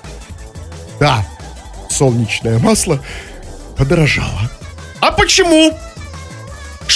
Да, 1.00 1.26
солнечное 1.90 2.58
масло 2.58 3.00
подорожало. 3.76 4.50
А 5.00 5.12
почему? 5.12 5.76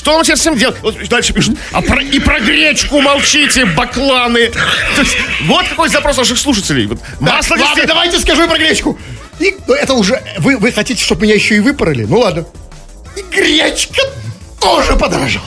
Что 0.00 0.14
нам 0.14 0.24
сейчас 0.24 0.40
этим 0.40 0.56
делать? 0.56 0.78
Вот 0.80 0.96
дальше 1.10 1.34
пишут. 1.34 1.58
А 1.72 1.82
про, 1.82 2.00
и 2.02 2.18
про 2.20 2.40
гречку 2.40 3.02
молчите, 3.02 3.66
бакланы. 3.66 4.46
То 4.48 5.02
есть, 5.02 5.14
вот 5.44 5.68
какой 5.68 5.90
запрос 5.90 6.16
наших 6.16 6.38
слушателей. 6.38 6.86
Вот, 6.86 6.98
масло 7.20 7.52
ладно, 7.52 7.66
действительно- 7.66 7.86
давайте 7.88 8.18
скажу 8.18 8.48
про 8.48 8.56
гречку. 8.56 8.98
И, 9.40 9.54
ну, 9.66 9.74
это 9.74 9.92
уже... 9.92 10.22
Вы, 10.38 10.56
вы 10.56 10.72
хотите, 10.72 11.04
чтобы 11.04 11.24
меня 11.24 11.34
еще 11.34 11.56
и 11.56 11.60
выпороли? 11.60 12.06
Ну 12.08 12.20
ладно. 12.20 12.46
И 13.14 13.20
гречка 13.30 14.00
тоже 14.58 14.96
подорожала. 14.96 15.44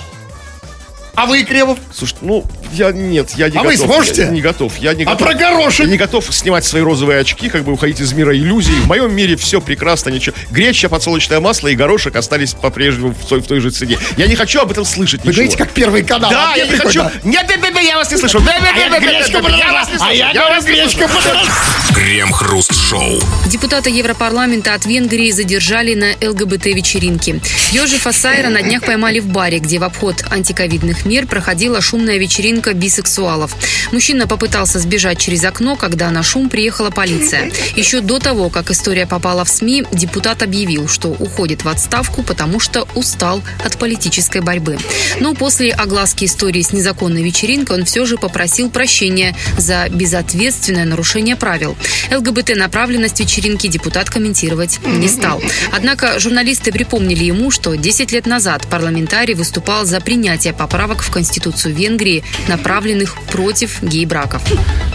А 1.15 1.25
вы, 1.25 1.41
Кремов? 1.45 1.79
Слушай, 1.91 2.17
ну, 2.21 2.45
я 2.73 2.91
нет, 2.91 3.31
я 3.37 3.49
не 3.49 3.57
А 3.57 3.63
готов. 3.63 3.65
вы 3.71 3.77
сможете? 3.77 4.21
Я 4.23 4.27
не 4.29 4.41
готов. 4.41 4.77
Я 4.77 4.93
не 4.93 5.03
А 5.03 5.11
готов. 5.13 5.27
про 5.27 5.33
горошек? 5.35 5.85
Я 5.85 5.91
не 5.91 5.97
готов 5.97 6.25
снимать 6.33 6.65
свои 6.65 6.81
розовые 6.81 7.19
очки, 7.19 7.49
как 7.49 7.63
бы 7.63 7.71
уходить 7.73 7.99
из 7.99 8.13
мира 8.13 8.35
иллюзий. 8.35 8.73
В 8.73 8.87
моем 8.87 9.13
мире 9.15 9.35
все 9.35 9.61
прекрасно, 9.61 10.09
ничего. 10.09 10.35
Греча, 10.51 10.89
подсолнечное 10.89 11.39
масло 11.39 11.67
и 11.67 11.75
горошек 11.75 12.15
остались 12.15 12.53
по-прежнему 12.53 13.11
в 13.13 13.25
той, 13.27 13.41
в 13.41 13.47
той 13.47 13.59
же 13.59 13.69
цене. 13.71 13.97
Я 14.17 14.27
не 14.27 14.35
хочу 14.35 14.59
об 14.61 14.71
этом 14.71 14.85
слышать 14.85 15.21
Вы 15.23 15.29
ничего. 15.29 15.43
говорите, 15.43 15.57
как 15.57 15.71
первый 15.71 16.03
канал. 16.03 16.31
Да, 16.31 16.53
А 16.53 16.57
я 16.57 16.65
не 16.65 16.71
хочу. 16.71 17.01
прикольно. 17.03 17.11
Нет, 17.23 17.45
нет, 17.49 17.61
нет, 17.61 17.83
я 17.83 17.97
вас 17.97 18.11
не 18.11 18.17
слышу. 18.17 18.39
Да, 18.39 18.45
да, 18.59 18.69
А 18.73 18.77
я 18.79 18.89
да, 18.89 18.99
да, 18.99 19.05
да, 19.05 19.41
да, 19.49 19.57
я 19.57 19.73
вас 19.73 19.87
не 19.89 19.95
А 19.95 19.99
слышу. 19.99 20.13
я 20.13 20.31
Я 20.31 20.41
говорю, 20.47 20.65
гречка 20.65 21.07
подорожала. 21.07 21.49
Крем-хруст 21.95 22.73
шоу. 22.75 23.19
Депутата 23.47 23.89
Европарламента 23.89 24.73
от 24.73 24.85
Венгрии 24.85 25.31
задержали 25.31 25.93
на 25.93 26.13
ЛГБТ-вечеринке. 26.27 27.39
Йожефа 27.71 28.11
Сайра 28.11 28.49
на 28.49 28.61
днях 28.61 28.83
поймали 28.83 29.19
в 29.19 29.27
баре, 29.27 29.59
где 29.59 29.79
в 29.79 29.83
обход 29.83 30.23
антиковидных 30.29 31.05
мер 31.05 31.27
проходила 31.27 31.81
шумная 31.81 32.17
вечеринка 32.17 32.62
бисексуалов. 32.71 33.57
Мужчина 33.91 34.27
попытался 34.27 34.79
сбежать 34.79 35.17
через 35.17 35.43
окно, 35.43 35.75
когда 35.75 36.09
на 36.09 36.23
шум 36.23 36.49
приехала 36.49 36.89
полиция. 36.89 37.51
Еще 37.75 37.99
до 37.99 38.19
того, 38.19 38.49
как 38.49 38.71
история 38.71 39.05
попала 39.05 39.43
в 39.43 39.49
СМИ, 39.49 39.83
депутат 39.91 40.41
объявил, 40.41 40.87
что 40.87 41.09
уходит 41.09 41.65
в 41.65 41.67
отставку, 41.67 42.23
потому 42.23 42.61
что 42.61 42.87
устал 42.95 43.43
от 43.65 43.77
политической 43.77 44.39
борьбы. 44.39 44.77
Но 45.19 45.33
после 45.33 45.71
огласки 45.71 46.23
истории 46.25 46.61
с 46.61 46.71
незаконной 46.71 47.23
вечеринкой 47.23 47.79
он 47.79 47.85
все 47.85 48.05
же 48.05 48.17
попросил 48.17 48.69
прощения 48.69 49.35
за 49.57 49.89
безответственное 49.89 50.85
нарушение 50.85 51.35
правил. 51.35 51.75
ЛГБТ-направленность 52.11 53.19
вечеринки 53.19 53.67
депутат 53.67 54.09
комментировать 54.09 54.79
не 54.85 55.07
стал. 55.07 55.41
Однако 55.71 56.19
журналисты 56.19 56.71
припомнили 56.71 57.23
ему, 57.23 57.51
что 57.51 57.75
10 57.75 58.11
лет 58.11 58.25
назад 58.25 58.67
парламентарий 58.69 59.33
выступал 59.33 59.85
за 59.85 59.99
принятие 59.99 60.53
поправок 60.53 61.01
в 61.01 61.11
Конституцию 61.11 61.75
Венгрии, 61.75 62.23
направленных 62.57 63.15
против 63.31 63.81
гей-браков. 63.83 64.41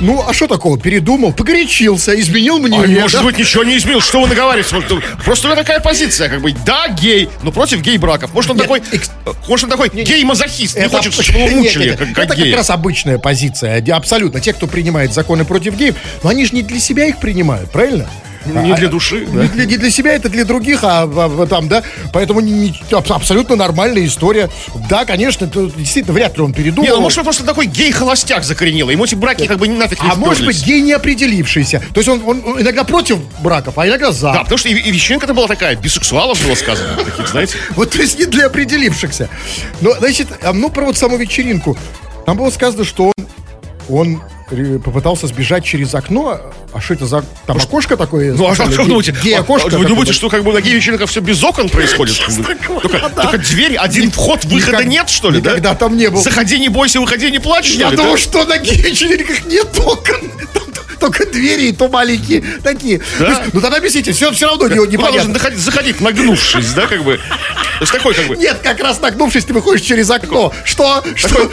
Ну, 0.00 0.24
а 0.26 0.32
что 0.32 0.46
такого? 0.46 0.78
Передумал, 0.78 1.32
погорячился, 1.32 2.18
изменил 2.18 2.56
А, 2.56 2.60
мнение. 2.60 3.00
может 3.02 3.18
да? 3.20 3.24
быть, 3.24 3.38
ничего 3.38 3.64
не 3.64 3.76
изменил. 3.76 4.00
Что 4.00 4.20
вы 4.22 4.28
наговариваете? 4.28 4.74
Вот, 4.76 5.02
Просто 5.24 5.48
у 5.48 5.50
него 5.50 5.60
такая 5.60 5.80
позиция, 5.80 6.28
как 6.28 6.40
бы, 6.40 6.52
да, 6.64 6.88
гей, 6.88 7.28
но 7.42 7.50
против 7.52 7.80
гей-браков. 7.82 8.32
Может, 8.32 8.50
он 8.52 8.56
Нет, 8.56 8.66
такой, 8.66 8.82
экс- 8.92 9.10
может, 9.48 9.64
он 9.64 9.70
такой 9.70 9.88
гей-мазохист, 9.90 10.76
не 10.78 10.88
хочет, 10.88 11.12
чтобы 11.20 11.38
его 11.38 11.48
мучили, 11.58 11.88
нет, 11.90 11.98
как, 11.98 12.06
нет. 12.08 12.16
как 12.16 12.24
Это 12.26 12.36
гея. 12.36 12.46
как 12.46 12.56
раз 12.58 12.70
обычная 12.70 13.18
позиция. 13.18 13.82
Абсолютно. 13.94 14.40
Те, 14.40 14.52
кто 14.52 14.66
принимает 14.66 15.12
законы 15.12 15.44
против 15.44 15.76
геев, 15.76 15.96
но 16.22 16.30
они 16.30 16.44
же 16.46 16.54
не 16.54 16.62
для 16.62 16.78
себя 16.80 17.06
их 17.06 17.18
принимают, 17.18 17.70
правильно? 17.70 18.08
Не 18.46 18.72
А- 18.72 18.76
для 18.76 18.88
души, 18.88 19.26
да. 19.26 19.42
Не 19.42 19.48
для, 19.48 19.64
не 19.66 19.76
для 19.76 19.90
себя, 19.90 20.12
это 20.12 20.28
для 20.28 20.44
других, 20.44 20.80
а, 20.82 21.02
а, 21.02 21.42
а, 21.42 21.46
там, 21.46 21.68
да. 21.68 21.82
Поэтому 22.12 22.40
не- 22.40 22.52
не- 22.52 22.80
аб- 22.92 23.10
абсолютно 23.12 23.56
нормальная 23.56 24.06
история. 24.06 24.48
Да, 24.88 25.04
конечно, 25.04 25.44
это 25.44 25.70
действительно 25.70 26.14
вряд 26.14 26.36
ли 26.36 26.42
он 26.42 26.52
передумал. 26.52 26.88
Не, 26.88 26.94
ну 26.94 27.00
может 27.00 27.18
он 27.18 27.24
просто 27.24 27.44
такой 27.44 27.66
гей-холостяк 27.66 28.44
закоренелый. 28.44 28.94
Ему 28.94 29.04
эти 29.04 29.14
браки 29.14 29.46
как 29.46 29.58
бы 29.58 29.68
нафиг 29.68 30.02
не 30.02 30.10
а 30.10 30.14
может 30.14 30.46
быть, 30.46 30.64
гей 30.64 30.80
не 30.80 30.92
определившийся. 30.92 31.82
То 31.92 32.00
есть 32.00 32.08
он, 32.08 32.22
он- 32.26 32.60
иногда 32.60 32.84
против 32.84 33.18
браков, 33.42 33.76
а 33.78 33.86
иногда 33.86 34.12
за. 34.12 34.32
Да, 34.32 34.42
потому 34.44 34.58
что 34.58 34.68
и, 34.68 34.72
и 34.74 34.90
вечеринка-то 34.90 35.34
была 35.34 35.46
такая, 35.48 35.76
бисексуалов 35.76 36.42
было 36.46 36.54
сказано. 36.54 36.96
Таких, 37.04 37.28
знаете. 37.28 37.56
Вот, 37.76 37.90
то 37.90 37.98
есть 38.00 38.18
не 38.18 38.24
для 38.26 38.46
определившихся. 38.46 39.28
Но, 39.80 39.92
значит, 39.94 40.28
а, 40.42 40.52
ну, 40.52 40.70
про 40.70 40.84
вот 40.86 40.96
саму 40.96 41.16
вечеринку. 41.16 41.76
Там 42.26 42.36
было 42.36 42.50
сказано, 42.50 42.84
что 42.84 43.12
он, 43.16 43.24
он 43.88 44.22
попытался 44.48 45.26
сбежать 45.26 45.64
через 45.64 45.94
окно. 45.94 46.40
А 46.72 46.80
что 46.80 46.94
это 46.94 47.06
за... 47.06 47.24
Там 47.46 47.56
окошко 47.56 47.96
такое? 47.96 48.34
Ну, 48.34 48.48
а 48.48 48.54
что 48.54 48.64
вы 48.64 48.88
думаете? 48.88 49.14
Гей- 49.22 49.36
окошко 49.36 49.70
Вы 49.78 49.84
думаете, 49.86 50.12
что 50.12 50.28
как 50.28 50.44
бы 50.44 50.52
на 50.52 50.60
гей-вечеринках 50.60 51.08
все 51.08 51.20
без 51.20 51.42
окон 51.42 51.68
происходит? 51.68 52.16
Только, 52.82 53.38
дверь, 53.38 53.76
один 53.76 54.10
вход, 54.10 54.44
выхода 54.44 54.84
нет, 54.84 55.08
что 55.08 55.30
ли, 55.30 55.40
да? 55.40 55.50
никогда 55.50 55.74
там 55.74 55.96
не 55.96 56.08
был. 56.08 56.22
Заходи, 56.22 56.58
не 56.58 56.68
бойся, 56.68 57.00
выходи, 57.00 57.30
не 57.30 57.38
плачь, 57.38 57.70
Я 57.70 57.90
да? 57.90 58.16
что 58.16 58.44
на 58.44 58.58
гей-вечеринках 58.58 59.46
нет 59.46 59.68
окон. 59.78 60.20
Там, 60.52 60.62
только 60.98 61.26
двери, 61.26 61.68
и 61.68 61.72
то 61.72 61.88
маленькие 61.88 62.42
такие. 62.62 63.00
ну 63.52 63.60
тогда 63.60 63.78
объясните, 63.78 64.12
все, 64.12 64.30
все 64.32 64.46
равно 64.46 64.68
не, 64.68 64.74
ну, 64.74 64.84
непонятно. 64.84 65.32
Должен 65.32 65.58
заходить, 65.58 66.00
нагнувшись, 66.00 66.72
да, 66.72 66.86
как 66.86 67.04
бы. 67.04 67.16
То 67.16 67.82
есть 67.82 67.92
такой 67.92 68.14
как 68.14 68.26
бы... 68.26 68.36
Нет, 68.36 68.58
как 68.62 68.80
раз 68.80 69.00
нагнувшись, 69.00 69.44
ты 69.44 69.52
выходишь 69.52 69.82
через 69.82 70.10
окно. 70.10 70.52
Что? 70.64 71.04
Что? 71.14 71.44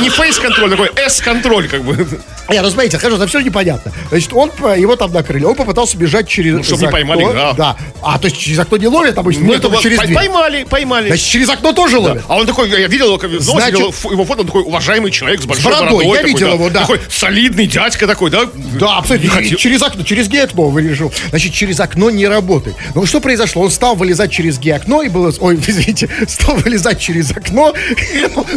Не 0.00 0.10
фейс-контроль, 0.10 0.70
такой 0.70 0.90
S-контроль, 0.96 1.68
как 1.68 1.82
бы. 1.84 2.06
Не, 2.50 2.60
ну 2.60 2.70
смотрите, 2.70 2.98
хорошо, 2.98 3.16
это 3.16 3.26
все 3.26 3.40
непонятно. 3.40 3.92
Значит, 4.10 4.32
он, 4.32 4.50
его 4.76 4.96
там 4.96 5.12
накрыли, 5.12 5.44
он 5.44 5.54
попытался 5.54 5.96
бежать 5.96 6.28
через 6.28 6.54
ну, 6.54 6.62
чтобы 6.62 6.82
не 6.82 6.88
поймали, 6.88 7.24
да. 7.32 7.52
Да. 7.52 7.76
А, 8.02 8.18
то 8.18 8.26
есть 8.26 8.38
через 8.38 8.58
окно 8.58 8.76
не 8.76 8.86
ловят 8.86 9.16
обычно? 9.16 9.44
Нет, 9.44 9.62
только 9.62 9.82
через 9.82 9.98
дверь. 10.00 10.14
Поймали, 10.14 10.64
поймали. 10.64 11.06
Значит, 11.06 11.26
через 11.26 11.48
окно 11.48 11.72
тоже 11.72 11.98
ловят? 11.98 12.24
А 12.28 12.36
он 12.36 12.46
такой, 12.46 12.68
я 12.68 12.86
видел 12.86 13.16
его, 13.16 13.40
Значит, 13.40 13.78
его 13.78 14.24
фото, 14.24 14.40
он 14.42 14.46
такой 14.46 14.62
уважаемый 14.62 15.10
человек 15.10 15.40
с 15.40 15.46
большой 15.46 15.62
с 15.62 15.64
бородой. 15.64 16.04
бородой. 16.04 16.16
Я 16.16 16.22
видел 16.22 16.54
его, 16.54 16.70
да. 16.70 16.80
Такой 16.80 17.00
солидный 17.08 17.66
дядька 17.66 18.06
такой, 18.06 18.30
да? 18.30 18.42
Да, 18.78 18.98
абсолютно. 18.98 19.44
Через 19.44 19.82
окно, 19.82 20.02
через 20.02 20.28
гей-окно 20.28 20.68
вылежу. 20.68 21.12
Значит, 21.30 21.52
через 21.52 21.80
окно 21.80 22.10
не 22.10 22.26
работает. 22.26 22.76
Ну, 22.94 23.06
что 23.06 23.20
произошло? 23.20 23.62
Он 23.62 23.70
стал 23.70 23.94
вылезать 23.94 24.30
через 24.32 24.58
гей-окно 24.58 25.02
и 25.02 25.08
было... 25.08 25.32
Ой, 25.40 25.56
извините, 25.66 26.08
стал 26.26 26.56
вылезать 26.56 27.00
через 27.00 27.30
окно. 27.30 27.74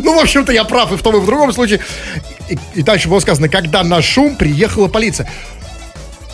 Ну, 0.04 0.16
в 0.16 0.20
общем-то, 0.20 0.52
я 0.52 0.64
прав 0.64 0.92
и 0.92 0.96
в 0.96 1.02
том, 1.02 1.16
и 1.18 1.20
в 1.20 1.26
другом 1.26 1.52
случае. 1.52 1.80
И, 2.50 2.58
и 2.76 2.82
дальше 2.82 3.10
было 3.10 3.20
сказано, 3.20 3.50
когда 3.50 3.84
на 3.84 4.02
шум 4.02 4.36
приехала 4.36 4.88
полиция. 4.88 5.30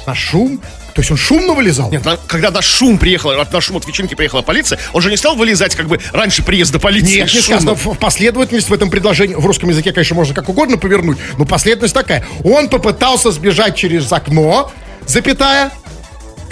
На 0.05 0.13
шум? 0.15 0.61
То 0.93 1.01
есть 1.01 1.11
он 1.11 1.17
шумно 1.17 1.53
вылезал? 1.53 1.91
Нет, 1.91 2.05
на, 2.05 2.17
когда 2.27 2.51
на 2.51 2.61
шум 2.61 2.97
приехал, 2.97 3.31
на 3.33 3.61
шум 3.61 3.77
от 3.77 3.87
вечеринки 3.87 4.15
приехала 4.15 4.41
полиция, 4.41 4.79
он 4.93 5.01
же 5.01 5.09
не 5.09 5.17
стал 5.17 5.35
вылезать 5.35 5.75
как 5.75 5.87
бы 5.87 5.99
раньше 6.11 6.43
приезда 6.43 6.79
полиции. 6.79 7.21
Нет, 7.21 7.33
не 7.33 7.41
сказано. 7.41 7.75
Последовательность 7.75 8.69
в 8.69 8.73
этом 8.73 8.89
предложении, 8.89 9.35
в 9.35 9.45
русском 9.45 9.69
языке, 9.69 9.91
конечно, 9.91 10.15
можно 10.15 10.35
как 10.35 10.49
угодно 10.49 10.77
повернуть, 10.77 11.17
но 11.37 11.45
последовательность 11.45 11.95
такая. 11.95 12.25
Он 12.43 12.69
попытался 12.69 13.31
сбежать 13.31 13.75
через 13.75 14.11
окно, 14.11 14.71
запятая, 15.07 15.71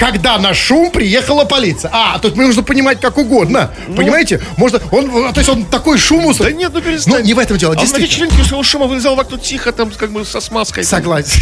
когда 0.02 0.39
на 0.39 0.56
шум 0.56 0.89
приехала 0.89 1.45
полиция. 1.45 1.91
А, 1.93 2.18
тут 2.18 2.36
нужно 2.36 2.64
понимать 2.64 2.99
как 2.99 3.20
угодно. 3.20 3.70
Ну, 3.88 3.97
Понимаете? 3.97 4.41
Можно, 4.58 4.82
он, 4.89 5.32
то 5.32 5.39
есть 5.39 5.49
он 5.49 5.64
такой 5.64 5.99
шум 5.99 6.26
устал. 6.26 6.47
Да 6.47 6.54
нет, 6.54 6.72
ну 6.74 6.82
перестань. 6.82 7.14
Ну, 7.14 7.20
не 7.20 7.36
в 7.36 7.39
этом 7.39 7.56
дело, 7.58 7.76
а 7.78 7.80
на 7.80 7.97
вечеринке 7.99 8.43
своего 8.43 8.64
шума 8.64 8.88
вылезал 8.88 9.16
в 9.16 9.20
окно 9.20 9.38
тихо, 9.38 9.72
там, 9.72 9.91
как 9.91 10.12
бы, 10.12 10.26
со 10.26 10.41
смазкой. 10.41 10.86
Согласен. 10.86 11.39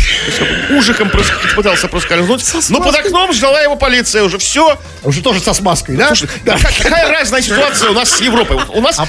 Ужиком 0.77 1.09
пытался 1.55 1.87
проскользнуть. 1.87 2.43
Но 2.67 2.81
под 2.81 2.95
окном 2.95 3.31
ждала 3.31 3.61
его 3.61 3.77
полиция 3.77 4.23
уже. 4.23 4.37
Все. 4.37 4.77
Уже 5.03 5.21
тоже 5.21 5.39
со 5.39 5.53
смазкой, 5.53 5.95
да? 5.95 6.07
Слушай, 6.07 6.27
да. 6.43 6.57
какая 6.57 7.09
разная 7.09 7.41
ситуация 7.41 7.91
у 7.91 7.93
нас 7.93 8.11
с 8.11 8.19
Европой? 8.19 8.57
У 8.73 8.81
нас 8.81 8.99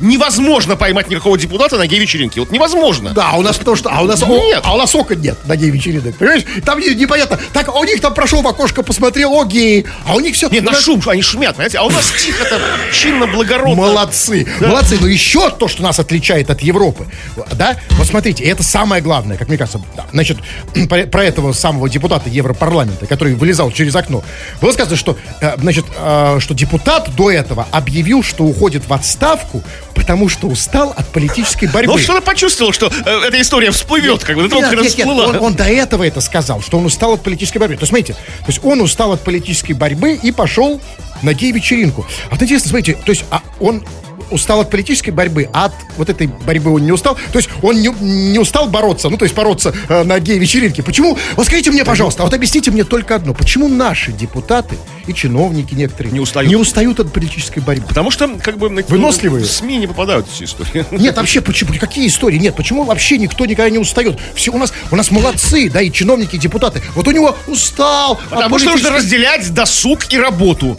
невозможно 0.00 0.76
поймать 0.76 1.10
никакого 1.10 1.36
депутата 1.36 1.76
на 1.76 1.88
гей-вечеринке. 1.88 2.38
Вот 2.38 2.52
невозможно. 2.52 3.10
Да, 3.10 3.32
у 3.32 3.42
нас 3.42 3.56
потому 3.56 3.76
что... 3.76 3.90
А 3.90 4.02
у 4.02 4.06
нас, 4.06 4.22
нет. 4.22 4.60
А 4.62 4.74
у 4.74 4.78
нас 4.78 4.94
окон 4.94 5.20
нет 5.20 5.38
на 5.44 5.56
гей-вечеринок. 5.56 6.16
Понимаешь? 6.16 6.44
Там 6.64 6.78
непонятно. 6.78 7.40
Так, 7.52 7.74
у 7.74 7.82
них 7.82 8.00
там 8.00 8.14
прошел 8.14 8.42
в 8.42 8.46
окошко, 8.46 8.75
посмотрел, 8.82 9.32
о, 9.34 9.44
гей. 9.44 9.86
А 10.06 10.14
у 10.14 10.20
них 10.20 10.34
все... 10.34 10.48
Нет, 10.48 10.64
на 10.64 10.74
шум, 10.74 11.02
они 11.06 11.22
шумят, 11.22 11.56
понимаете? 11.56 11.78
А 11.78 11.84
у 11.84 11.90
нас 11.90 12.12
тихо 12.22 12.44
там, 12.44 12.60
чинно, 12.92 13.26
благородно. 13.26 13.74
Молодцы. 13.74 14.46
Да. 14.60 14.68
Молодцы. 14.68 14.98
Но 15.00 15.06
еще 15.06 15.50
то, 15.50 15.68
что 15.68 15.82
нас 15.82 15.98
отличает 15.98 16.50
от 16.50 16.60
Европы. 16.60 17.06
Да? 17.52 17.76
Вот 17.90 18.06
смотрите, 18.06 18.44
это 18.44 18.62
самое 18.62 19.02
главное, 19.02 19.36
как 19.36 19.48
мне 19.48 19.58
кажется. 19.58 19.80
Значит, 20.12 20.38
про 21.10 21.24
этого 21.24 21.52
самого 21.52 21.88
депутата 21.88 22.28
Европарламента, 22.28 23.06
который 23.06 23.34
вылезал 23.34 23.70
через 23.70 23.94
окно. 23.94 24.22
Было 24.60 24.72
сказано, 24.72 24.96
что, 24.96 25.16
э, 25.40 25.56
значит, 25.58 25.84
э, 25.96 26.38
что 26.40 26.54
депутат 26.54 27.14
до 27.16 27.30
этого 27.30 27.66
объявил, 27.70 28.22
что 28.22 28.44
уходит 28.44 28.88
в 28.88 28.92
отставку, 28.92 29.62
потому 29.94 30.28
что 30.28 30.46
устал 30.46 30.94
от 30.96 31.08
политической 31.08 31.66
борьбы. 31.66 31.92
Ну, 31.92 31.98
что-то 31.98 32.20
почувствовал, 32.20 32.72
что 32.72 32.86
э, 32.86 33.10
эта 33.26 33.40
история 33.40 33.70
всплывет, 33.70 34.22
как 34.24 34.36
бы. 34.36 34.42
Нет, 34.42 34.52
нет, 34.52 34.82
нет, 34.82 34.98
нет, 34.98 35.06
он, 35.06 35.36
он 35.36 35.54
до 35.54 35.64
этого 35.64 36.04
это 36.04 36.20
сказал, 36.20 36.60
что 36.62 36.78
он 36.78 36.86
устал 36.86 37.14
от 37.14 37.22
политической 37.22 37.58
борьбы. 37.58 37.76
То 37.76 37.82
есть, 37.82 37.88
смотрите, 37.88 38.12
то 38.14 38.46
есть 38.48 38.60
он 38.66 38.80
устал 38.80 39.12
от 39.12 39.22
политической 39.22 39.72
борьбы 39.72 40.18
и 40.20 40.32
пошел 40.32 40.80
на 41.22 41.32
гей-вечеринку. 41.32 42.04
А 42.26 42.34
вот 42.34 42.42
интересно, 42.42 42.70
смотрите, 42.70 42.98
то 43.04 43.10
есть 43.10 43.24
а 43.30 43.42
он 43.60 43.84
устал 44.30 44.60
от 44.60 44.70
политической 44.70 45.10
борьбы, 45.10 45.48
а 45.52 45.66
от 45.66 45.72
вот 45.96 46.08
этой 46.08 46.26
борьбы 46.26 46.72
он 46.72 46.84
не 46.84 46.92
устал. 46.92 47.16
То 47.32 47.38
есть 47.38 47.48
он 47.62 47.80
не, 47.80 47.88
не 48.32 48.38
устал 48.38 48.68
бороться, 48.68 49.08
ну, 49.08 49.16
то 49.16 49.24
есть 49.24 49.34
бороться 49.34 49.74
э, 49.88 50.02
на 50.02 50.18
гей-вечеринке. 50.18 50.82
Почему? 50.82 51.16
Вот 51.36 51.46
скажите 51.46 51.70
мне, 51.70 51.84
пожалуйста, 51.84 52.22
а 52.22 52.26
вот 52.26 52.34
объясните 52.34 52.70
мне 52.70 52.84
только 52.84 53.14
одно. 53.14 53.34
Почему 53.34 53.68
наши 53.68 54.12
депутаты 54.12 54.76
и 55.06 55.14
чиновники 55.14 55.74
некоторые 55.74 56.12
не 56.12 56.20
устают, 56.20 56.50
не 56.50 56.56
устают 56.56 57.00
от 57.00 57.12
политической 57.12 57.60
борьбы? 57.60 57.86
Потому 57.88 58.10
что, 58.10 58.28
как 58.42 58.58
бы, 58.58 58.68
выносливые. 58.68 59.44
В 59.44 59.50
СМИ 59.50 59.78
не 59.78 59.86
попадают 59.86 60.26
эти 60.34 60.44
истории. 60.44 60.84
Нет, 60.90 61.16
вообще, 61.16 61.40
почему? 61.40 61.72
Какие 61.78 62.08
истории? 62.08 62.38
Нет, 62.38 62.56
почему 62.56 62.84
вообще 62.84 63.18
никто 63.18 63.46
никогда 63.46 63.70
не 63.70 63.78
устает? 63.78 64.18
Все 64.34 64.52
у 64.52 64.58
нас, 64.58 64.72
у 64.90 64.96
нас 64.96 65.10
молодцы, 65.10 65.70
да, 65.70 65.80
и 65.80 65.90
чиновники, 65.90 66.36
и 66.36 66.38
депутаты. 66.38 66.82
Вот 66.94 67.06
у 67.08 67.10
него 67.10 67.36
устал. 67.46 68.20
Потому 68.30 68.58
что 68.58 68.70
нужно 68.70 68.90
разделять 68.90 69.52
досуг 69.52 70.12
и 70.12 70.18
работу. 70.18 70.78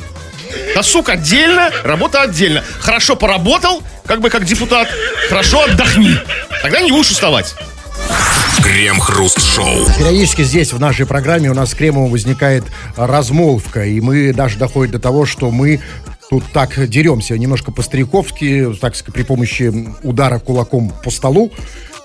Досуг 0.76 1.10
отдельно, 1.10 1.72
работа 1.84 2.22
отдельно. 2.22 2.64
Хорошо 2.80 3.16
поработал, 3.16 3.82
как 4.06 4.22
бы 4.22 4.30
как 4.30 4.46
депутат, 4.46 4.88
хорошо 5.30 5.64
отдохни. 5.64 6.16
Тогда 6.62 6.82
не 6.82 6.92
будешь 6.92 7.12
уставать. 7.12 7.56
Крем-хруст-шоу. 8.64 9.86
Периодически 9.98 10.44
здесь, 10.44 10.74
в 10.74 10.80
нашей 10.80 11.06
программе, 11.06 11.50
у 11.50 11.54
нас 11.54 11.72
с 11.72 11.76
Кремом 11.76 12.10
возникает 12.10 12.64
размолвка. 12.96 13.86
И 13.86 14.00
мы 14.02 14.34
даже 14.34 14.58
доходим 14.58 14.94
до 14.94 15.00
того, 15.00 15.26
что 15.26 15.52
мы 15.52 15.82
тут 16.30 16.44
так 16.52 16.88
деремся 16.88 17.38
немножко 17.38 17.72
по-стариковски, 17.72 18.74
так 18.82 18.96
сказать, 18.96 19.14
при 19.14 19.24
помощи 19.24 19.72
удара 20.04 20.40
кулаком 20.40 20.92
по 21.04 21.12
столу. 21.12 21.52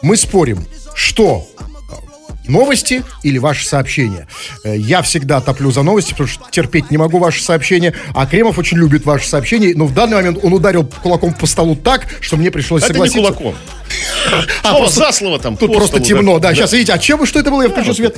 Мы 0.03 0.17
спорим, 0.17 0.65
что 0.95 1.49
новости 2.49 3.05
или 3.23 3.39
ваши 3.39 3.67
сообщения. 3.67 4.27
Э, 4.65 4.77
я 4.77 5.03
всегда 5.03 5.41
топлю 5.41 5.71
за 5.71 5.83
новости, 5.83 6.13
потому 6.13 6.29
что 6.29 6.45
терпеть 6.51 6.91
не 6.91 6.97
могу 6.97 7.19
ваши 7.19 7.43
сообщения, 7.43 7.95
а 8.15 8.27
Кремов 8.27 8.59
очень 8.59 8.79
любит 8.79 9.05
ваши 9.05 9.29
сообщения, 9.29 9.73
но 9.75 9.87
в 9.87 9.95
данный 9.95 10.17
момент 10.17 10.39
он 10.43 10.53
ударил 10.53 10.85
кулаком 10.85 11.33
по 11.35 11.47
столу 11.47 11.77
так, 11.77 12.07
что 12.21 12.37
мне 12.37 12.51
пришлось 12.51 12.83
это 12.83 12.93
согласиться. 12.93 13.19
не 13.19 13.25
кулаком. 13.25 13.55
А, 14.63 14.75
просто, 14.75 15.01
за 15.01 15.13
слово 15.13 15.39
там. 15.39 15.57
Тут 15.57 15.73
просто 15.73 16.01
темно, 16.01 16.39
да. 16.39 16.49
да. 16.49 16.55
Сейчас 16.55 16.73
видите, 16.73 16.93
а 16.93 16.99
чем 16.99 17.25
что 17.27 17.39
это 17.39 17.51
было? 17.51 17.63
Я 17.63 17.69
включу 17.69 17.95
свет. 17.95 18.17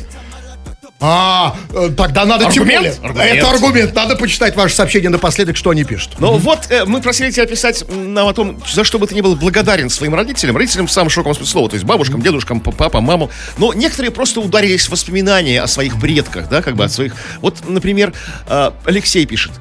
А, 1.00 1.56
э, 1.72 1.90
тогда 1.96 2.24
надо 2.24 2.46
аргумент? 2.46 2.94
тем 2.94 3.12
более. 3.12 3.36
Это 3.36 3.50
аргумент. 3.50 3.94
Надо 3.94 4.16
почитать 4.16 4.56
ваше 4.56 4.74
сообщение 4.74 5.10
напоследок, 5.10 5.56
что 5.56 5.70
они 5.70 5.84
пишут. 5.84 6.14
Ну 6.18 6.34
mm-hmm. 6.34 6.38
вот, 6.38 6.70
э, 6.70 6.84
мы 6.86 7.02
просили 7.02 7.30
тебя 7.30 7.46
писать 7.46 7.84
нам 7.90 8.28
о 8.28 8.32
том, 8.32 8.62
за 8.70 8.84
что 8.84 8.98
бы 8.98 9.06
ты 9.06 9.14
ни 9.14 9.20
был 9.20 9.36
благодарен 9.36 9.90
своим 9.90 10.14
родителям. 10.14 10.56
Родителям 10.56 10.86
в 10.86 10.92
самом 10.92 11.10
широком 11.10 11.34
смысле 11.34 11.50
слова. 11.50 11.68
То 11.68 11.74
есть 11.74 11.84
бабушкам, 11.84 12.22
дедушкам, 12.22 12.60
папам, 12.60 13.04
маму. 13.04 13.30
Но 13.58 13.72
некоторые 13.74 14.12
просто 14.12 14.40
ударились 14.40 14.86
в 14.86 14.90
воспоминания 14.90 15.60
о 15.60 15.66
своих 15.66 16.00
предках, 16.00 16.48
да, 16.48 16.62
как 16.62 16.76
бы 16.76 16.84
от 16.84 16.92
своих... 16.92 17.14
Вот, 17.40 17.68
например, 17.68 18.14
э, 18.48 18.70
Алексей 18.84 19.26
пишет. 19.26 19.52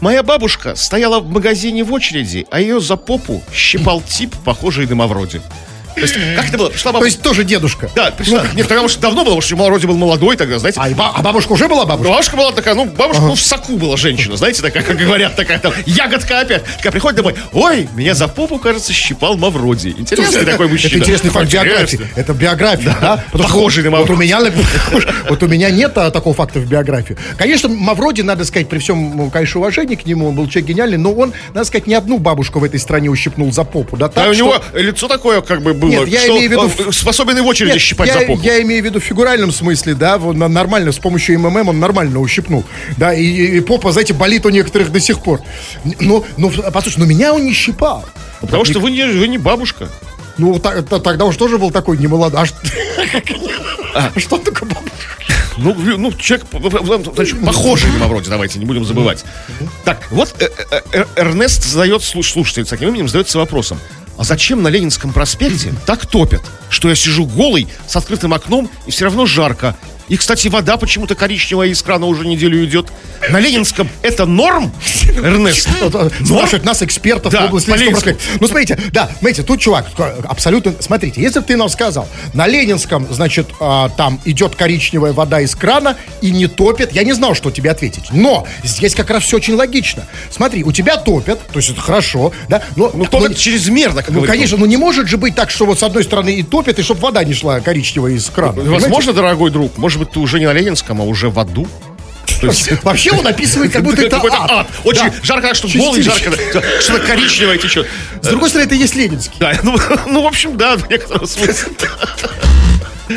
Моя 0.00 0.22
бабушка 0.24 0.74
стояла 0.74 1.20
в 1.20 1.28
магазине 1.28 1.84
в 1.84 1.92
очереди, 1.92 2.44
а 2.50 2.60
ее 2.60 2.80
за 2.80 2.96
попу 2.96 3.42
щипал 3.54 4.00
тип, 4.00 4.34
похожий 4.44 4.86
на 4.86 4.96
Мавроди. 4.96 5.40
То 5.94 6.00
есть, 6.00 6.14
как 6.36 6.48
это 6.48 6.58
было? 6.58 6.68
Пришла 6.68 6.92
бабушка. 6.92 7.10
То 7.10 7.14
есть 7.14 7.22
тоже 7.22 7.44
дедушка. 7.44 7.90
Да, 7.94 8.10
пришла. 8.10 8.42
Ну, 8.42 8.56
нет, 8.56 8.68
потому 8.68 8.88
что 8.88 9.00
давно 9.00 9.24
было, 9.24 9.36
потому 9.36 9.42
что 9.42 9.56
вроде 9.56 9.86
был 9.86 9.96
молодой 9.96 10.36
тогда, 10.36 10.58
знаете. 10.58 10.80
А, 10.80 10.88
ба- 10.90 11.12
а 11.14 11.22
бабушка 11.22 11.52
уже 11.52 11.68
была 11.68 11.84
бабушка? 11.86 12.10
Бабушка 12.10 12.36
была 12.36 12.52
такая, 12.52 12.74
ну, 12.74 12.84
бабушка, 12.84 13.22
ага. 13.22 13.28
ну, 13.28 13.34
в 13.34 13.40
соку 13.40 13.76
была 13.76 13.96
женщина, 13.96 14.36
знаете, 14.36 14.62
такая, 14.62 14.82
как 14.82 14.96
говорят, 14.96 15.36
такая 15.36 15.58
там, 15.58 15.72
ягодка 15.86 16.40
опять. 16.40 16.64
Такая 16.76 16.92
приходит 16.92 17.16
домой, 17.16 17.34
ой, 17.52 17.88
меня 17.94 18.14
за 18.14 18.28
попу, 18.28 18.58
кажется, 18.58 18.92
щипал 18.92 19.36
Мавроди. 19.36 19.94
Интересный 19.98 20.32
Слушай, 20.32 20.46
такой 20.46 20.68
мужчина. 20.68 20.90
Это 20.90 20.98
интересный 20.98 21.30
факт 21.30 21.52
биографии. 21.52 22.00
Это 22.16 22.32
биография, 22.32 22.96
да? 23.00 23.24
да? 23.32 23.38
Похожий 23.38 23.82
на 23.84 23.90
Мавроди. 23.90 24.10
Вот 24.10 24.18
у, 24.18 24.20
меня, 24.20 24.40
вот 25.28 25.42
у 25.42 25.48
меня 25.48 25.70
нет 25.70 25.96
а, 25.96 26.10
такого 26.10 26.34
факта 26.34 26.58
в 26.58 26.66
биографии. 26.66 27.16
Конечно, 27.36 27.68
Мавроди, 27.68 28.22
надо 28.22 28.44
сказать, 28.44 28.68
при 28.68 28.78
всем, 28.78 29.16
ну, 29.16 29.30
конечно, 29.30 29.60
уважении 29.60 29.94
к 29.94 30.06
нему, 30.06 30.28
он 30.28 30.34
был 30.34 30.48
человек 30.48 30.68
гениальный, 30.68 30.98
но 30.98 31.12
он, 31.12 31.32
надо 31.54 31.66
сказать, 31.66 31.86
не 31.86 31.94
одну 31.94 32.18
бабушку 32.18 32.58
в 32.58 32.64
этой 32.64 32.80
стране 32.80 33.10
ущипнул 33.10 33.52
за 33.52 33.64
попу, 33.64 33.96
да? 33.96 34.08
Так, 34.08 34.26
а 34.26 34.30
у 34.30 34.34
него 34.34 34.56
лицо 34.74 35.08
такое, 35.08 35.40
как 35.40 35.62
бы, 35.62 35.74
было, 35.82 35.90
Нет, 35.90 36.08
я 36.08 36.26
имею 36.28 36.48
в 36.48 36.52
виду 36.52 36.92
способен 36.92 37.36
и 37.38 37.40
в 37.40 37.46
очереди 37.46 37.72
Нет, 37.72 37.80
щипать 37.80 38.08
я, 38.08 38.20
за 38.20 38.26
попу. 38.26 38.40
Я 38.42 38.62
имею 38.62 38.82
в 38.82 38.86
виду 38.86 39.00
в 39.00 39.04
фигуральном 39.04 39.52
смысле, 39.52 39.94
да, 39.94 40.18
вот 40.18 40.36
нормально, 40.36 40.92
с 40.92 40.98
помощью 40.98 41.38
МММ 41.40 41.68
он 41.68 41.80
нормально 41.80 42.20
ущипнул. 42.20 42.64
Да, 42.96 43.12
и, 43.12 43.24
и 43.24 43.60
попа, 43.60 43.92
знаете, 43.92 44.14
болит 44.14 44.46
у 44.46 44.50
некоторых 44.50 44.92
до 44.92 45.00
сих 45.00 45.20
пор. 45.20 45.40
Ну, 46.00 46.24
ну, 46.36 46.50
послушай, 46.72 46.98
ну 46.98 47.06
меня 47.06 47.34
он 47.34 47.44
не 47.44 47.52
щипал. 47.52 48.04
Потому 48.40 48.64
что 48.64 48.80
вы 48.80 48.90
не, 48.90 49.04
вы 49.04 49.28
не 49.28 49.38
бабушка. 49.38 49.88
Ну, 50.38 50.58
так, 50.58 50.88
тогда 51.02 51.24
уж 51.24 51.36
тоже 51.36 51.58
был 51.58 51.70
такой 51.70 51.98
не 51.98 52.06
молодой. 52.06 52.40
А, 52.40 53.30
а. 53.94 54.12
что 54.18 54.38
такое 54.38 54.68
бабушка? 54.68 55.12
Ну, 55.58 55.74
ну, 55.74 56.12
человек 56.12 56.46
значит, 57.14 57.44
похожий 57.44 57.90
на 57.98 58.08
вроде, 58.08 58.30
давайте, 58.30 58.58
не 58.58 58.64
будем 58.64 58.84
забывать. 58.84 59.24
Так, 59.84 60.08
вот 60.10 60.34
э, 60.40 60.48
э, 60.92 61.04
Эрнест 61.16 61.64
задает, 61.64 62.02
слушатель 62.02 62.64
с 62.64 62.68
таким 62.68 62.88
именем, 62.88 63.08
задается 63.08 63.38
вопросом 63.38 63.78
а 64.22 64.24
зачем 64.24 64.62
на 64.62 64.68
Ленинском 64.68 65.12
проспекте 65.12 65.74
так 65.84 66.06
топят, 66.06 66.42
что 66.70 66.88
я 66.88 66.94
сижу 66.94 67.26
голый 67.26 67.66
с 67.88 67.96
открытым 67.96 68.32
окном 68.32 68.70
и 68.86 68.92
все 68.92 69.06
равно 69.06 69.26
жарко, 69.26 69.76
И, 70.08 70.16
кстати, 70.16 70.48
вода 70.48 70.76
почему-то 70.76 71.14
коричневая 71.14 71.68
из 71.68 71.82
крана 71.82 72.06
уже 72.06 72.26
неделю 72.26 72.64
идет. 72.64 72.88
На 73.30 73.38
Ленинском 73.38 73.88
это 74.02 74.26
норм, 74.26 74.72
Эрнест? 75.16 75.68
Спрашивают 76.24 76.64
нас, 76.64 76.82
экспертов 76.82 77.32
Да, 77.32 77.42
в 77.42 77.44
области 77.46 77.70
Ленинского. 77.70 78.16
Ну, 78.40 78.46
смотрите, 78.46 78.78
да, 78.92 79.10
смотрите, 79.18 79.42
тут 79.42 79.60
чувак, 79.60 79.86
абсолютно, 80.24 80.74
смотрите, 80.80 81.22
если 81.22 81.40
бы 81.40 81.46
ты 81.46 81.56
нам 81.56 81.68
сказал, 81.68 82.08
на 82.34 82.46
Ленинском, 82.46 83.06
значит, 83.10 83.48
а, 83.60 83.88
там 83.90 84.20
идет 84.24 84.56
коричневая 84.56 85.12
вода 85.12 85.40
из 85.40 85.54
крана 85.54 85.96
и 86.20 86.30
не 86.30 86.46
топит, 86.46 86.92
я 86.92 87.04
не 87.04 87.12
знал, 87.12 87.34
что 87.34 87.50
тебе 87.50 87.70
ответить. 87.70 88.12
Но 88.12 88.46
здесь 88.64 88.94
как 88.94 89.10
раз 89.10 89.22
все 89.22 89.36
очень 89.36 89.54
логично. 89.54 90.06
Смотри, 90.30 90.64
у 90.64 90.72
тебя 90.72 90.96
топят, 90.96 91.40
то 91.52 91.58
есть 91.58 91.70
это 91.70 91.80
хорошо, 91.80 92.32
да, 92.48 92.62
но... 92.76 92.90
Ну, 92.92 93.04
топят 93.06 93.36
чрезмерно, 93.36 94.02
как 94.02 94.10
Ну, 94.10 94.22
конечно, 94.24 94.56
ну 94.56 94.66
не 94.66 94.76
может 94.76 95.08
же 95.08 95.16
быть 95.16 95.34
так, 95.34 95.50
что 95.50 95.66
вот 95.66 95.78
с 95.78 95.82
одной 95.82 96.04
стороны 96.04 96.34
и 96.34 96.42
топит, 96.42 96.78
и 96.78 96.82
чтобы 96.82 97.00
вода 97.00 97.24
не 97.24 97.34
шла 97.34 97.60
коричневая 97.60 98.14
из 98.14 98.28
крана. 98.28 98.62
Возможно, 98.62 99.12
дорогой 99.12 99.50
друг, 99.50 99.78
может 99.78 100.01
быть, 100.02 100.10
ты 100.12 100.20
уже 100.20 100.38
не 100.38 100.46
на 100.46 100.52
Ленинском, 100.52 101.00
а 101.00 101.04
уже 101.04 101.28
в 101.30 101.38
аду? 101.38 101.66
То 102.40 102.46
есть- 102.48 102.70
Вообще 102.84 103.12
он 103.12 103.26
описывает, 103.26 103.72
как 103.72 103.82
будто 103.82 104.02
это 104.06 104.16
ад. 104.18 104.50
ад. 104.50 104.66
Очень 104.84 105.06
Да. 105.06 105.14
жарко, 105.22 105.54
что 105.54 105.68
голый 105.68 106.02
жарко, 106.02 106.30
что-то 106.80 107.00
коричневое 107.06 107.58
течет. 107.58 107.86
С 108.20 108.28
другой 108.28 108.48
стороны, 108.48 108.66
это 108.66 108.74
есть 108.74 108.94
Ленинский. 108.94 109.36
Да, 109.38 109.52
ну, 109.62 109.76
ну, 110.06 110.22
в 110.22 110.26
общем, 110.26 110.56
да, 110.56 110.76
в 110.76 110.88
некотором 110.90 111.26
смысле. 111.26 111.54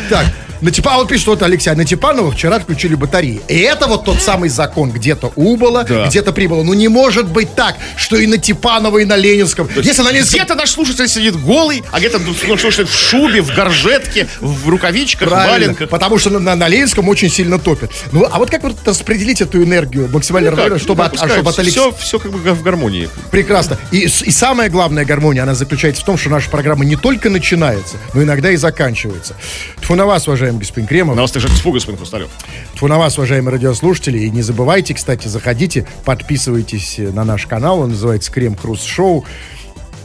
Так, 0.10 0.26
на 0.66 0.72
Типа, 0.72 0.96
а 0.96 0.98
вот 0.98 1.08
пишет 1.08 1.28
вот 1.28 1.44
Алексей, 1.44 1.74
на 1.76 1.86
Типанова 1.86 2.32
вчера 2.32 2.56
отключили 2.58 2.96
батареи. 2.96 3.40
И 3.48 3.58
это 3.60 3.86
вот 3.88 4.04
тот 4.04 4.20
самый 4.22 4.50
закон. 4.50 4.90
Где-то 4.92 5.32
убыло, 5.36 5.84
Да. 5.88 6.08
где-то 6.08 6.32
прибыло. 6.34 6.64
Ну 6.64 6.74
не 6.74 6.88
может 6.88 7.28
быть 7.28 7.54
так, 7.56 7.76
что 7.96 8.18
и 8.18 8.26
на 8.26 8.38
Типанова, 8.40 8.98
и 8.98 9.06
на 9.06 9.16
Ленинском. 9.16 9.70
Если 9.76 10.02
на 10.02 10.10
Ленинском... 10.12 10.40
Где-то 10.40 10.56
наш 10.56 10.72
слушатель 10.72 11.08
сидит 11.08 11.36
голый, 11.40 11.84
а 11.92 12.00
где-то 12.00 12.18
ну, 12.20 12.34
слушает 12.34 12.90
в 12.90 12.98
шубе, 12.98 13.42
в 13.42 13.54
горжетке, 13.56 14.28
в 14.42 14.68
рукавичках, 14.68 15.28
в 15.28 15.32
Правильно, 15.32 15.54
валенках. 15.54 15.90
потому 15.90 16.18
что 16.18 16.32
на, 16.32 16.40
на- 16.40 16.56
на 16.56 16.68
Ленинском 16.68 17.08
очень 17.10 17.30
сильно 17.30 17.60
топит. 17.60 17.92
Ну, 18.12 18.28
а 18.30 18.38
вот 18.40 18.50
как 18.50 18.64
вот 18.64 18.76
распределить 18.86 19.42
эту 19.42 19.64
энергию 19.64 20.10
максимально 20.12 20.50
равномерно, 20.50 20.80
чтобы, 20.80 21.06
от, 21.06 21.14
а 21.22 21.30
чтобы 21.30 21.50
от 21.52 21.60
Алексея... 21.60 21.92
все, 21.92 21.96
все 22.00 22.20
как 22.20 22.32
бы 22.32 22.40
в 22.40 22.62
гармонии. 22.64 23.08
Прекрасно. 23.32 23.78
И, 23.92 24.00
и 24.00 24.32
самая 24.32 24.70
главная 24.70 25.06
гармония, 25.06 25.44
она 25.44 25.54
заключается 25.54 26.02
в 26.02 26.06
том, 26.06 26.18
что 26.18 26.30
наша 26.30 26.50
программа 26.50 26.86
не 26.86 26.96
только 26.96 27.30
начинается, 27.30 27.98
но 28.14 28.24
иногда 28.24 28.50
и 28.52 28.56
заканчивается. 28.56 29.36
Тьфу 29.82 29.96
на 29.96 30.06
вас, 30.06 30.28
уважаемый 30.56 30.60
господин 30.60 30.88
Кремов. 30.88 31.16
На 31.16 31.22
вас 31.22 31.32
также 31.32 31.50
тьфу, 31.50 31.72
господин 31.72 31.98
Хрусталев. 31.98 32.30
Тьфу 32.76 32.88
на 32.88 32.98
вас, 32.98 33.18
уважаемые 33.18 33.54
радиослушатели. 33.54 34.20
И 34.20 34.30
не 34.30 34.42
забывайте, 34.42 34.94
кстати, 34.94 35.28
заходите, 35.28 35.86
подписывайтесь 36.04 36.96
на 36.98 37.24
наш 37.24 37.46
канал. 37.46 37.82
Он 37.82 37.90
называется 37.90 38.32
Крем 38.32 38.56
Хруст 38.56 38.86
Шоу. 38.86 39.26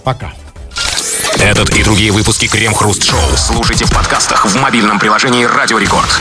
Пока. 0.05 0.32
Этот 1.38 1.70
и 1.70 1.82
другие 1.82 2.12
выпуски 2.12 2.46
Крем 2.46 2.74
Хруст 2.74 3.05
Шоу 3.05 3.20
слушайте 3.36 3.84
в 3.84 3.90
подкастах 3.90 4.46
в 4.46 4.61
мобильном 4.61 4.98
приложении 4.98 5.44
Радио 5.44 5.78
Рекорд. 5.78 6.20